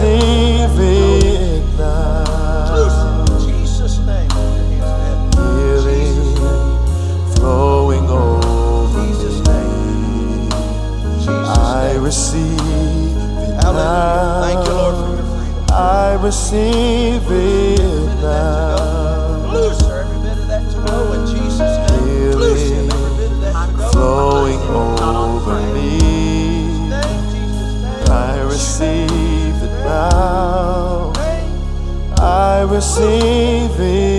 receive 0.00 0.80
it 0.80 1.78
now. 1.78 3.24
Name. 4.06 4.30
flowing 7.36 8.06
over. 8.08 9.00
I 11.52 11.96
receive 12.00 12.58
it 12.58 13.60
Hallelujah. 13.62 14.40
Thank 14.42 14.66
you, 14.68 14.74
Lord, 14.74 14.94
for 14.94 15.00
now. 15.02 15.14
your 15.16 15.26
freedom. 15.36 15.64
I 15.70 16.18
receive 16.22 17.30
it 17.30 18.22
now. 18.22 18.59
I 32.80 32.82
receive 32.82 34.09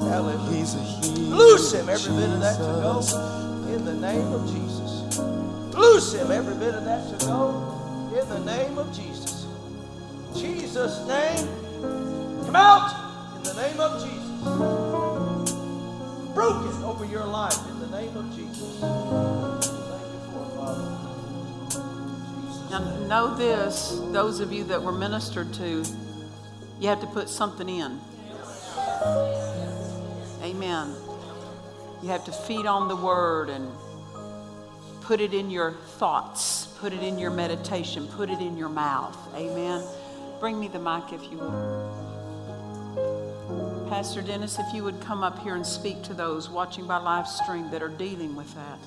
Hallelujah. 0.00 0.54
He's. 0.54 0.74
Loose 1.28 1.72
him 1.72 1.88
every 1.88 2.14
bit 2.14 2.30
of 2.30 2.40
that 2.40 2.56
to 2.56 2.62
go. 2.62 3.00
In 3.72 3.84
the 3.84 3.94
name 3.94 4.32
of 4.32 4.46
Jesus. 4.50 5.18
Loose 5.74 6.12
him 6.14 6.30
every 6.30 6.54
bit 6.54 6.74
of 6.74 6.84
that 6.84 7.18
to 7.18 7.26
go. 7.26 8.10
In 8.20 8.28
the 8.28 8.40
name 8.40 8.78
of 8.78 8.92
Jesus. 8.96 9.46
Jesus' 10.34 11.06
name. 11.06 11.48
Come 12.46 12.56
out. 12.56 12.92
In 13.36 13.42
the 13.42 13.54
name 13.54 13.78
of 13.78 14.02
Jesus. 14.02 14.42
Broken 16.34 16.82
over 16.84 17.04
your 17.04 17.24
life. 17.24 17.58
In 17.68 17.78
the 17.80 17.88
name 17.88 18.16
of 18.16 18.34
Jesus. 18.34 18.80
Thank 18.80 20.08
you 20.12 20.20
for 20.32 20.42
it, 20.44 20.50
Father. 20.56 20.86
Now, 22.70 22.80
know 23.06 23.34
this 23.36 24.00
those 24.12 24.40
of 24.40 24.52
you 24.52 24.64
that 24.64 24.82
were 24.82 24.92
ministered 24.92 25.52
to, 25.54 25.84
you 26.80 26.88
have 26.88 27.00
to 27.00 27.06
put 27.06 27.28
something 27.28 27.68
in. 27.68 28.00
Amen. 30.58 30.92
You 32.02 32.08
have 32.08 32.24
to 32.24 32.32
feed 32.32 32.66
on 32.66 32.88
the 32.88 32.96
word 32.96 33.48
and 33.48 33.70
put 35.02 35.20
it 35.20 35.32
in 35.32 35.52
your 35.52 35.70
thoughts, 35.98 36.66
put 36.80 36.92
it 36.92 37.00
in 37.00 37.16
your 37.16 37.30
meditation, 37.30 38.08
put 38.08 38.28
it 38.28 38.40
in 38.40 38.56
your 38.56 38.68
mouth. 38.68 39.16
Amen. 39.36 39.84
Bring 40.40 40.58
me 40.58 40.66
the 40.66 40.80
mic 40.80 41.12
if 41.12 41.22
you 41.30 41.38
would. 41.38 41.88
Pastor 43.88 44.20
Dennis, 44.20 44.58
if 44.58 44.74
you 44.74 44.82
would 44.82 45.00
come 45.00 45.22
up 45.22 45.38
here 45.44 45.54
and 45.54 45.64
speak 45.64 46.02
to 46.02 46.12
those 46.12 46.50
watching 46.50 46.88
by 46.88 46.96
live 46.96 47.28
stream 47.28 47.70
that 47.70 47.80
are 47.80 47.88
dealing 47.88 48.34
with 48.34 48.52
that. 48.56 48.80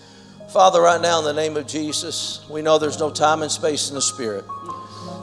Father, 0.51 0.81
right 0.81 0.99
now 0.99 1.19
in 1.19 1.25
the 1.25 1.31
name 1.31 1.55
of 1.55 1.67
Jesus, 1.67 2.45
we 2.49 2.61
know 2.61 2.79
there's 2.79 2.99
no 2.99 3.09
time 3.09 3.43
and 3.43 3.51
space 3.51 3.87
in 3.87 3.95
the 3.95 4.01
Spirit. 4.01 4.43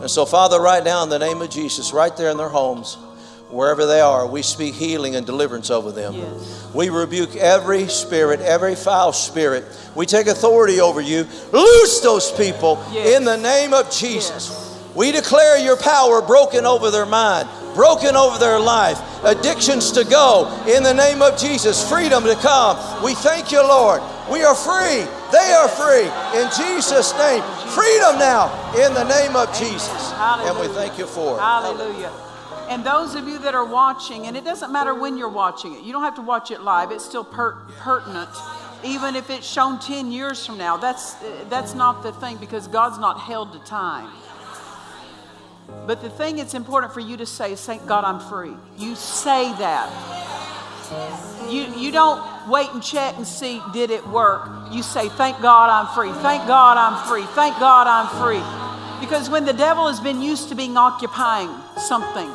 And 0.00 0.10
so, 0.10 0.24
Father, 0.24 0.58
right 0.62 0.82
now 0.82 1.02
in 1.02 1.10
the 1.10 1.18
name 1.18 1.42
of 1.42 1.50
Jesus, 1.50 1.92
right 1.92 2.16
there 2.16 2.30
in 2.30 2.38
their 2.38 2.48
homes, 2.48 2.96
wherever 3.50 3.86
they 3.86 4.00
are, 4.00 4.26
we 4.26 4.42
speak 4.42 4.74
healing 4.74 5.16
and 5.16 5.24
deliverance 5.26 5.70
over 5.70 5.90
them. 5.92 6.14
Yes. 6.14 6.70
We 6.74 6.90
rebuke 6.90 7.34
every 7.36 7.88
spirit, 7.88 8.40
every 8.40 8.74
foul 8.74 9.12
spirit. 9.12 9.64
We 9.94 10.06
take 10.06 10.26
authority 10.26 10.80
over 10.80 11.00
you. 11.00 11.26
Loose 11.52 12.00
those 12.00 12.30
people 12.32 12.82
Yes. 12.92 13.16
in 13.16 13.24
the 13.24 13.36
name 13.36 13.72
of 13.74 13.90
Jesus. 13.90 14.48
Yes. 14.50 14.64
We 14.94 15.12
declare 15.12 15.58
your 15.58 15.76
power 15.76 16.20
broken 16.22 16.66
over 16.66 16.90
their 16.90 17.06
mind, 17.06 17.48
broken 17.74 18.16
over 18.16 18.38
their 18.38 18.58
life, 18.58 18.98
addictions 19.24 19.92
to 19.92 20.04
go 20.04 20.48
in 20.66 20.82
the 20.82 20.94
name 20.94 21.22
of 21.22 21.38
Jesus, 21.38 21.88
freedom 21.88 22.24
to 22.24 22.34
come. 22.36 22.76
We 23.04 23.14
thank 23.14 23.52
you, 23.52 23.62
Lord. 23.62 24.02
We 24.30 24.42
are 24.42 24.54
free. 24.54 25.06
They 25.30 25.52
are 25.52 25.68
free 25.68 26.08
in 26.40 26.48
Jesus' 26.56 27.12
name. 27.18 27.42
Freedom 27.72 28.18
now 28.18 28.50
in 28.74 28.92
the 28.94 29.04
name 29.04 29.36
of 29.36 29.48
Jesus. 29.56 30.12
And 30.14 30.58
we 30.58 30.66
thank 30.68 30.98
you 30.98 31.06
for 31.06 31.36
it. 31.36 31.40
Hallelujah. 31.40 32.10
And 32.68 32.84
those 32.84 33.14
of 33.14 33.26
you 33.26 33.38
that 33.38 33.54
are 33.54 33.64
watching, 33.64 34.26
and 34.26 34.36
it 34.36 34.44
doesn't 34.44 34.70
matter 34.70 34.94
when 34.94 35.16
you're 35.16 35.28
watching 35.28 35.74
it, 35.74 35.84
you 35.84 35.92
don't 35.92 36.02
have 36.02 36.16
to 36.16 36.22
watch 36.22 36.50
it 36.50 36.60
live, 36.60 36.90
it's 36.90 37.04
still 37.04 37.24
per- 37.24 37.54
pertinent. 37.78 38.28
Even 38.84 39.16
if 39.16 39.30
it's 39.30 39.46
shown 39.46 39.80
10 39.80 40.12
years 40.12 40.44
from 40.44 40.58
now, 40.58 40.76
that's, 40.76 41.14
that's 41.48 41.74
not 41.74 42.02
the 42.02 42.12
thing 42.12 42.36
because 42.36 42.68
God's 42.68 42.98
not 42.98 43.20
held 43.20 43.52
to 43.54 43.58
time. 43.60 44.10
But 45.86 46.02
the 46.02 46.10
thing 46.10 46.38
it's 46.38 46.54
important 46.54 46.92
for 46.92 47.00
you 47.00 47.16
to 47.16 47.26
say 47.26 47.52
is, 47.52 47.64
Thank 47.64 47.86
God 47.86 48.04
I'm 48.04 48.20
free. 48.20 48.54
You 48.76 48.94
say 48.94 49.50
that. 49.58 49.90
You, 51.50 51.62
you 51.74 51.90
don't 51.90 52.48
wait 52.48 52.68
and 52.70 52.82
check 52.82 53.16
and 53.16 53.26
see, 53.26 53.60
did 53.72 53.90
it 53.90 54.06
work? 54.08 54.48
You 54.70 54.82
say, 54.82 55.08
Thank 55.08 55.40
God 55.40 55.70
I'm 55.70 55.94
free. 55.94 56.12
Thank 56.22 56.46
God 56.46 56.76
I'm 56.76 57.08
free. 57.08 57.24
Thank 57.34 57.58
God 57.58 57.86
I'm 57.86 58.08
free. 58.22 58.42
Because 59.00 59.30
when 59.30 59.44
the 59.44 59.52
devil 59.52 59.86
has 59.88 60.00
been 60.00 60.20
used 60.20 60.48
to 60.48 60.54
being 60.54 60.76
occupying 60.76 61.50
something, 61.76 62.30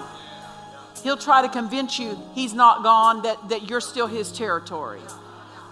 he'll 1.03 1.17
try 1.17 1.41
to 1.41 1.49
convince 1.49 1.99
you 1.99 2.17
he's 2.33 2.53
not 2.53 2.83
gone, 2.83 3.23
that, 3.23 3.49
that 3.49 3.69
you're 3.69 3.81
still 3.81 4.07
his 4.07 4.31
territory. 4.31 5.01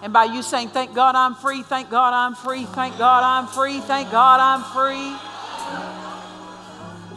And 0.02 0.12
by 0.12 0.24
you 0.24 0.42
saying, 0.42 0.68
Thank 0.68 0.94
God 0.94 1.14
I'm 1.14 1.34
free, 1.34 1.62
thank 1.62 1.90
God 1.90 2.12
I'm 2.12 2.34
free, 2.34 2.64
thank 2.64 2.98
God 2.98 3.22
I'm 3.22 3.46
free, 3.46 3.80
thank 3.80 4.10
God 4.10 4.40
I'm 4.40 4.62
free, 4.72 5.16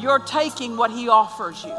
you're 0.02 0.20
taking 0.20 0.78
what 0.78 0.92
he 0.92 1.10
offers 1.10 1.64
you. 1.64 1.72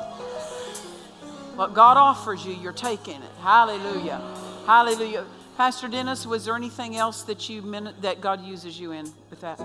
What 1.56 1.72
God 1.74 1.96
offers 1.96 2.44
you, 2.44 2.52
you're 2.52 2.72
taking 2.72 3.22
it. 3.22 3.30
Hallelujah. 3.40 4.20
Hallelujah. 4.66 5.24
Pastor 5.56 5.88
Dennis, 5.88 6.26
was 6.26 6.44
there 6.44 6.54
anything 6.54 6.96
else 6.96 7.22
that 7.22 7.48
you 7.48 7.62
that 8.02 8.20
God 8.20 8.44
uses 8.44 8.78
you 8.78 8.92
in 8.92 9.10
with 9.30 9.40
that? 9.40 9.58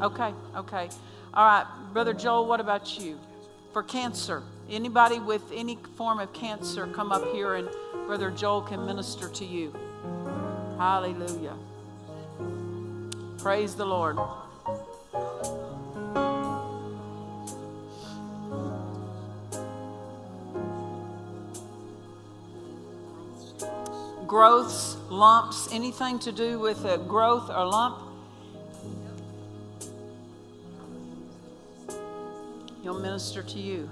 Okay, 0.00 0.32
okay. 0.56 0.88
All 1.34 1.44
right, 1.44 1.66
Brother 1.92 2.14
Joel, 2.14 2.46
what 2.46 2.60
about 2.60 2.98
you? 2.98 3.18
For 3.74 3.82
cancer, 3.82 4.42
anybody 4.70 5.18
with 5.18 5.42
any 5.52 5.76
form 5.96 6.20
of 6.20 6.32
cancer, 6.32 6.86
come 6.86 7.12
up 7.12 7.24
here 7.32 7.54
and 7.54 7.68
Brother 8.06 8.30
Joel 8.30 8.62
can 8.62 8.84
minister 8.86 9.28
to 9.28 9.44
you. 9.44 9.74
Hallelujah. 10.78 11.56
Praise 13.38 13.74
the 13.74 13.86
Lord. 13.86 14.18
growths, 24.28 24.98
lumps, 25.08 25.72
anything 25.72 26.18
to 26.18 26.30
do 26.30 26.58
with 26.58 26.84
a 26.84 26.98
growth 26.98 27.48
or 27.48 27.64
lump, 27.64 27.98
he'll 32.82 33.00
minister 33.00 33.42
to 33.42 33.58
you. 33.58 33.88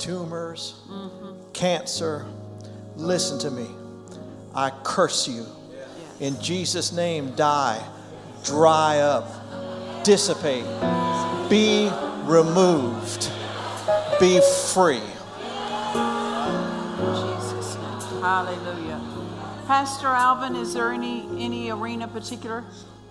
Tumors, 0.00 0.74
cancer. 1.52 2.26
Listen 2.96 3.38
to 3.40 3.50
me. 3.50 3.68
I 4.54 4.70
curse 4.82 5.28
you. 5.28 5.46
In 6.18 6.40
Jesus' 6.42 6.92
name, 6.92 7.34
die, 7.36 7.80
dry 8.44 8.98
up, 8.98 10.04
dissipate, 10.04 10.64
be 11.48 11.90
removed, 12.24 13.30
be 14.18 14.40
free. 14.72 15.00
Jesus' 17.14 17.76
name. 17.76 18.22
Hallelujah. 18.22 19.00
Pastor 19.66 20.08
Alvin, 20.08 20.56
is 20.56 20.74
there 20.74 20.92
any 20.92 21.28
any 21.38 21.70
arena 21.70 22.08
particular? 22.08 22.64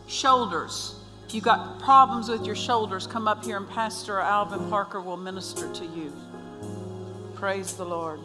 Shoulders. 0.08 0.96
If 1.28 1.36
you 1.36 1.42
got 1.42 1.80
problems 1.80 2.28
with 2.28 2.46
your 2.46 2.56
shoulders, 2.56 3.06
come 3.06 3.28
up 3.28 3.46
here 3.46 3.58
and 3.58 3.70
Pastor 3.70 4.20
Alvin 4.20 4.68
Parker 4.70 5.00
will 5.00 5.18
minister 5.18 5.72
to 5.74 5.86
you. 5.86 6.12
Praise 7.40 7.72
the 7.76 7.86
Lord. 7.86 8.20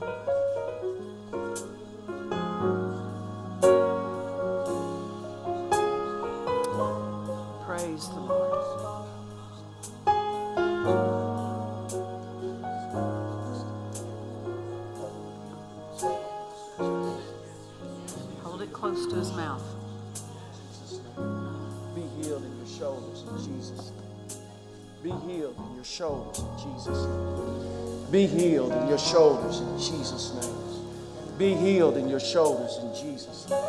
Shoulders 29.14 29.60
in 29.60 29.78
Jesus' 29.78 30.34
name. 30.34 31.38
Be 31.38 31.54
healed 31.54 31.96
in 31.96 32.08
your 32.08 32.18
shoulders 32.18 32.78
in 32.82 32.92
Jesus' 32.96 33.48
name. 33.48 33.62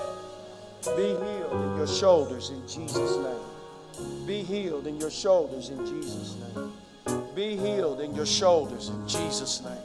Be 0.97 1.09
healed 1.09 1.53
in 1.53 1.77
your 1.77 1.85
shoulders 1.85 2.49
in 2.49 2.67
Jesus' 2.67 3.17
name. 3.17 4.25
Be 4.25 4.41
healed 4.41 4.87
in 4.87 4.99
your 4.99 5.11
shoulders 5.11 5.69
in 5.69 5.85
Jesus' 5.85 6.35
name. 6.55 6.73
Be 7.35 7.55
healed 7.57 8.01
in 8.01 8.15
your 8.15 8.25
shoulders 8.25 8.89
in 8.89 9.07
Jesus' 9.07 9.61
name. 9.61 9.77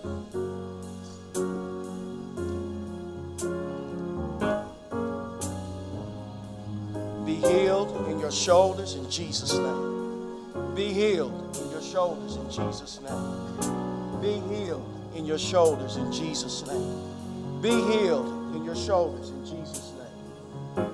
Be 7.26 7.34
healed 7.34 8.08
in 8.08 8.18
your 8.18 8.32
shoulders 8.32 8.94
in 8.94 9.10
Jesus' 9.10 9.52
name. 9.52 10.74
Be 10.74 10.90
healed 10.90 11.54
in 11.60 11.70
your 11.70 11.82
shoulders 11.82 12.36
in 12.36 12.50
Jesus' 12.50 12.98
name. 13.02 14.22
Be 14.22 14.40
healed 14.54 14.99
in 15.14 15.24
your 15.26 15.38
shoulders 15.38 15.96
in 15.96 16.10
Jesus' 16.12 16.66
name. 16.66 17.60
Be 17.60 17.70
healed 17.70 18.54
in 18.54 18.64
your 18.64 18.76
shoulders 18.76 19.30
in 19.30 19.44
Jesus' 19.44 19.92
name. 19.96 20.86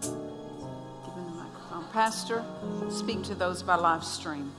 Give 0.00 1.14
the 1.14 1.20
microphone. 1.36 1.84
Pastor, 1.92 2.44
speak 2.90 3.22
to 3.24 3.34
those 3.34 3.62
by 3.62 3.74
live 3.76 4.04
stream. 4.04 4.52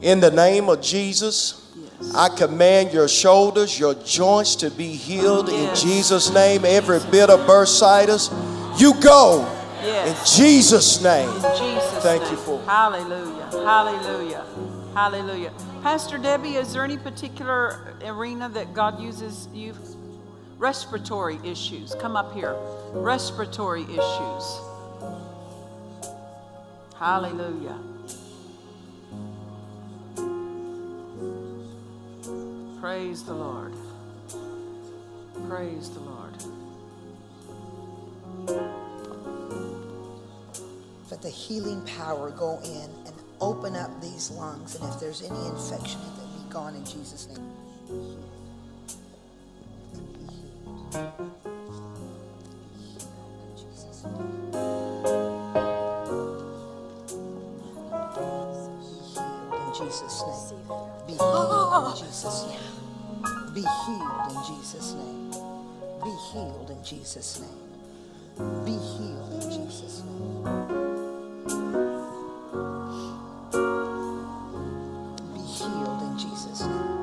In 0.00 0.20
the 0.20 0.30
name 0.30 0.68
of 0.68 0.80
Jesus, 0.80 1.58
Yes. 1.74 2.14
I 2.14 2.28
command 2.28 2.92
your 2.92 3.08
shoulders, 3.08 3.78
your 3.78 3.94
joints 3.94 4.56
to 4.56 4.70
be 4.70 4.88
healed 4.88 5.48
Yes. 5.48 5.82
in 5.82 5.88
Jesus' 5.88 6.30
name. 6.32 6.64
Every 6.64 6.98
bit 7.10 7.30
of 7.30 7.40
bursitis, 7.46 8.30
you 8.78 8.94
go 9.00 9.46
Yes. 9.82 10.38
in 10.38 10.44
Jesus' 10.44 11.00
name. 11.02 11.28
In 11.28 11.34
Jesus' 11.42 12.02
Thank 12.02 12.22
name. 12.22 12.32
you 12.32 12.36
for 12.38 12.54
it. 12.60 12.66
Hallelujah. 12.66 13.48
Hallelujah. 13.64 14.44
Hallelujah. 14.94 15.52
Pastor 15.82 16.18
Debbie, 16.18 16.56
is 16.56 16.74
there 16.74 16.84
any 16.84 16.98
particular 16.98 17.94
arena 18.04 18.50
that 18.50 18.74
God 18.74 19.00
uses 19.00 19.48
you? 19.54 19.74
Respiratory 20.58 21.38
issues. 21.42 21.94
Come 21.94 22.14
up 22.14 22.34
here. 22.34 22.54
Respiratory 22.92 23.84
issues. 23.84 24.60
Hallelujah. 26.98 27.78
Praise 32.78 33.22
the 33.22 33.32
Lord. 33.32 33.74
Praise 35.48 35.88
the 35.88 36.00
Lord. 36.00 36.34
Let 41.10 41.22
the 41.22 41.30
healing 41.30 41.80
power 41.86 42.30
go 42.30 42.60
in 42.62 43.01
open 43.42 43.74
up 43.74 44.00
these 44.00 44.30
lungs. 44.30 44.76
And 44.76 44.88
if 44.88 45.00
there's 45.00 45.22
any 45.22 45.46
infection, 45.48 46.00
it 46.00 46.46
be 46.46 46.52
gone 46.52 46.76
in 46.76 46.84
Jesus' 46.84 47.26
name. 47.28 47.52
In 59.50 59.74
Jesus' 59.74 60.22
name. 60.22 60.68
Be 61.06 61.14
healed 61.14 61.90
in 61.90 62.06
Jesus' 62.06 62.46
name. 62.46 62.60
Be 63.54 63.60
healed 63.60 64.30
in 64.30 64.44
Jesus' 64.44 64.94
name. 64.94 65.30
Be 66.04 66.10
healed 66.32 66.70
in 66.70 66.84
Jesus' 66.84 67.40
name. 67.40 67.60
Be 68.64 68.72
healed 68.72 69.32
in 69.42 69.50
Jesus' 69.50 70.02
name. 70.04 70.44
Be 73.52 73.58
healed 75.40 76.02
in 76.02 76.18
Jesus' 76.18 76.62
name. 76.62 77.01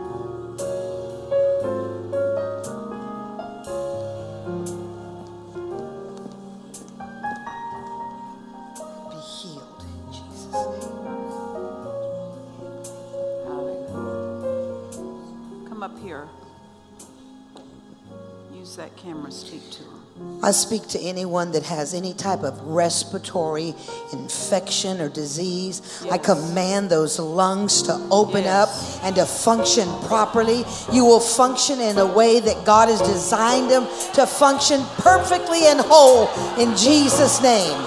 I 20.49 20.51
speak 20.51 20.87
to 20.87 20.99
anyone 20.99 21.51
that 21.51 21.61
has 21.61 21.93
any 21.93 22.11
type 22.11 22.41
of 22.41 22.59
respiratory 22.61 23.75
infection 24.11 24.99
or 24.99 25.07
disease. 25.07 26.03
I 26.09 26.17
command 26.17 26.89
those 26.89 27.19
lungs 27.19 27.83
to 27.83 28.01
open 28.09 28.45
Yes. 28.45 28.97
up 28.97 29.03
and 29.03 29.15
to 29.17 29.27
function 29.27 29.87
properly. 30.07 30.65
You 30.91 31.05
will 31.05 31.19
function 31.19 31.79
in 31.79 31.99
a 31.99 32.05
way 32.07 32.39
that 32.39 32.65
God 32.65 32.89
has 32.89 32.99
designed 32.99 33.69
them 33.69 33.85
to 34.15 34.25
function 34.25 34.83
perfectly 34.97 35.67
and 35.67 35.79
whole 35.81 36.27
in 36.57 36.75
Jesus' 36.75 37.39
name. 37.43 37.79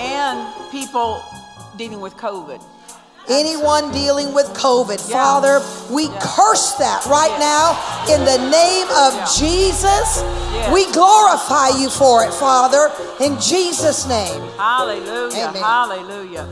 And 0.00 0.44
people 0.72 1.22
dealing 1.76 2.00
with 2.00 2.16
COVID. 2.16 2.60
Anyone 3.28 3.90
dealing 3.92 4.32
with 4.32 4.46
COVID, 4.54 5.08
Yeah. 5.08 5.16
Father, 5.16 5.62
we 5.90 6.04
Yeah. 6.08 6.18
curse 6.20 6.72
that 6.74 7.04
right 7.06 7.30
Yes. 7.30 7.40
now 7.40 8.14
in 8.14 8.24
the 8.24 8.38
name 8.50 8.88
of 8.90 9.14
Yeah. 9.14 9.24
Jesus. 9.34 10.22
We 10.72 10.90
glorify 10.92 11.68
you 11.68 11.90
for 11.90 12.24
it, 12.24 12.32
Father, 12.32 12.90
in 13.20 13.38
Jesus' 13.40 14.06
name. 14.06 14.42
Hallelujah. 14.56 15.48
Amen. 15.48 15.62
Hallelujah. 15.62 16.46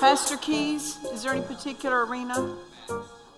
Pastor 0.00 0.36
Keys, 0.36 0.98
is 1.12 1.22
there 1.22 1.32
any 1.32 1.42
particular 1.42 2.04
arena? 2.06 2.48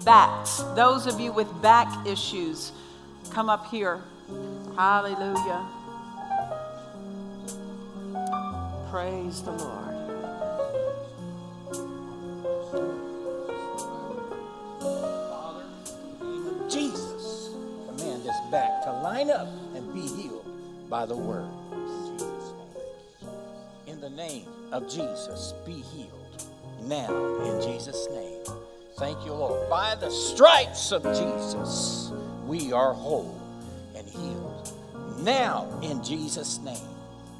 Backs. 0.04 0.62
Those 0.74 1.06
of 1.06 1.18
you 1.20 1.32
with 1.32 1.48
back 1.62 1.88
issues, 2.06 2.72
come 3.30 3.48
up 3.48 3.66
here. 3.70 4.00
Hallelujah. 4.76 5.62
Praise 8.90 9.42
the 9.42 9.52
Lord. 9.52 9.85
Jesus, 16.68 17.50
command 17.86 18.24
this 18.24 18.36
back 18.50 18.82
to 18.84 18.92
line 18.92 19.30
up 19.30 19.48
and 19.74 19.94
be 19.94 20.00
healed 20.00 20.44
by 20.90 21.06
the 21.06 21.16
word. 21.16 21.48
In 23.86 24.00
the 24.00 24.10
name 24.10 24.46
of 24.72 24.88
Jesus, 24.88 25.54
be 25.64 25.82
healed 25.94 26.44
now 26.82 27.12
in 27.44 27.60
Jesus' 27.62 28.08
name. 28.10 28.42
Thank 28.98 29.24
you, 29.24 29.32
Lord. 29.32 29.68
By 29.70 29.94
the 29.94 30.10
stripes 30.10 30.92
of 30.92 31.02
Jesus, 31.02 32.10
we 32.46 32.72
are 32.72 32.92
whole 32.92 33.40
and 33.94 34.08
healed. 34.08 34.72
Now 35.20 35.78
in 35.82 36.02
Jesus' 36.02 36.58
name. 36.58 36.88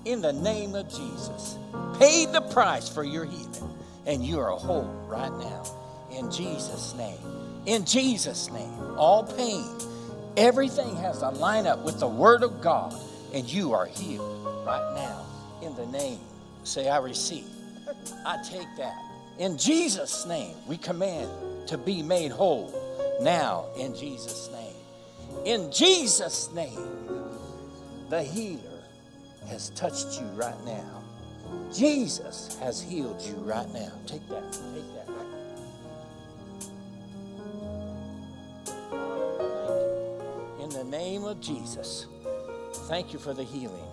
In 0.04 0.20
the 0.20 0.32
name 0.32 0.74
of 0.74 0.88
Jesus, 0.88 1.58
paid 1.98 2.32
the 2.32 2.42
price 2.42 2.88
for 2.88 3.02
your 3.02 3.24
healing, 3.24 3.74
and 4.06 4.24
you 4.24 4.38
are 4.38 4.50
whole 4.50 4.84
right 5.08 5.32
now. 5.32 5.64
In 6.16 6.30
Jesus' 6.30 6.94
name. 6.94 7.18
In 7.66 7.84
Jesus' 7.84 8.50
name. 8.50 8.72
All 8.96 9.24
pain, 9.24 9.68
everything 10.36 10.96
has 10.96 11.18
to 11.18 11.30
line 11.30 11.66
up 11.66 11.84
with 11.84 12.00
the 12.00 12.08
Word 12.08 12.42
of 12.42 12.60
God, 12.60 12.94
and 13.34 13.50
you 13.50 13.72
are 13.72 13.86
healed 13.86 14.46
right 14.66 14.94
now. 14.94 15.26
In 15.62 15.74
the 15.76 15.86
name. 15.86 16.20
Say, 16.64 16.88
I 16.88 16.98
receive. 16.98 17.46
I 18.24 18.42
take 18.42 18.68
that. 18.78 18.96
In 19.38 19.58
Jesus' 19.58 20.26
name, 20.26 20.56
we 20.66 20.76
command 20.78 21.30
to 21.68 21.76
be 21.76 22.02
made 22.02 22.30
whole 22.30 22.72
now 23.20 23.66
in 23.78 23.94
Jesus' 23.94 24.50
name. 24.52 24.74
In 25.44 25.70
Jesus' 25.70 26.50
name, 26.52 26.80
the 28.08 28.22
healer 28.22 28.82
has 29.48 29.70
touched 29.70 30.20
you 30.20 30.26
right 30.28 30.64
now. 30.64 31.02
Jesus 31.72 32.56
has 32.60 32.80
healed 32.80 33.20
you 33.22 33.34
right 33.34 33.72
now. 33.72 33.92
Take 34.06 34.26
that. 34.28 34.52
Take 34.52 34.94
that. 34.94 34.95
Name 41.16 41.24
of 41.24 41.40
Jesus, 41.40 42.04
thank 42.88 43.14
you 43.14 43.18
for 43.18 43.32
the 43.32 43.42
healing. 43.42 43.88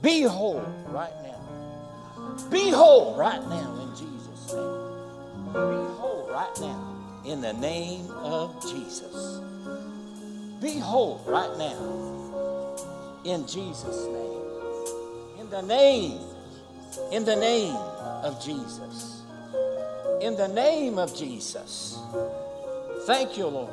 Be 0.00 0.22
whole 0.22 0.64
right 0.88 1.12
now. 1.22 2.48
Be 2.50 2.70
whole 2.70 3.14
right 3.16 3.42
now 3.50 3.78
in 3.82 3.90
Jesus' 3.90 4.54
name. 4.54 5.52
Be 5.52 5.84
whole 6.00 6.26
right 6.32 6.60
now 6.60 7.22
in 7.26 7.42
the 7.42 7.52
name 7.52 8.10
of 8.12 8.62
Jesus. 8.62 9.40
Be 10.62 10.78
whole 10.78 11.22
right 11.26 11.54
now 11.58 13.20
in 13.24 13.46
Jesus' 13.46 14.06
name. 14.06 15.40
In 15.40 15.50
the 15.50 15.60
name, 15.60 16.18
in 17.12 17.26
the 17.26 17.36
name 17.36 17.76
of 17.76 18.42
Jesus. 18.42 19.20
In 20.22 20.34
the 20.34 20.48
name 20.48 20.96
of 20.98 21.14
Jesus. 21.14 21.98
Thank 23.02 23.36
you, 23.36 23.48
Lord. 23.48 23.70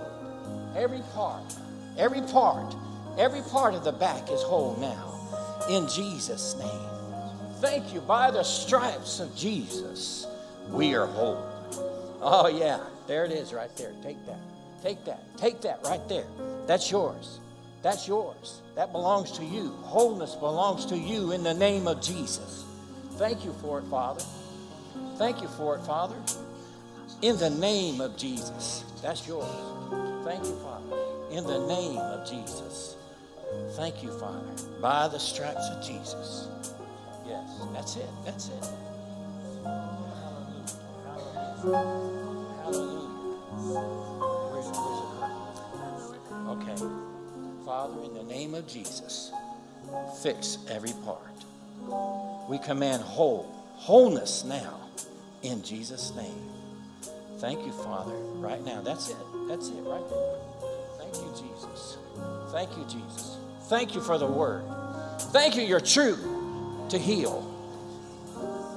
Every 0.75 1.01
part, 1.13 1.55
every 1.97 2.21
part, 2.21 2.75
every 3.17 3.41
part 3.41 3.73
of 3.73 3.83
the 3.83 3.91
back 3.91 4.29
is 4.31 4.41
whole 4.41 4.77
now. 4.79 5.07
in 5.69 5.87
Jesus' 5.87 6.55
name. 6.57 6.89
Thank 7.59 7.93
you. 7.93 8.01
By 8.01 8.31
the 8.31 8.43
stripes 8.43 9.19
of 9.19 9.35
Jesus, 9.35 10.25
we 10.69 10.95
are 10.95 11.05
whole. 11.05 11.45
Oh, 12.21 12.47
yeah. 12.47 12.79
There 13.07 13.25
it 13.25 13.31
is 13.31 13.53
right 13.53 13.75
there. 13.77 13.93
Take 14.03 14.23
that. 14.25 14.39
Take 14.81 15.05
that. 15.05 15.37
Take 15.37 15.61
that 15.61 15.79
right 15.85 16.07
there. 16.09 16.25
That's 16.67 16.89
yours. 16.89 17.39
That's 17.83 18.07
yours. 18.07 18.61
That 18.75 18.91
belongs 18.91 19.31
to 19.33 19.45
you. 19.45 19.69
Wholeness 19.83 20.35
belongs 20.35 20.85
to 20.87 20.97
you 20.97 21.31
in 21.31 21.43
the 21.43 21.53
name 21.53 21.87
of 21.87 22.01
Jesus. 22.01 22.63
Thank 23.13 23.45
you 23.45 23.53
for 23.61 23.79
it, 23.79 23.85
Father. 23.85 24.23
Thank 25.17 25.41
you 25.41 25.47
for 25.49 25.75
it, 25.75 25.81
Father. 25.81 26.15
In 27.21 27.37
the 27.37 27.49
name 27.49 28.01
of 28.01 28.17
Jesus. 28.17 28.83
That's 29.03 29.27
yours. 29.27 29.45
Thank 30.23 30.43
you, 30.45 30.55
Father. 30.63 30.80
In 31.31 31.45
the 31.45 31.65
name 31.65 31.97
of 31.97 32.29
Jesus. 32.29 32.97
Thank 33.71 34.03
you, 34.03 34.11
Father. 34.19 34.45
By 34.81 35.07
the 35.07 35.17
stripes 35.17 35.65
of 35.69 35.81
Jesus. 35.81 36.49
Yes, 37.25 37.49
that's 37.71 37.95
it. 37.95 38.09
That's 38.25 38.49
it. 38.49 38.65
Hallelujah. 41.63 41.87
Hallelujah. 42.63 43.21
It? 46.11 46.33
Okay. 46.49 46.75
Father, 47.65 48.03
in 48.03 48.13
the 48.13 48.23
name 48.23 48.53
of 48.53 48.67
Jesus, 48.67 49.31
fix 50.21 50.57
every 50.69 50.93
part. 51.05 52.49
We 52.49 52.57
command 52.57 53.03
whole, 53.03 53.43
wholeness 53.75 54.43
now 54.43 54.81
in 55.43 55.63
Jesus' 55.63 56.13
name. 56.13 56.49
Thank 57.37 57.65
you, 57.65 57.71
Father, 57.71 58.15
right 58.35 58.63
now. 58.65 58.81
That's 58.81 59.09
it. 59.09 59.17
That's 59.47 59.69
it 59.69 59.81
right 59.83 60.07
there. 60.09 60.50
Thank 61.11 61.25
you, 61.25 61.43
Jesus. 61.43 61.97
Thank 62.51 62.77
you, 62.77 62.83
Jesus. 62.85 63.37
Thank 63.63 63.95
you 63.95 64.01
for 64.01 64.17
the 64.17 64.27
word. 64.27 64.63
Thank 65.31 65.55
you, 65.55 65.63
you're 65.63 65.79
true 65.79 66.17
to 66.89 66.97
heal. 66.97 67.47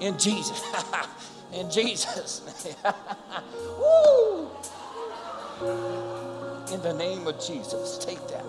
In 0.01 0.19
Jesus. 0.19 0.63
in 1.53 1.71
Jesus'. 1.71 2.43
Woo! 3.79 4.49
In 6.73 6.83
the 6.83 6.95
name 6.95 7.27
of 7.27 7.41
Jesus. 7.41 7.99
Take 7.99 8.27
that. 8.29 8.45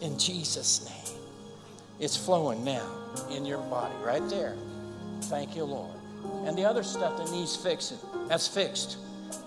In 0.00 0.18
Jesus' 0.18 0.84
name. 0.88 1.18
It's 1.98 2.16
flowing 2.16 2.64
now 2.64 2.86
in 3.30 3.46
your 3.46 3.62
body, 3.62 3.94
right 4.04 4.26
there. 4.28 4.54
Thank 5.22 5.56
you, 5.56 5.64
Lord. 5.64 5.96
And 6.44 6.56
the 6.56 6.64
other 6.64 6.82
stuff 6.82 7.16
that 7.18 7.30
needs 7.30 7.56
fixing, 7.56 7.98
that's 8.28 8.46
fixed. 8.46 8.98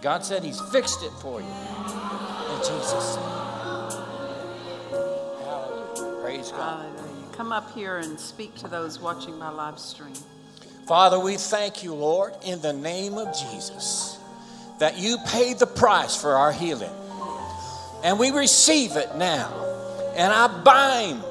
God 0.02 0.26
said 0.26 0.44
He's 0.44 0.60
fixed 0.72 1.04
it 1.04 1.12
for 1.22 1.42
you. 1.42 1.48
Jesus' 2.60 3.16
Hallelujah. 5.44 6.22
Praise 6.22 6.52
God. 6.52 6.86
Hallelujah. 6.96 7.32
Come 7.34 7.52
up 7.52 7.74
here 7.74 7.98
and 7.98 8.20
speak 8.20 8.56
to 8.56 8.68
those 8.68 9.00
watching 9.00 9.38
my 9.38 9.50
live 9.50 9.80
stream. 9.80 10.14
Father, 10.88 11.20
we 11.20 11.38
thank 11.38 11.84
you, 11.84 11.94
Lord, 11.94 12.34
in 12.44 12.62
the 12.62 12.74
name 12.74 13.18
of 13.18 13.28
Jesus, 13.38 14.18
that 14.80 14.98
you 14.98 15.18
paid 15.28 15.60
the 15.60 15.68
price 15.68 16.20
for 16.20 16.32
our 16.36 16.52
healing. 16.52 16.92
And 18.04 18.18
we 18.18 18.32
receive 18.32 18.96
it 18.96 19.16
now. 19.16 19.54
And 20.16 20.34
I 20.34 20.48
bind 20.64 21.24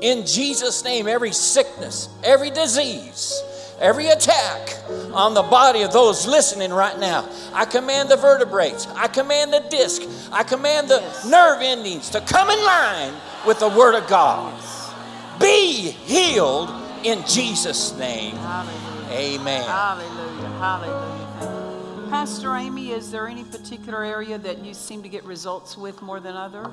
in 0.00 0.26
Jesus' 0.26 0.84
name 0.84 1.08
every 1.08 1.32
sickness, 1.32 2.08
every 2.22 2.50
disease, 2.50 3.42
every 3.80 4.08
attack 4.08 4.76
on 5.12 5.34
the 5.34 5.42
body 5.42 5.82
of 5.82 5.92
those 5.92 6.26
listening 6.26 6.72
right 6.72 6.98
now. 6.98 7.28
I 7.52 7.64
command 7.64 8.10
the 8.10 8.16
vertebrae, 8.16 8.74
I 8.94 9.08
command 9.08 9.52
the 9.52 9.60
disc, 9.70 10.02
I 10.30 10.42
command 10.42 10.88
the 10.88 11.00
nerve 11.28 11.62
endings 11.62 12.10
to 12.10 12.20
come 12.20 12.50
in 12.50 12.64
line 12.64 13.14
with 13.46 13.58
the 13.58 13.68
Word 13.68 13.94
of 13.94 14.06
God. 14.08 14.54
Be 15.40 15.90
healed 15.90 16.70
in 17.02 17.24
Jesus' 17.26 17.96
name. 17.96 18.36
Hallelujah. 18.36 19.40
Amen. 19.40 19.64
Hallelujah. 19.64 20.48
Hallelujah. 20.58 22.06
Pastor 22.10 22.56
Amy, 22.56 22.90
is 22.90 23.10
there 23.10 23.26
any 23.28 23.44
particular 23.44 24.04
area 24.04 24.36
that 24.36 24.58
you 24.64 24.74
seem 24.74 25.02
to 25.02 25.08
get 25.08 25.24
results 25.24 25.78
with 25.78 26.02
more 26.02 26.20
than 26.20 26.36
other? 26.36 26.70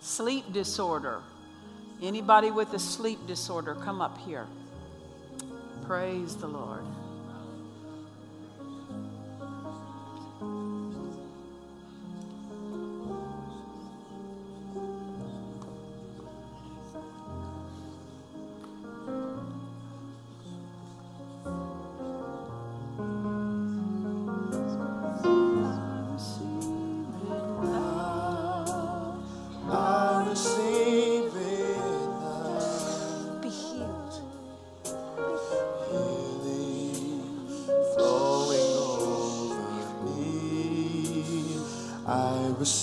Sleep 0.00 0.52
disorder. 0.52 1.20
Anybody 2.00 2.50
with 2.50 2.72
a 2.74 2.78
sleep 2.78 3.26
disorder, 3.26 3.74
come 3.74 4.00
up 4.00 4.18
here. 4.18 4.46
Praise 5.86 6.34
the 6.34 6.48
Lord. 6.48 6.82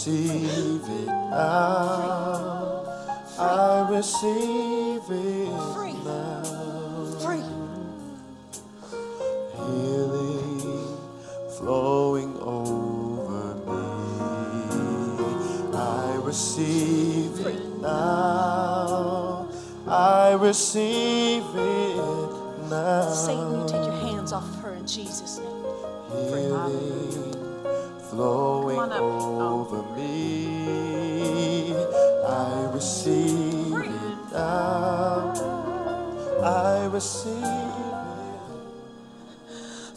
Receive 0.06 0.84
it 0.84 1.08
now. 1.08 2.84
I 3.40 3.88
receive 3.90 5.02
it 5.10 5.48
now. 6.04 6.44
Free. 7.22 7.44
Healing 9.56 10.98
flowing 11.58 12.38
over 12.42 13.56
me. 13.70 13.84
I 15.74 16.20
receive 16.22 17.40
it 17.46 17.82
now. 17.82 19.48
I 19.88 20.34
receive 20.34 20.93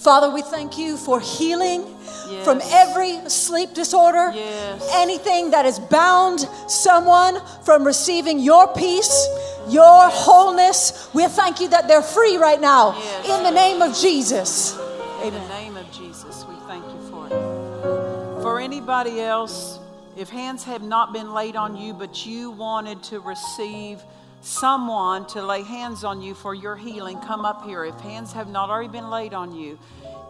Father, 0.06 0.30
we 0.30 0.40
thank 0.40 0.78
you 0.78 0.96
for 0.96 1.18
healing 1.18 1.84
Yes. 2.30 2.44
from 2.44 2.60
every 2.70 3.28
sleep 3.28 3.74
disorder. 3.74 4.30
Yes. 4.32 4.88
Anything 4.92 5.50
that 5.50 5.64
has 5.64 5.80
bound 5.80 6.48
someone 6.68 7.42
from 7.64 7.82
receiving 7.82 8.38
your 8.38 8.68
peace, 8.68 9.26
your 9.68 10.08
wholeness. 10.08 11.08
We 11.12 11.26
thank 11.26 11.60
you 11.60 11.66
that 11.70 11.88
they're 11.88 12.04
free 12.04 12.36
right 12.36 12.60
now. 12.60 12.94
Yes. 12.96 13.30
In 13.30 13.42
the 13.42 13.50
name 13.50 13.82
of 13.82 13.96
Jesus. 13.96 14.78
Amen. 14.78 15.26
In 15.26 15.34
the 15.34 15.48
name 15.48 15.76
of 15.76 15.90
Jesus, 15.90 16.44
we 16.48 16.54
thank 16.68 16.84
you 16.84 17.00
for 17.10 17.26
it. 17.26 18.42
For 18.42 18.60
anybody 18.60 19.20
else, 19.20 19.80
if 20.16 20.28
hands 20.28 20.62
have 20.62 20.82
not 20.82 21.12
been 21.12 21.34
laid 21.34 21.56
on 21.56 21.76
you, 21.76 21.92
but 21.92 22.24
you 22.24 22.52
wanted 22.52 23.02
to 23.10 23.18
receive 23.18 24.04
someone 24.46 25.26
to 25.26 25.42
lay 25.42 25.62
hands 25.62 26.04
on 26.04 26.22
you 26.22 26.34
for 26.34 26.54
your 26.54 26.76
healing, 26.76 27.18
come 27.18 27.44
up 27.44 27.64
here. 27.64 27.84
If 27.84 27.98
hands 28.00 28.32
have 28.32 28.48
not 28.48 28.70
already 28.70 28.88
been 28.88 29.10
laid 29.10 29.34
on 29.34 29.52
you, 29.52 29.78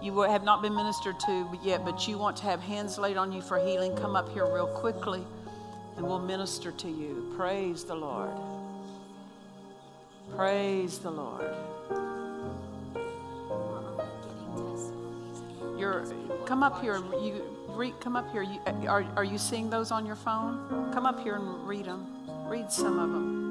you 0.03 0.19
have 0.21 0.43
not 0.43 0.63
been 0.63 0.75
ministered 0.75 1.21
to 1.21 1.49
yet, 1.63 1.85
but 1.85 2.09
you 2.09 2.17
want 2.17 2.37
to 2.39 2.45
have 2.45 2.61
hands 2.61 2.99
laid 2.99 3.17
on 3.17 3.31
you 3.31 3.43
for 3.43 3.59
healing, 3.59 3.95
come 3.97 4.17
up 4.17 4.29
here 4.33 4.47
real 4.47 4.67
quickly 4.67 5.23
and 5.97 6.07
we'll 6.07 6.19
minister 6.19 6.73
to 6.73 6.89
you. 6.89 7.33
Praise 7.37 7.85
the 7.85 7.95
Lord. 7.95 8.31
Praise 10.35 10.99
the 10.99 11.11
Lord. 11.11 11.55
You're 15.79 16.05
come 16.47 16.63
up 16.63 16.81
here. 16.81 16.97
You 16.97 17.43
read. 17.69 18.01
Come 18.01 18.17
up 18.17 18.31
here. 18.33 18.43
You, 18.43 18.61
are 18.89 19.07
are 19.17 19.25
you 19.25 19.39
seeing 19.39 19.71
those 19.71 19.91
on 19.91 20.07
your 20.07 20.17
phone? 20.17 20.91
Come 20.93 21.07
up 21.07 21.21
here 21.21 21.37
and 21.37 21.69
read 21.69 21.85
them. 21.85 22.07
Read 22.49 22.73
some 22.73 22.99
of 22.99 23.11
them. 23.11 23.46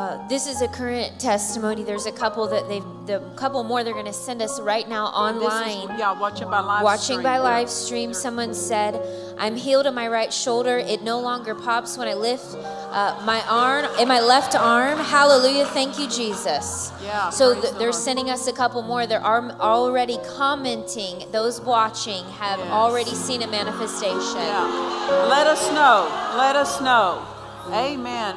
Uh, 0.00 0.26
this 0.28 0.46
is 0.46 0.62
a 0.62 0.68
current 0.68 1.20
testimony. 1.20 1.84
There's 1.84 2.06
a 2.06 2.12
couple 2.12 2.46
that 2.48 2.66
they've 2.70 2.82
the 3.06 3.18
couple 3.36 3.62
more 3.64 3.84
they're 3.84 3.92
going 3.92 4.06
to 4.06 4.14
send 4.14 4.40
us 4.40 4.58
right 4.60 4.88
now 4.88 5.04
This 5.34 5.42
is- 5.42 5.52
online. 5.52 5.98
yeah, 5.98 6.18
watching 6.18 6.48
by 6.48 6.60
live 6.60 6.82
Watching 6.84 7.16
stream. 7.18 7.22
by 7.22 7.38
live 7.38 7.68
stream, 7.68 8.14
someone 8.14 8.54
said, 8.54 8.92
I'm 9.38 9.56
healed 9.56 9.84
in 9.86 9.94
my 9.94 10.08
right 10.08 10.32
shoulder. 10.32 10.78
It 10.78 11.02
no 11.02 11.20
longer 11.20 11.54
pops 11.54 11.98
when 11.98 12.08
I 12.08 12.14
lift 12.14 12.46
uh, 12.54 13.20
my 13.26 13.42
arm, 13.46 13.84
in 14.00 14.08
my 14.08 14.20
left 14.20 14.54
arm. 14.56 14.98
Hallelujah. 14.98 15.66
Thank 15.66 15.98
you, 15.98 16.08
Jesus. 16.08 16.92
Yeah, 17.04 17.28
So 17.28 17.52
th- 17.52 17.62
the 17.64 17.70
they're 17.78 17.90
Lord. 17.92 17.94
sending 18.08 18.30
us 18.30 18.46
a 18.46 18.54
couple 18.54 18.80
more. 18.82 19.06
They're 19.06 19.22
already 19.24 20.18
commenting. 20.36 21.30
Those 21.30 21.60
watching 21.60 22.24
have 22.38 22.58
Yes. 22.60 22.70
already 22.70 23.14
seen 23.14 23.42
a 23.42 23.48
manifestation. 23.48 24.40
Yeah. 24.54 25.26
Let 25.28 25.46
us 25.46 25.62
know. 25.72 26.08
Let 26.38 26.56
us 26.56 26.80
know. 26.80 27.20
Amen. 27.68 28.36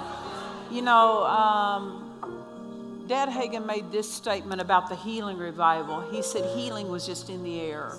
You 0.73 0.81
know, 0.81 1.23
um, 1.25 3.05
Dad 3.07 3.29
Hagin 3.29 3.63
made 3.63 3.91
this 3.91 4.11
statement 4.11 4.59
about 4.59 4.89
the 4.89 4.95
healing 4.95 5.37
revival. 5.37 6.01
He 6.09 6.23
said 6.23 6.57
healing 6.57 6.89
was 6.89 7.05
just 7.05 7.29
in 7.29 7.43
the 7.43 7.61
air. 7.61 7.93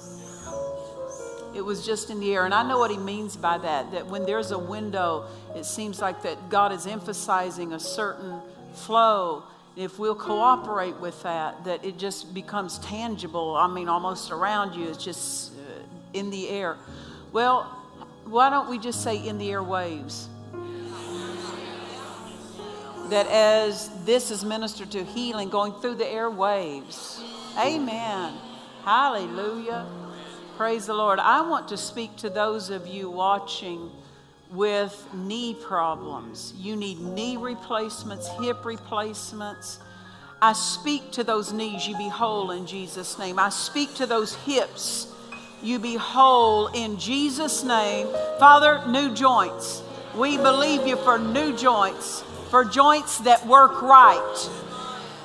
It 1.55 1.65
was 1.65 1.87
just 1.87 2.11
in 2.11 2.19
the 2.19 2.35
air. 2.35 2.45
And 2.45 2.53
I 2.53 2.67
know 2.67 2.81
what 2.81 2.91
he 2.91 2.97
means 2.97 3.37
by 3.37 3.59
that, 3.59 3.93
that 3.93 4.09
when 4.09 4.27
there's 4.27 4.51
a 4.51 4.59
window, 4.59 5.27
it 5.55 5.67
seems 5.67 6.01
like 6.01 6.25
that 6.25 6.51
God 6.51 6.73
is 6.73 6.89
emphasizing 6.89 7.75
a 7.75 7.79
certain 7.79 8.41
flow. 8.73 9.45
If 9.77 10.01
we'll 10.01 10.17
cooperate 10.17 10.99
with 10.99 11.23
that, 11.23 11.65
that 11.67 11.85
it 11.85 11.97
just 11.97 12.35
becomes 12.35 12.81
tangible. 12.81 13.55
I 13.55 13.69
mean, 13.69 13.89
almost 13.89 14.33
around 14.33 14.75
you. 14.75 14.89
It's 14.89 15.05
just 15.05 15.53
uh, 15.53 15.83
in 16.13 16.29
the 16.31 16.49
air. 16.49 16.77
Well, 17.31 17.63
why 18.25 18.51
don't 18.51 18.69
we 18.69 18.81
just 18.81 19.05
say 19.05 19.25
in 19.25 19.39
the 19.39 19.51
airwaves? 19.51 20.27
That 23.11 23.27
as 23.29 23.91
this 24.05 24.31
is 24.31 24.45
ministered 24.45 24.91
to 24.93 25.05
healing 25.05 25.49
going 25.51 25.73
through 25.75 25.97
the 25.97 26.05
airwaves. 26.05 27.21
Amen. 27.59 28.35
Hallelujah. 28.85 29.87
Praise 30.57 30.87
the 30.87 30.95
Lord. 30.95 31.19
I 31.19 31.41
want 31.43 31.69
to 31.69 31.77
speak 31.77 32.17
to 32.17 32.31
those 32.31 32.71
of 32.71 32.87
you 32.87 33.11
watching 33.11 33.91
with 34.51 35.07
knee 35.13 35.55
problems. 35.55 36.55
You 36.57 36.77
need 36.77 37.01
knee 37.01 37.37
replacements, 37.37 38.29
hip 38.41 38.65
replacements. 38.65 39.81
I 40.41 40.53
speak 40.53 41.11
to 41.13 41.25
those 41.25 41.53
knees, 41.53 41.89
you 41.89 41.97
be 41.97 42.09
whole 42.09 42.51
in 42.51 42.67
Jesus' 42.67 43.19
name. 43.19 43.39
I 43.39 43.49
speak 43.49 43.95
to 43.95 44.07
those 44.07 44.35
hips, 44.35 45.13
you 45.63 45.79
be 45.79 45.97
whole 45.97 46.69
in 46.69 46.99
Jesus' 46.99 47.65
name. 47.65 48.09
Father, 48.39 48.83
new 48.87 49.15
joints. 49.15 49.83
We 50.15 50.37
believe 50.37 50.87
you 50.87 50.97
for 50.97 51.19
new 51.19 51.57
joints, 51.57 52.23
for 52.55 52.65
joints 52.65 53.19
that 53.19 53.45
work 53.49 53.83
right. 53.83 54.49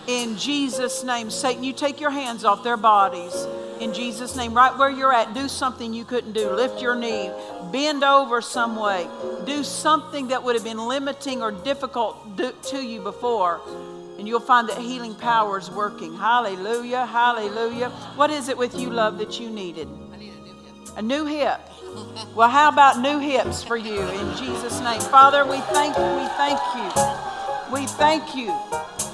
In 0.08 0.36
Jesus' 0.36 1.04
name, 1.04 1.30
Satan, 1.30 1.64
you 1.64 1.74
take 1.74 2.02
your 2.02 2.10
hands 2.10 2.44
off 2.44 2.64
their 2.64 2.76
bodies. 2.76 3.46
In 3.80 3.94
Jesus' 3.94 4.36
name, 4.36 4.56
right 4.56 4.76
where 4.76 4.90
you're 4.90 5.14
at, 5.14 5.36
do 5.36 5.48
something 5.48 5.94
you 5.94 6.06
couldn't 6.06 6.32
do. 6.32 6.50
Lift 6.50 6.82
your 6.82 6.96
knee, 6.96 7.30
bend 7.72 8.04
over 8.04 8.42
some 8.42 8.76
way, 8.76 9.08
do 9.46 9.64
something 9.64 10.30
that 10.30 10.44
would 10.44 10.56
have 10.56 10.64
been 10.64 10.88
limiting 10.88 11.44
or 11.44 11.52
difficult 11.52 12.36
do- 12.36 12.52
to 12.64 12.84
you 12.84 13.00
before. 13.00 13.62
And 14.18 14.28
you'll 14.28 14.40
find 14.40 14.68
that 14.68 14.80
healing 14.80 15.14
power 15.14 15.60
is 15.60 15.70
working. 15.70 16.18
Hallelujah, 16.18 17.06
hallelujah. 17.06 17.92
What 18.16 18.32
is 18.32 18.50
it 18.50 18.58
with 18.58 18.74
you, 18.74 18.90
love, 18.90 19.20
that 19.20 19.40
you 19.40 19.52
needed? 19.52 19.88
A 20.98 21.02
new 21.04 21.26
hip. 21.26 21.62
Well, 22.36 22.50
how 22.50 22.70
about 22.70 23.00
new 23.00 23.20
hips 23.20 23.64
for 23.64 23.76
you 23.76 24.00
in 24.00 24.38
Jesus' 24.38 24.80
name? 24.82 25.02
Father, 25.02 25.46
we 25.46 25.60
thank 25.74 25.98
you. 25.98 26.04
We 26.16 26.28
thank 26.38 26.60
you. 26.76 27.74
We 27.74 27.86
thank 27.86 28.36
you. 28.36 28.56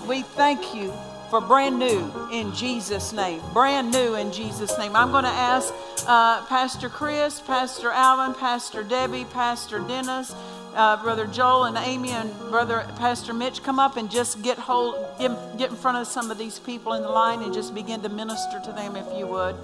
We 0.07 0.21
thank 0.21 0.75
you 0.75 0.93
for 1.29 1.41
brand 1.41 1.79
new 1.79 2.11
in 2.31 2.53
Jesus' 2.53 3.13
name. 3.13 3.41
Brand 3.53 3.91
new 3.91 4.15
in 4.15 4.31
Jesus' 4.31 4.77
name. 4.77 4.95
I'm 4.95 5.11
going 5.11 5.23
to 5.23 5.29
ask 5.29 5.73
uh, 6.07 6.45
Pastor 6.45 6.87
Chris, 6.87 7.41
Pastor 7.41 7.89
Alvin, 7.89 8.35
Pastor 8.35 8.83
Debbie, 8.83 9.25
Pastor 9.25 9.79
Dennis, 9.79 10.35
uh, 10.75 11.01
Brother 11.01 11.25
Joel, 11.25 11.63
and 11.63 11.77
Amy, 11.77 12.11
and 12.11 12.31
Brother 12.51 12.85
Pastor 12.97 13.33
Mitch 13.33 13.63
come 13.63 13.79
up 13.79 13.97
and 13.97 14.11
just 14.11 14.41
get 14.43 14.57
hold, 14.57 14.95
get, 15.19 15.57
get 15.57 15.71
in 15.71 15.75
front 15.75 15.97
of 15.97 16.07
some 16.07 16.29
of 16.29 16.37
these 16.37 16.59
people 16.59 16.93
in 16.93 17.01
the 17.01 17.09
line 17.09 17.41
and 17.41 17.53
just 17.53 17.73
begin 17.73 18.01
to 18.01 18.09
minister 18.09 18.61
to 18.63 18.71
them 18.71 18.95
if 18.95 19.17
you 19.17 19.25
would. 19.25 19.55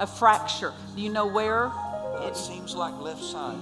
A 0.00 0.06
fracture. 0.06 0.72
Do 0.96 1.02
you 1.02 1.10
know 1.10 1.26
where? 1.26 1.70
It 2.22 2.36
seems 2.36 2.74
like 2.74 2.98
left 3.00 3.22
side. 3.22 3.58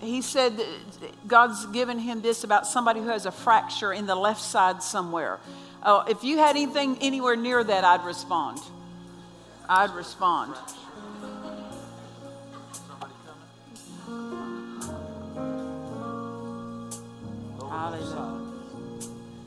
He 0.00 0.22
said 0.22 0.56
that 0.56 1.28
God's 1.28 1.66
given 1.66 1.98
him 1.98 2.20
this 2.20 2.44
about 2.44 2.66
somebody 2.66 3.00
who 3.00 3.08
has 3.08 3.26
a 3.26 3.30
fracture 3.30 3.92
in 3.92 4.06
the 4.06 4.14
left 4.14 4.40
side 4.40 4.82
somewhere. 4.82 5.38
Oh, 5.82 6.04
if 6.08 6.24
you 6.24 6.38
had 6.38 6.56
anything 6.56 6.98
anywhere 7.00 7.36
near 7.36 7.62
that, 7.62 7.84
I'd 7.84 8.04
respond. 8.04 8.58
I'd 9.68 9.90
respond. 9.90 10.54
Hallelujah. 17.68 18.40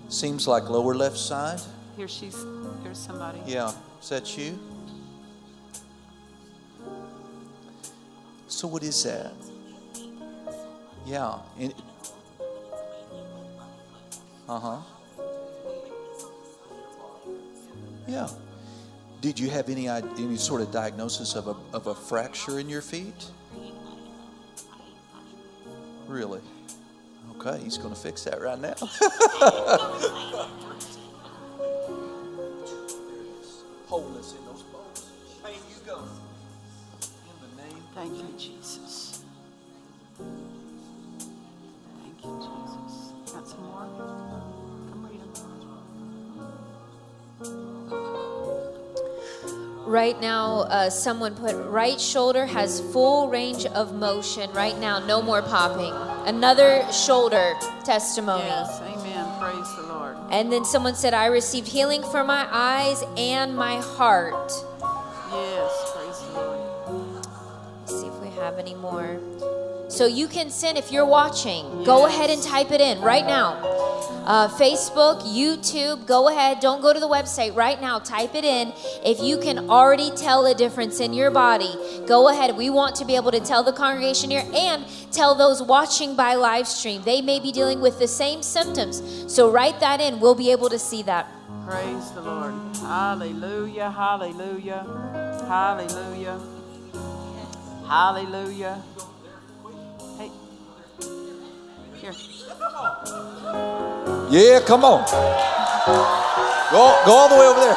Seems 0.09 0.47
like 0.47 0.69
lower 0.69 0.93
left 0.95 1.17
side. 1.17 1.59
Here 1.97 2.07
she's. 2.07 2.45
Here's 2.83 2.97
somebody. 2.97 3.39
Yeah. 3.45 3.73
Is 4.01 4.09
that 4.09 4.37
you? 4.37 4.57
So 8.49 8.67
what 8.67 8.83
is 8.83 9.03
that? 9.03 9.31
Yeah. 11.05 11.37
Uh 14.49 14.59
huh. 14.59 14.81
Yeah. 18.07 18.27
Did 19.21 19.39
you 19.39 19.49
have 19.49 19.69
any 19.69 19.87
any 19.87 20.35
sort 20.35 20.61
of 20.61 20.71
diagnosis 20.71 21.35
of 21.35 21.47
a 21.47 21.55
of 21.73 21.87
a 21.87 21.95
fracture 21.95 22.59
in 22.59 22.67
your 22.67 22.81
feet? 22.81 23.31
Really? 26.07 26.41
Okay, 27.37 27.63
he's 27.63 27.77
going 27.77 27.93
to 27.93 27.99
fix 27.99 28.23
that 28.23 28.41
right 28.41 28.59
now. 28.59 28.73
Wholeness 33.87 34.33
in 34.33 34.43
those 34.45 34.63
Thank 37.99 38.15
you, 38.15 38.31
Jesus. 38.37 39.23
Thank 40.17 40.29
you, 42.23 42.31
Jesus. 42.39 43.11
Got 43.33 43.45
some 43.45 43.65
more? 43.65 43.89
Come 44.89 45.03
read 45.03 45.19
them. 45.35 45.51
Right 49.85 50.17
now, 50.21 50.59
uh, 50.59 50.89
someone 50.89 51.35
put 51.35 51.57
right 51.69 51.99
shoulder 51.99 52.45
has 52.45 52.79
full 52.79 53.27
range 53.27 53.65
of 53.65 53.93
motion. 53.93 54.49
Right 54.53 54.79
now, 54.79 55.05
no 55.05 55.21
more 55.21 55.41
popping. 55.41 55.93
Another 56.25 56.89
shoulder 56.93 57.55
testimony. 57.83 58.45
Yes, 58.45 58.79
amen. 58.79 59.27
Praise 59.41 59.75
the 59.75 59.83
Lord. 59.93 60.15
And 60.31 60.49
then 60.53 60.63
someone 60.63 60.95
said, 60.95 61.13
I 61.13 61.25
received 61.25 61.67
healing 61.67 62.03
for 62.03 62.23
my 62.23 62.47
eyes 62.49 63.03
and 63.17 63.57
my 63.57 63.81
heart. 63.81 64.53
So 69.99 70.05
you 70.05 70.29
can 70.29 70.49
send, 70.49 70.77
if 70.77 70.93
you're 70.93 71.05
watching, 71.05 71.83
go 71.83 72.05
ahead 72.05 72.29
and 72.29 72.41
type 72.41 72.71
it 72.71 72.79
in 72.79 73.01
right 73.01 73.25
now. 73.25 73.55
Uh, 74.25 74.47
Facebook, 74.47 75.23
YouTube, 75.23 76.07
go 76.07 76.29
ahead. 76.29 76.61
Don't 76.61 76.81
go 76.81 76.93
to 76.93 77.01
the 77.01 77.09
website 77.09 77.53
right 77.53 77.81
now. 77.81 77.99
Type 77.99 78.33
it 78.33 78.45
in. 78.45 78.71
If 79.03 79.19
you 79.19 79.37
can 79.41 79.69
already 79.69 80.11
tell 80.11 80.45
a 80.45 80.55
difference 80.55 81.01
in 81.01 81.11
your 81.11 81.31
body, 81.31 81.75
go 82.07 82.29
ahead. 82.29 82.55
We 82.55 82.69
want 82.69 82.95
to 82.95 83.03
be 83.03 83.17
able 83.17 83.31
to 83.31 83.41
tell 83.41 83.61
the 83.61 83.73
congregation 83.73 84.29
here 84.29 84.45
and 84.55 84.85
tell 85.11 85.35
those 85.35 85.61
watching 85.61 86.15
by 86.15 86.35
live 86.35 86.69
stream. 86.69 87.01
They 87.01 87.21
may 87.21 87.41
be 87.41 87.51
dealing 87.51 87.81
with 87.81 87.99
the 87.99 88.07
same 88.07 88.41
symptoms. 88.41 89.03
So 89.27 89.51
write 89.51 89.81
that 89.81 89.99
in. 89.99 90.21
We'll 90.21 90.33
be 90.33 90.49
able 90.53 90.69
to 90.69 90.79
see 90.79 91.03
that. 91.03 91.27
Praise 91.67 92.09
the 92.11 92.21
Lord. 92.21 92.53
Hallelujah, 92.77 93.91
hallelujah, 93.91 94.81
hallelujah, 95.45 96.39
hallelujah. 97.85 98.81
Here. 101.99 102.13
Yeah, 104.29 104.61
come 104.65 104.85
on. 104.85 105.03
Go, 106.71 107.01
go 107.05 107.11
all 107.11 107.27
the 107.27 107.35
way 107.35 107.45
over 107.45 107.59
there. 107.59 107.75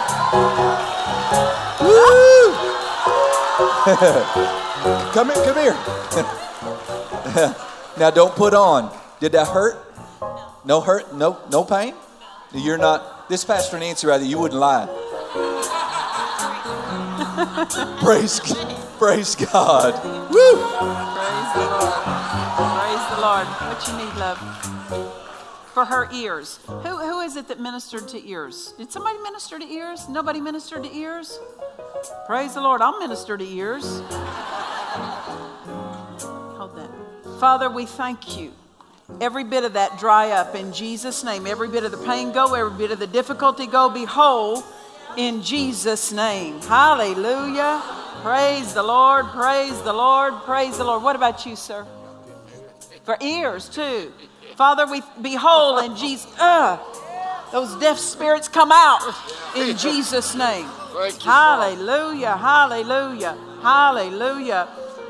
Woo! 1.81 2.53
come 5.13 5.31
here, 5.31 5.43
come 5.45 5.57
here. 5.57 5.77
now 7.99 8.11
don't 8.11 8.35
put 8.37 8.55
on. 8.55 8.97
Did 9.19 9.33
that 9.33 9.49
hurt? 9.49 9.93
No 10.65 10.81
hurt? 10.81 11.13
No, 11.15 11.39
no 11.51 11.65
pain? 11.65 11.95
You're 12.55 12.79
not. 12.79 13.29
This 13.29 13.45
Pastor 13.45 13.77
Nancy 13.81 14.07
right 14.07 14.19
there, 14.19 14.29
you 14.29 14.39
wouldn't 14.39 14.61
lie. 14.61 14.87
praise, 18.05 18.39
praise 18.99 19.35
God. 19.35 19.95
Woo! 20.31 20.55
Praise 21.57 21.92
Lord. 23.23 23.47
What 23.47 23.87
you 23.87 23.97
need, 23.99 24.15
love? 24.17 24.37
For 25.75 25.85
her 25.85 26.09
ears. 26.13 26.59
Who, 26.67 26.99
who 26.99 27.21
is 27.21 27.37
it 27.37 27.47
that 27.47 27.61
ministered 27.61 28.09
to 28.09 28.29
ears? 28.29 28.75
Did 28.77 28.91
somebody 28.91 29.17
minister 29.19 29.61
to 29.61 29.65
ears? 29.65 30.09
Nobody 30.09 30.41
ministered 30.41 30.83
to 30.83 30.93
ears? 30.93 31.39
Praise 32.27 32.55
the 32.55 32.61
Lord. 32.61 32.83
I'll 32.83 32.99
minister 32.99 33.39
to 33.39 33.45
ears. 33.45 33.85
Hold 36.59 36.77
that. 36.77 36.91
Father, 37.39 37.71
we 37.71 37.87
thank 37.87 38.37
you. 38.37 38.51
Every 39.21 39.45
bit 39.45 39.63
of 39.63 39.75
that 39.75 40.01
dry 40.01 40.33
up 40.33 40.57
in 40.57 40.73
Jesus' 40.73 41.23
name. 41.23 41.47
Every 41.47 41.69
bit 41.69 41.85
of 41.85 41.93
the 41.93 41.99
pain 41.99 42.33
go, 42.33 42.55
every 42.55 42.77
bit 42.77 42.91
of 42.91 42.99
the 42.99 43.07
difficulty 43.07 43.69
go. 43.69 43.89
Be 43.89 44.05
whole 44.05 44.65
in 45.17 45.43
Jesus' 45.43 46.11
name. 46.11 46.61
Hallelujah. 46.63 47.81
Praise 48.23 48.75
the 48.75 48.83
Lord. 48.83 49.27
Praise 49.27 49.81
the 49.83 49.93
Lord. 49.93 50.35
Praise 50.43 50.77
the 50.77 50.85
Lord. 50.85 51.05
What 51.05 51.15
about 51.15 51.47
you, 51.47 51.55
sir? 51.55 51.87
For 53.05 53.17
ears, 53.21 53.69
too. 53.69 54.13
Father, 54.57 54.87
we 54.87 55.03
behold 55.21 55.85
in 55.85 55.97
Jesus. 55.97 56.31
Uh, 56.39 56.79
those 57.51 57.75
deaf 57.77 57.99
spirits 57.99 58.49
come 58.49 58.71
out 58.73 59.15
in 59.57 59.77
Jesus' 59.77 60.35
name. 60.35 60.67
Hallelujah. 61.23 62.37
Hallelujah. 62.37 63.37
Hallelujah. 63.63 64.69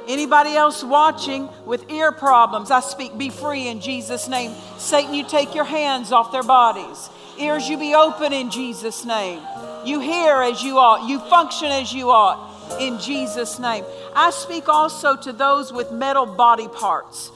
Anybody 0.09 0.55
else 0.55 0.83
watching 0.83 1.49
with 1.65 1.91
ear 1.91 2.11
problems, 2.11 2.71
I 2.71 2.81
speak, 2.81 3.17
be 3.17 3.31
free 3.31 3.69
in 3.69 3.81
Jesus' 3.81 4.29
name. 4.29 4.53
Satan, 4.77 5.15
you 5.15 5.25
take 5.25 5.55
your 5.55 5.65
hands 5.65 6.11
off 6.11 6.33
their 6.33 6.43
bodies. 6.43 7.09
Ears, 7.39 7.69
you 7.69 7.79
be 7.79 7.95
open 7.95 8.33
in 8.33 8.51
Jesus' 8.51 9.05
name. 9.05 9.41
You 9.85 10.01
hear 10.01 10.43
as 10.43 10.63
you 10.63 10.79
ought, 10.79 11.09
you 11.09 11.19
function 11.21 11.69
as 11.69 11.93
you 11.93 12.11
ought 12.11 12.81
in 12.81 12.99
Jesus' 12.99 13.59
name. 13.59 13.85
I 14.15 14.31
speak 14.31 14.69
also 14.69 15.17
to 15.17 15.33
those 15.33 15.73
with 15.73 15.93
metal 15.93 16.27
body 16.27 16.69
parts, 16.69 17.31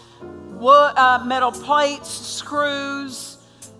wood, 0.58 0.92
uh, 0.96 1.22
metal 1.24 1.52
plates, 1.52 2.08
screws, 2.08 3.36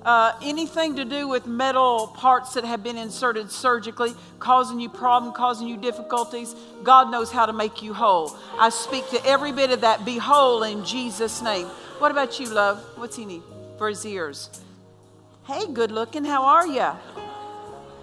uh, 0.07 0.32
anything 0.40 0.94
to 0.97 1.05
do 1.05 1.27
with 1.27 1.47
metal 1.47 2.07
parts 2.07 2.55
that 2.55 2.65
have 2.65 2.82
been 2.82 2.97
inserted 2.97 3.51
surgically, 3.51 4.12
causing 4.39 4.78
you 4.78 4.89
problem, 4.89 5.32
causing 5.32 5.66
you 5.66 5.77
difficulties, 5.77 6.55
God 6.85 7.11
knows 7.11 7.32
how 7.32 7.44
to 7.44 7.53
make 7.53 7.82
you 7.82 7.93
whole. 7.93 8.36
I 8.59 8.69
speak 8.69 9.09
to 9.11 9.27
every 9.27 9.51
bit 9.51 9.73
of 9.73 9.81
that. 9.81 10.05
Be 10.05 10.16
whole 10.16 10.62
in 10.62 10.85
Jesus' 10.85 11.43
name. 11.43 11.66
What 11.98 12.12
about 12.12 12.39
you, 12.39 12.48
love? 12.48 12.78
What's 12.97 13.16
he 13.16 13.24
need 13.24 13.43
for 13.78 13.89
his 13.89 14.07
ears? 14.07 14.48
Hey, 15.44 15.66
good 15.66 15.90
looking. 15.90 16.24
How 16.24 16.44
are 16.44 16.66
you? 16.66 16.90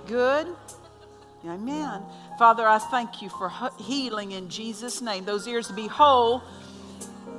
Good. 0.07 0.47
Amen. 1.45 2.01
Father, 2.37 2.67
I 2.67 2.79
thank 2.79 3.21
you 3.21 3.29
for 3.29 3.51
healing 3.79 4.31
in 4.31 4.49
Jesus' 4.49 5.01
name. 5.01 5.23
Those 5.23 5.47
ears 5.47 5.67
to 5.67 5.73
be 5.73 5.87
whole 5.87 6.41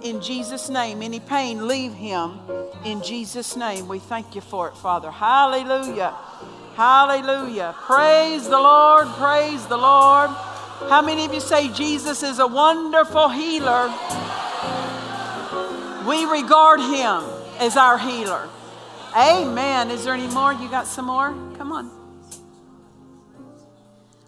in 0.04 0.20
Jesus' 0.20 0.68
name. 0.68 1.02
Any 1.02 1.18
pain, 1.18 1.66
leave 1.66 1.94
him 1.94 2.38
in 2.84 3.02
Jesus' 3.02 3.56
name. 3.56 3.88
We 3.88 3.98
thank 3.98 4.34
you 4.34 4.40
for 4.40 4.68
it, 4.68 4.76
Father. 4.76 5.10
Hallelujah. 5.10 6.14
Hallelujah. 6.76 7.74
Praise 7.78 8.44
the 8.44 8.58
Lord. 8.58 9.08
Praise 9.08 9.66
the 9.66 9.78
Lord. 9.78 10.30
How 10.90 11.00
many 11.00 11.24
of 11.24 11.32
you 11.32 11.40
say 11.40 11.72
Jesus 11.72 12.22
is 12.22 12.38
a 12.38 12.46
wonderful 12.46 13.30
healer? 13.30 13.88
We 16.06 16.26
regard 16.26 16.80
him 16.80 17.22
as 17.58 17.76
our 17.78 17.96
healer. 17.96 18.48
Amen. 19.16 19.90
Is 19.90 20.04
there 20.04 20.12
any 20.12 20.32
more? 20.34 20.52
You 20.52 20.68
got 20.68 20.86
some 20.86 21.06
more? 21.06 21.30
Come 21.56 21.72
on. 21.72 21.90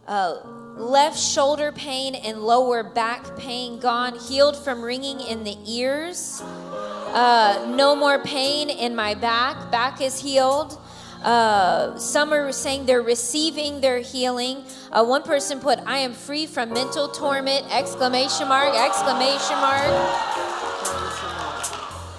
Uh, 0.06 0.55
left 0.76 1.18
shoulder 1.18 1.72
pain 1.72 2.14
and 2.14 2.42
lower 2.42 2.82
back 2.82 3.36
pain 3.36 3.78
gone, 3.78 4.18
healed 4.18 4.56
from 4.56 4.82
ringing 4.82 5.20
in 5.20 5.44
the 5.44 5.56
ears. 5.66 6.42
Uh, 6.42 7.72
no 7.76 7.96
more 7.96 8.18
pain 8.18 8.68
in 8.68 8.94
my 8.94 9.14
back. 9.14 9.70
Back 9.70 10.00
is 10.00 10.20
healed. 10.20 10.78
Uh, 11.22 11.98
some 11.98 12.32
are 12.32 12.52
saying 12.52 12.84
they're 12.86 13.02
receiving 13.02 13.80
their 13.80 14.00
healing. 14.00 14.64
Uh, 14.92 15.02
one 15.02 15.22
person 15.22 15.58
put, 15.60 15.78
"I 15.86 15.98
am 15.98 16.12
free 16.12 16.46
from 16.46 16.72
mental 16.72 17.08
torment!" 17.08 17.64
Exclamation 17.74 18.46
mark! 18.48 18.74
Exclamation 18.74 19.56
mark! 19.56 20.36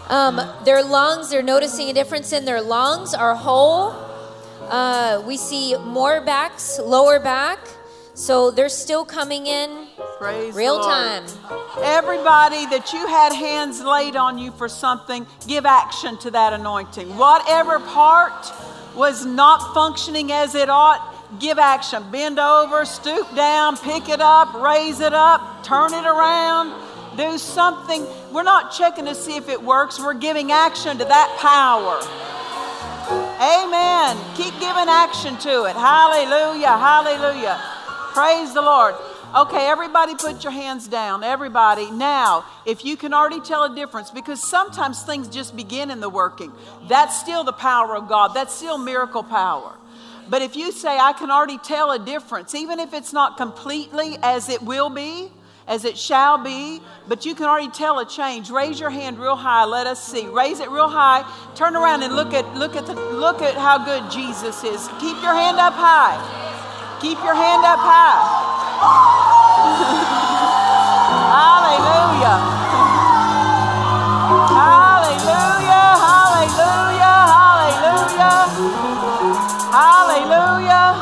Um, 0.10 0.42
their 0.66 0.84
lungs, 0.84 1.30
they're 1.30 1.44
noticing 1.44 1.90
a 1.90 1.94
difference 1.94 2.34
in 2.34 2.46
their 2.46 2.62
lungs 2.62 3.14
are 3.14 3.36
whole. 3.36 3.94
Uh, 4.70 5.22
we 5.26 5.38
see 5.38 5.76
more 5.78 6.20
backs, 6.22 6.80
lower 6.80 7.20
back. 7.20 7.60
So 8.18 8.50
they're 8.50 8.68
still 8.68 9.06
coming 9.06 9.46
in 9.46 9.86
Praise 10.18 10.56
real 10.56 10.80
time. 10.80 11.24
Everybody 11.84 12.66
that 12.66 12.92
you 12.92 13.06
had 13.06 13.32
hands 13.32 13.80
laid 13.80 14.16
on 14.16 14.40
you 14.40 14.52
for 14.54 14.68
something, 14.68 15.28
give 15.46 15.68
action 15.68 16.18
to 16.20 16.32
that 16.32 16.52
anointing. 16.52 17.16
Whatever 17.16 17.80
part 17.80 18.52
was 18.96 19.24
not 19.24 19.72
functioning 19.76 20.32
as 20.32 20.56
it 20.56 20.68
ought, 20.68 21.00
give 21.40 21.60
action. 21.60 22.10
Bend 22.10 22.40
over, 22.40 22.86
stoop 22.86 23.28
down, 23.36 23.78
pick 23.78 24.10
it 24.10 24.20
up, 24.20 24.52
raise 24.56 25.00
it 25.00 25.14
up, 25.14 25.64
turn 25.64 25.94
it 25.94 26.08
around, 26.08 26.74
do 27.18 27.38
something. 27.38 28.04
We're 28.34 28.42
not 28.42 28.74
checking 28.74 29.06
to 29.06 29.14
see 29.14 29.36
if 29.36 29.48
it 29.48 29.62
works, 29.62 30.00
we're 30.00 30.16
giving 30.16 30.52
action 30.52 30.98
to 30.98 31.06
that 31.06 31.38
power. 31.38 32.02
Amen. 33.38 34.18
Keep 34.34 34.60
giving 34.60 34.90
action 34.90 35.38
to 35.38 35.66
it. 35.66 35.76
Hallelujah. 35.76 36.76
Hallelujah. 36.76 37.77
Praise 38.18 38.52
the 38.52 38.64
Lord. 38.64 38.96
Okay, 39.36 39.68
everybody 39.68 40.16
put 40.16 40.44
your 40.44 40.52
hands 40.52 40.88
down. 40.88 41.24
Everybody. 41.24 41.92
Now, 41.92 42.46
if 42.66 42.84
you 42.84 42.98
can 42.98 43.14
already 43.14 43.40
tell 43.40 43.64
a 43.66 43.76
difference, 43.76 44.10
because 44.10 44.42
sometimes 44.42 45.04
things 45.04 45.28
just 45.28 45.56
begin 45.56 45.92
in 45.92 46.00
the 46.00 46.10
working, 46.10 46.52
that's 46.88 47.20
still 47.20 47.44
the 47.44 47.54
power 47.54 47.96
of 47.96 48.10
God. 48.10 48.30
That's 48.30 48.56
still 48.56 48.80
miracle 48.80 49.22
power. 49.22 49.76
But 50.28 50.42
if 50.42 50.56
you 50.56 50.72
say, 50.72 50.98
I 50.98 51.14
can 51.14 51.30
already 51.30 51.60
tell 51.60 51.92
a 51.92 52.00
difference, 52.00 52.56
even 52.56 52.80
if 52.80 52.92
it's 52.92 53.14
not 53.14 53.38
completely 53.38 54.18
as 54.24 54.50
it 54.50 54.64
will 54.64 54.90
be, 54.90 55.30
as 55.68 55.86
it 55.86 55.96
shall 55.96 56.44
be, 56.44 56.82
but 57.08 57.24
you 57.24 57.36
can 57.36 57.46
already 57.46 57.70
tell 57.70 58.00
a 58.00 58.06
change. 58.08 58.50
Raise 58.50 58.80
your 58.80 58.90
hand 58.90 59.20
real 59.20 59.36
high. 59.36 59.66
Let 59.66 59.86
us 59.86 60.04
see. 60.04 60.26
Raise 60.26 60.60
it 60.60 60.72
real 60.72 60.90
high. 60.90 61.24
Turn 61.54 61.76
around 61.76 62.02
and 62.02 62.16
look 62.16 62.34
at 62.34 62.52
look 62.56 62.76
at 62.76 62.88
the, 62.88 62.96
look 62.96 63.44
at 63.44 63.54
how 63.54 63.78
good 63.86 64.10
Jesus 64.10 64.64
is. 64.64 64.88
Keep 65.00 65.22
your 65.22 65.36
hand 65.36 65.60
up 65.60 65.74
high. 65.76 66.66
Keep 67.00 67.24
your 67.24 67.36
hand 67.36 67.64
up 67.64 67.78
high. 67.78 68.18
hallelujah. 71.38 72.42
Hallelujah. 74.58 75.94
Hallelujah. 76.02 77.14
Hallelujah. 77.38 78.50
Hallelujah. 79.78 80.98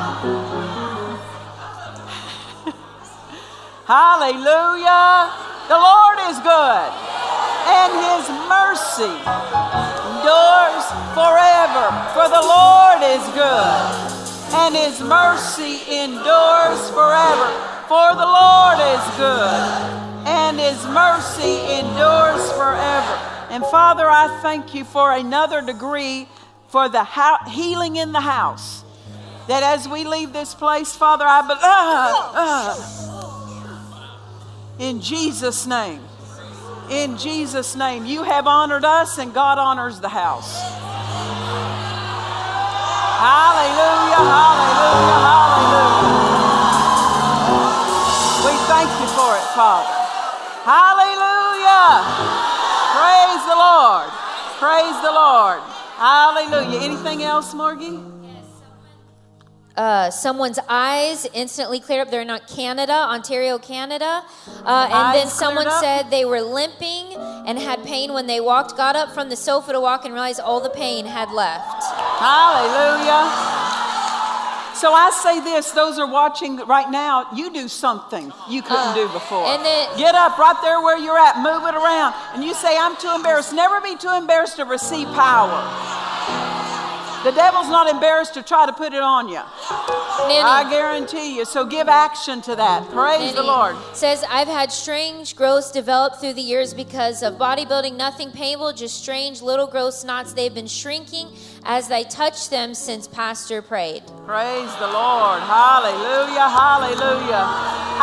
Hallelujah. 3.87 5.31
The 5.71 5.79
Lord 5.79 6.19
is 6.27 6.35
good, 6.43 6.91
and 7.71 7.95
his 8.03 8.27
mercy 8.51 9.15
endures 10.11 10.91
forever. 11.15 11.87
For 12.11 12.27
the 12.27 12.43
Lord 12.43 12.99
is 12.99 13.23
good 13.31 14.24
and 14.55 14.75
his 14.75 15.01
mercy 15.01 15.81
endures 15.91 16.89
forever. 16.91 17.49
For 17.87 18.15
the 18.15 18.25
Lord 18.25 18.79
is 18.95 19.03
good, 19.17 19.61
and 20.25 20.59
his 20.59 20.83
mercy 20.87 21.59
endures 21.79 22.51
forever. 22.53 23.15
And 23.51 23.63
Father, 23.65 24.09
I 24.09 24.39
thank 24.41 24.73
you 24.73 24.85
for 24.85 25.11
another 25.11 25.61
degree 25.61 26.27
for 26.69 26.89
the 26.89 27.05
healing 27.47 27.97
in 27.97 28.11
the 28.11 28.21
house. 28.21 28.83
That 29.47 29.61
as 29.61 29.87
we 29.87 30.03
leave 30.03 30.33
this 30.33 30.55
place, 30.55 30.95
Father, 30.95 31.25
I 31.27 31.41
believe. 31.41 31.61
Uh, 31.63 32.31
uh, 32.33 32.75
in 34.79 35.01
Jesus' 35.01 35.67
name. 35.67 36.01
In 36.89 37.17
Jesus' 37.17 37.75
name. 37.75 38.05
You 38.05 38.23
have 38.23 38.47
honored 38.47 38.85
us, 38.85 39.19
and 39.19 39.33
God 39.33 39.59
honors 39.59 39.99
the 39.99 40.09
house. 40.09 40.84
Hallelujah, 43.15 44.23
hallelujah, 44.27 45.19
hallelujah. 45.23 46.15
We 48.43 48.53
thank 48.67 48.91
you 48.99 49.07
for 49.15 49.31
it, 49.39 49.47
Father. 49.55 49.95
Hallelujah. 50.67 52.03
Praise 52.91 53.43
the 53.47 53.55
Lord. 53.55 54.09
Praise 54.59 54.97
the 55.01 55.11
Lord. 55.11 55.61
Hallelujah. 55.97 56.81
Anything 56.81 57.23
else, 57.23 57.53
Morgie? 57.53 58.14
Uh, 59.77 60.09
someone's 60.09 60.59
eyes 60.69 61.27
instantly 61.33 61.79
cleared 61.79 62.01
up. 62.07 62.11
They're 62.11 62.21
in 62.21 62.29
uh, 62.29 62.39
Canada, 62.47 62.93
Ontario, 62.93 63.57
Canada. 63.57 64.23
Uh, 64.63 64.89
and 64.91 65.15
then 65.15 65.27
someone 65.27 65.65
said 65.81 66.09
they 66.09 66.25
were 66.25 66.41
limping 66.41 67.13
and 67.45 67.59
had 67.59 67.83
pain 67.83 68.13
when 68.13 68.25
they 68.27 68.39
walked, 68.39 68.77
got 68.77 68.95
up 68.95 69.11
from 69.13 69.29
the 69.29 69.35
sofa 69.35 69.73
to 69.73 69.81
walk, 69.81 70.05
and 70.05 70.13
realized 70.13 70.39
all 70.39 70.59
the 70.61 70.69
pain 70.69 71.05
had 71.05 71.29
left. 71.31 71.83
Hallelujah. 72.19 73.31
So 74.75 74.91
I 74.93 75.09
say 75.23 75.39
this 75.39 75.71
those 75.71 75.97
are 75.97 76.07
watching 76.11 76.57
right 76.67 76.89
now, 76.91 77.27
you 77.33 77.51
do 77.51 77.67
something 77.69 78.31
you 78.49 78.61
couldn't 78.61 78.93
do 78.93 79.07
before. 79.09 79.45
Uh, 79.45 79.55
and 79.55 79.65
then- 79.65 79.97
Get 79.97 80.15
up 80.15 80.37
right 80.37 80.57
there 80.61 80.81
where 80.81 80.97
you're 80.97 81.17
at, 81.17 81.37
move 81.37 81.63
it 81.63 81.75
around. 81.75 82.13
And 82.33 82.43
you 82.43 82.53
say, 82.53 82.77
I'm 82.77 82.95
too 82.97 83.11
embarrassed. 83.15 83.53
Never 83.53 83.79
be 83.79 83.95
too 83.95 84.09
embarrassed 84.13 84.57
to 84.57 84.65
receive 84.65 85.07
power. 85.07 86.54
The 87.25 87.31
devil's 87.31 87.69
not 87.69 87.89
embarrassed 87.89 88.35
to 88.35 88.43
try 88.43 88.67
to 88.67 88.73
put 88.73 88.93
it 88.93 89.01
on 89.01 89.27
you. 89.27 89.41
Nanny, 90.29 90.45
I 90.45 90.67
guarantee 90.69 91.35
you. 91.35 91.43
So 91.43 91.65
give 91.65 91.87
action 91.87 92.39
to 92.43 92.55
that. 92.55 92.87
Praise 92.91 93.33
the 93.33 93.41
Lord. 93.41 93.75
Says, 93.93 94.23
I've 94.29 94.47
had 94.47 94.71
strange 94.71 95.35
growths 95.35 95.71
develop 95.71 96.19
through 96.21 96.33
the 96.33 96.43
years 96.43 96.75
because 96.75 97.23
of 97.23 97.39
bodybuilding. 97.39 97.97
Nothing 97.97 98.29
painful, 98.29 98.73
just 98.73 99.01
strange 99.01 99.41
little 99.41 99.65
growth 99.65 100.05
knots. 100.05 100.33
They've 100.33 100.53
been 100.53 100.67
shrinking 100.67 101.29
as 101.63 101.89
I 101.89 102.03
touch 102.03 102.49
them 102.51 102.75
since 102.75 103.07
Pastor 103.07 103.63
prayed. 103.63 104.03
Praise 104.27 104.69
the 104.77 104.85
Lord. 104.85 105.41
Hallelujah. 105.41 106.45
Hallelujah. 106.45 107.41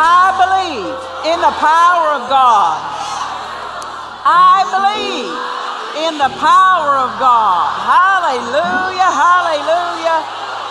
I 0.02 0.34
believe 0.34 0.98
in 1.30 1.38
the 1.38 1.54
power 1.62 2.18
of 2.18 2.28
God. 2.28 2.82
I 4.26 4.66
believe 4.66 5.62
in 5.96 6.16
the 6.16 6.32
power 6.40 6.96
of 6.96 7.12
God. 7.20 7.68
Hallelujah. 7.84 9.10
Hallelujah. 9.12 10.18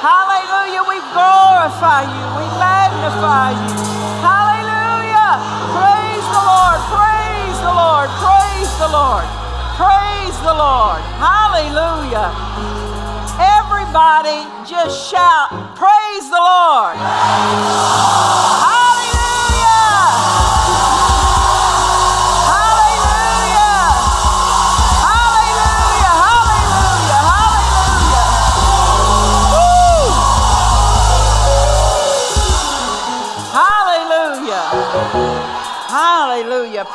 Hallelujah. 0.01 0.81
We 0.89 0.97
glorify 1.13 2.09
you. 2.09 2.25
We 2.41 2.45
magnify 2.57 3.53
you. 3.53 3.75
Hallelujah. 4.25 5.37
Praise 5.77 6.25
the 6.25 6.41
Lord. 6.41 6.79
Praise 6.89 7.57
the 7.61 7.73
Lord. 7.73 8.09
Praise 8.17 8.71
the 8.81 8.89
Lord. 8.89 9.25
Praise 9.77 10.37
the 10.41 10.55
Lord. 10.57 11.01
Hallelujah. 11.21 12.33
Everybody 13.37 14.45
just 14.65 15.09
shout, 15.09 15.49
Praise 15.75 16.29
the 16.29 16.37
Lord. 16.37 16.95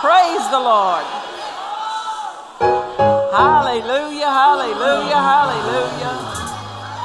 Praise 0.00 0.44
the 0.50 0.60
Lord. 0.60 1.06
Hallelujah, 3.32 4.28
hallelujah, 4.28 5.16
hallelujah. 5.16 6.14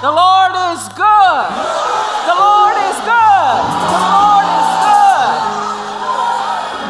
The 0.01 0.11
Lord 0.11 0.51
is 0.75 0.81
good. 0.99 1.51
The 2.27 2.35
Lord 2.35 2.75
is 2.91 2.97
good. 3.07 3.61
The 3.95 4.01
Lord 4.11 4.47
is 4.59 4.69
good. 4.83 5.39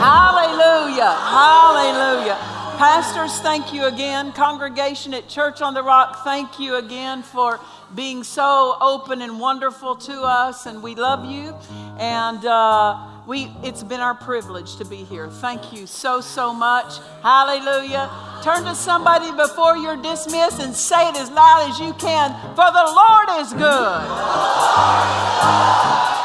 Hallelujah, 0.01 1.13
hallelujah. 1.21 2.37
Pastors, 2.77 3.39
thank 3.41 3.71
you 3.71 3.85
again. 3.85 4.31
Congregation 4.31 5.13
at 5.13 5.27
Church 5.29 5.61
on 5.61 5.75
the 5.75 5.83
Rock, 5.83 6.23
thank 6.23 6.59
you 6.59 6.77
again 6.77 7.21
for 7.21 7.59
being 7.93 8.23
so 8.23 8.75
open 8.81 9.21
and 9.21 9.39
wonderful 9.39 9.95
to 9.97 10.23
us, 10.23 10.65
and 10.65 10.81
we 10.81 10.95
love 10.95 11.25
you. 11.25 11.53
And 11.99 12.43
uh, 12.43 13.10
we, 13.27 13.51
it's 13.63 13.83
been 13.83 13.99
our 13.99 14.15
privilege 14.15 14.77
to 14.77 14.85
be 14.85 15.03
here. 15.03 15.29
Thank 15.29 15.73
you 15.73 15.85
so, 15.85 16.21
so 16.21 16.53
much. 16.53 16.97
Hallelujah. 17.21 18.09
Turn 18.43 18.63
to 18.63 18.73
somebody 18.73 19.31
before 19.31 19.77
you're 19.77 20.01
dismissed 20.01 20.59
and 20.59 20.75
say 20.75 21.09
it 21.09 21.15
as 21.15 21.29
loud 21.29 21.69
as 21.69 21.79
you 21.79 21.93
can, 21.93 22.31
for 22.55 22.65
the 22.71 22.91
Lord 22.95 23.29
is 23.41 23.53
good. 23.53 24.01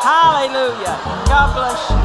Hallelujah. 0.03 0.99
God 1.27 1.55
bless 1.55 1.91
you. 1.91 1.97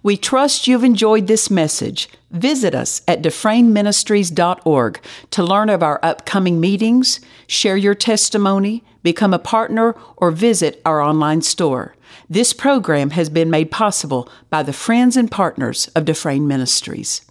We 0.00 0.16
trust 0.16 0.68
you've 0.68 0.84
enjoyed 0.84 1.26
this 1.26 1.50
message. 1.50 2.08
Visit 2.30 2.74
us 2.74 3.02
at 3.08 3.20
defrainministries.org 3.20 5.00
to 5.30 5.42
learn 5.42 5.70
of 5.70 5.82
our 5.82 5.98
upcoming 6.04 6.60
meetings, 6.60 7.20
share 7.48 7.76
your 7.76 7.96
testimony, 7.96 8.84
become 9.02 9.34
a 9.34 9.38
partner, 9.38 9.94
or 10.16 10.30
visit 10.30 10.80
our 10.84 11.00
online 11.00 11.42
store. 11.42 11.94
This 12.28 12.52
program 12.52 13.10
has 13.10 13.30
been 13.30 13.50
made 13.50 13.70
possible 13.70 14.28
by 14.50 14.62
the 14.62 14.72
friends 14.72 15.16
and 15.16 15.30
partners 15.30 15.88
of 15.94 16.04
Defrain 16.04 16.46
Ministries. 16.46 17.22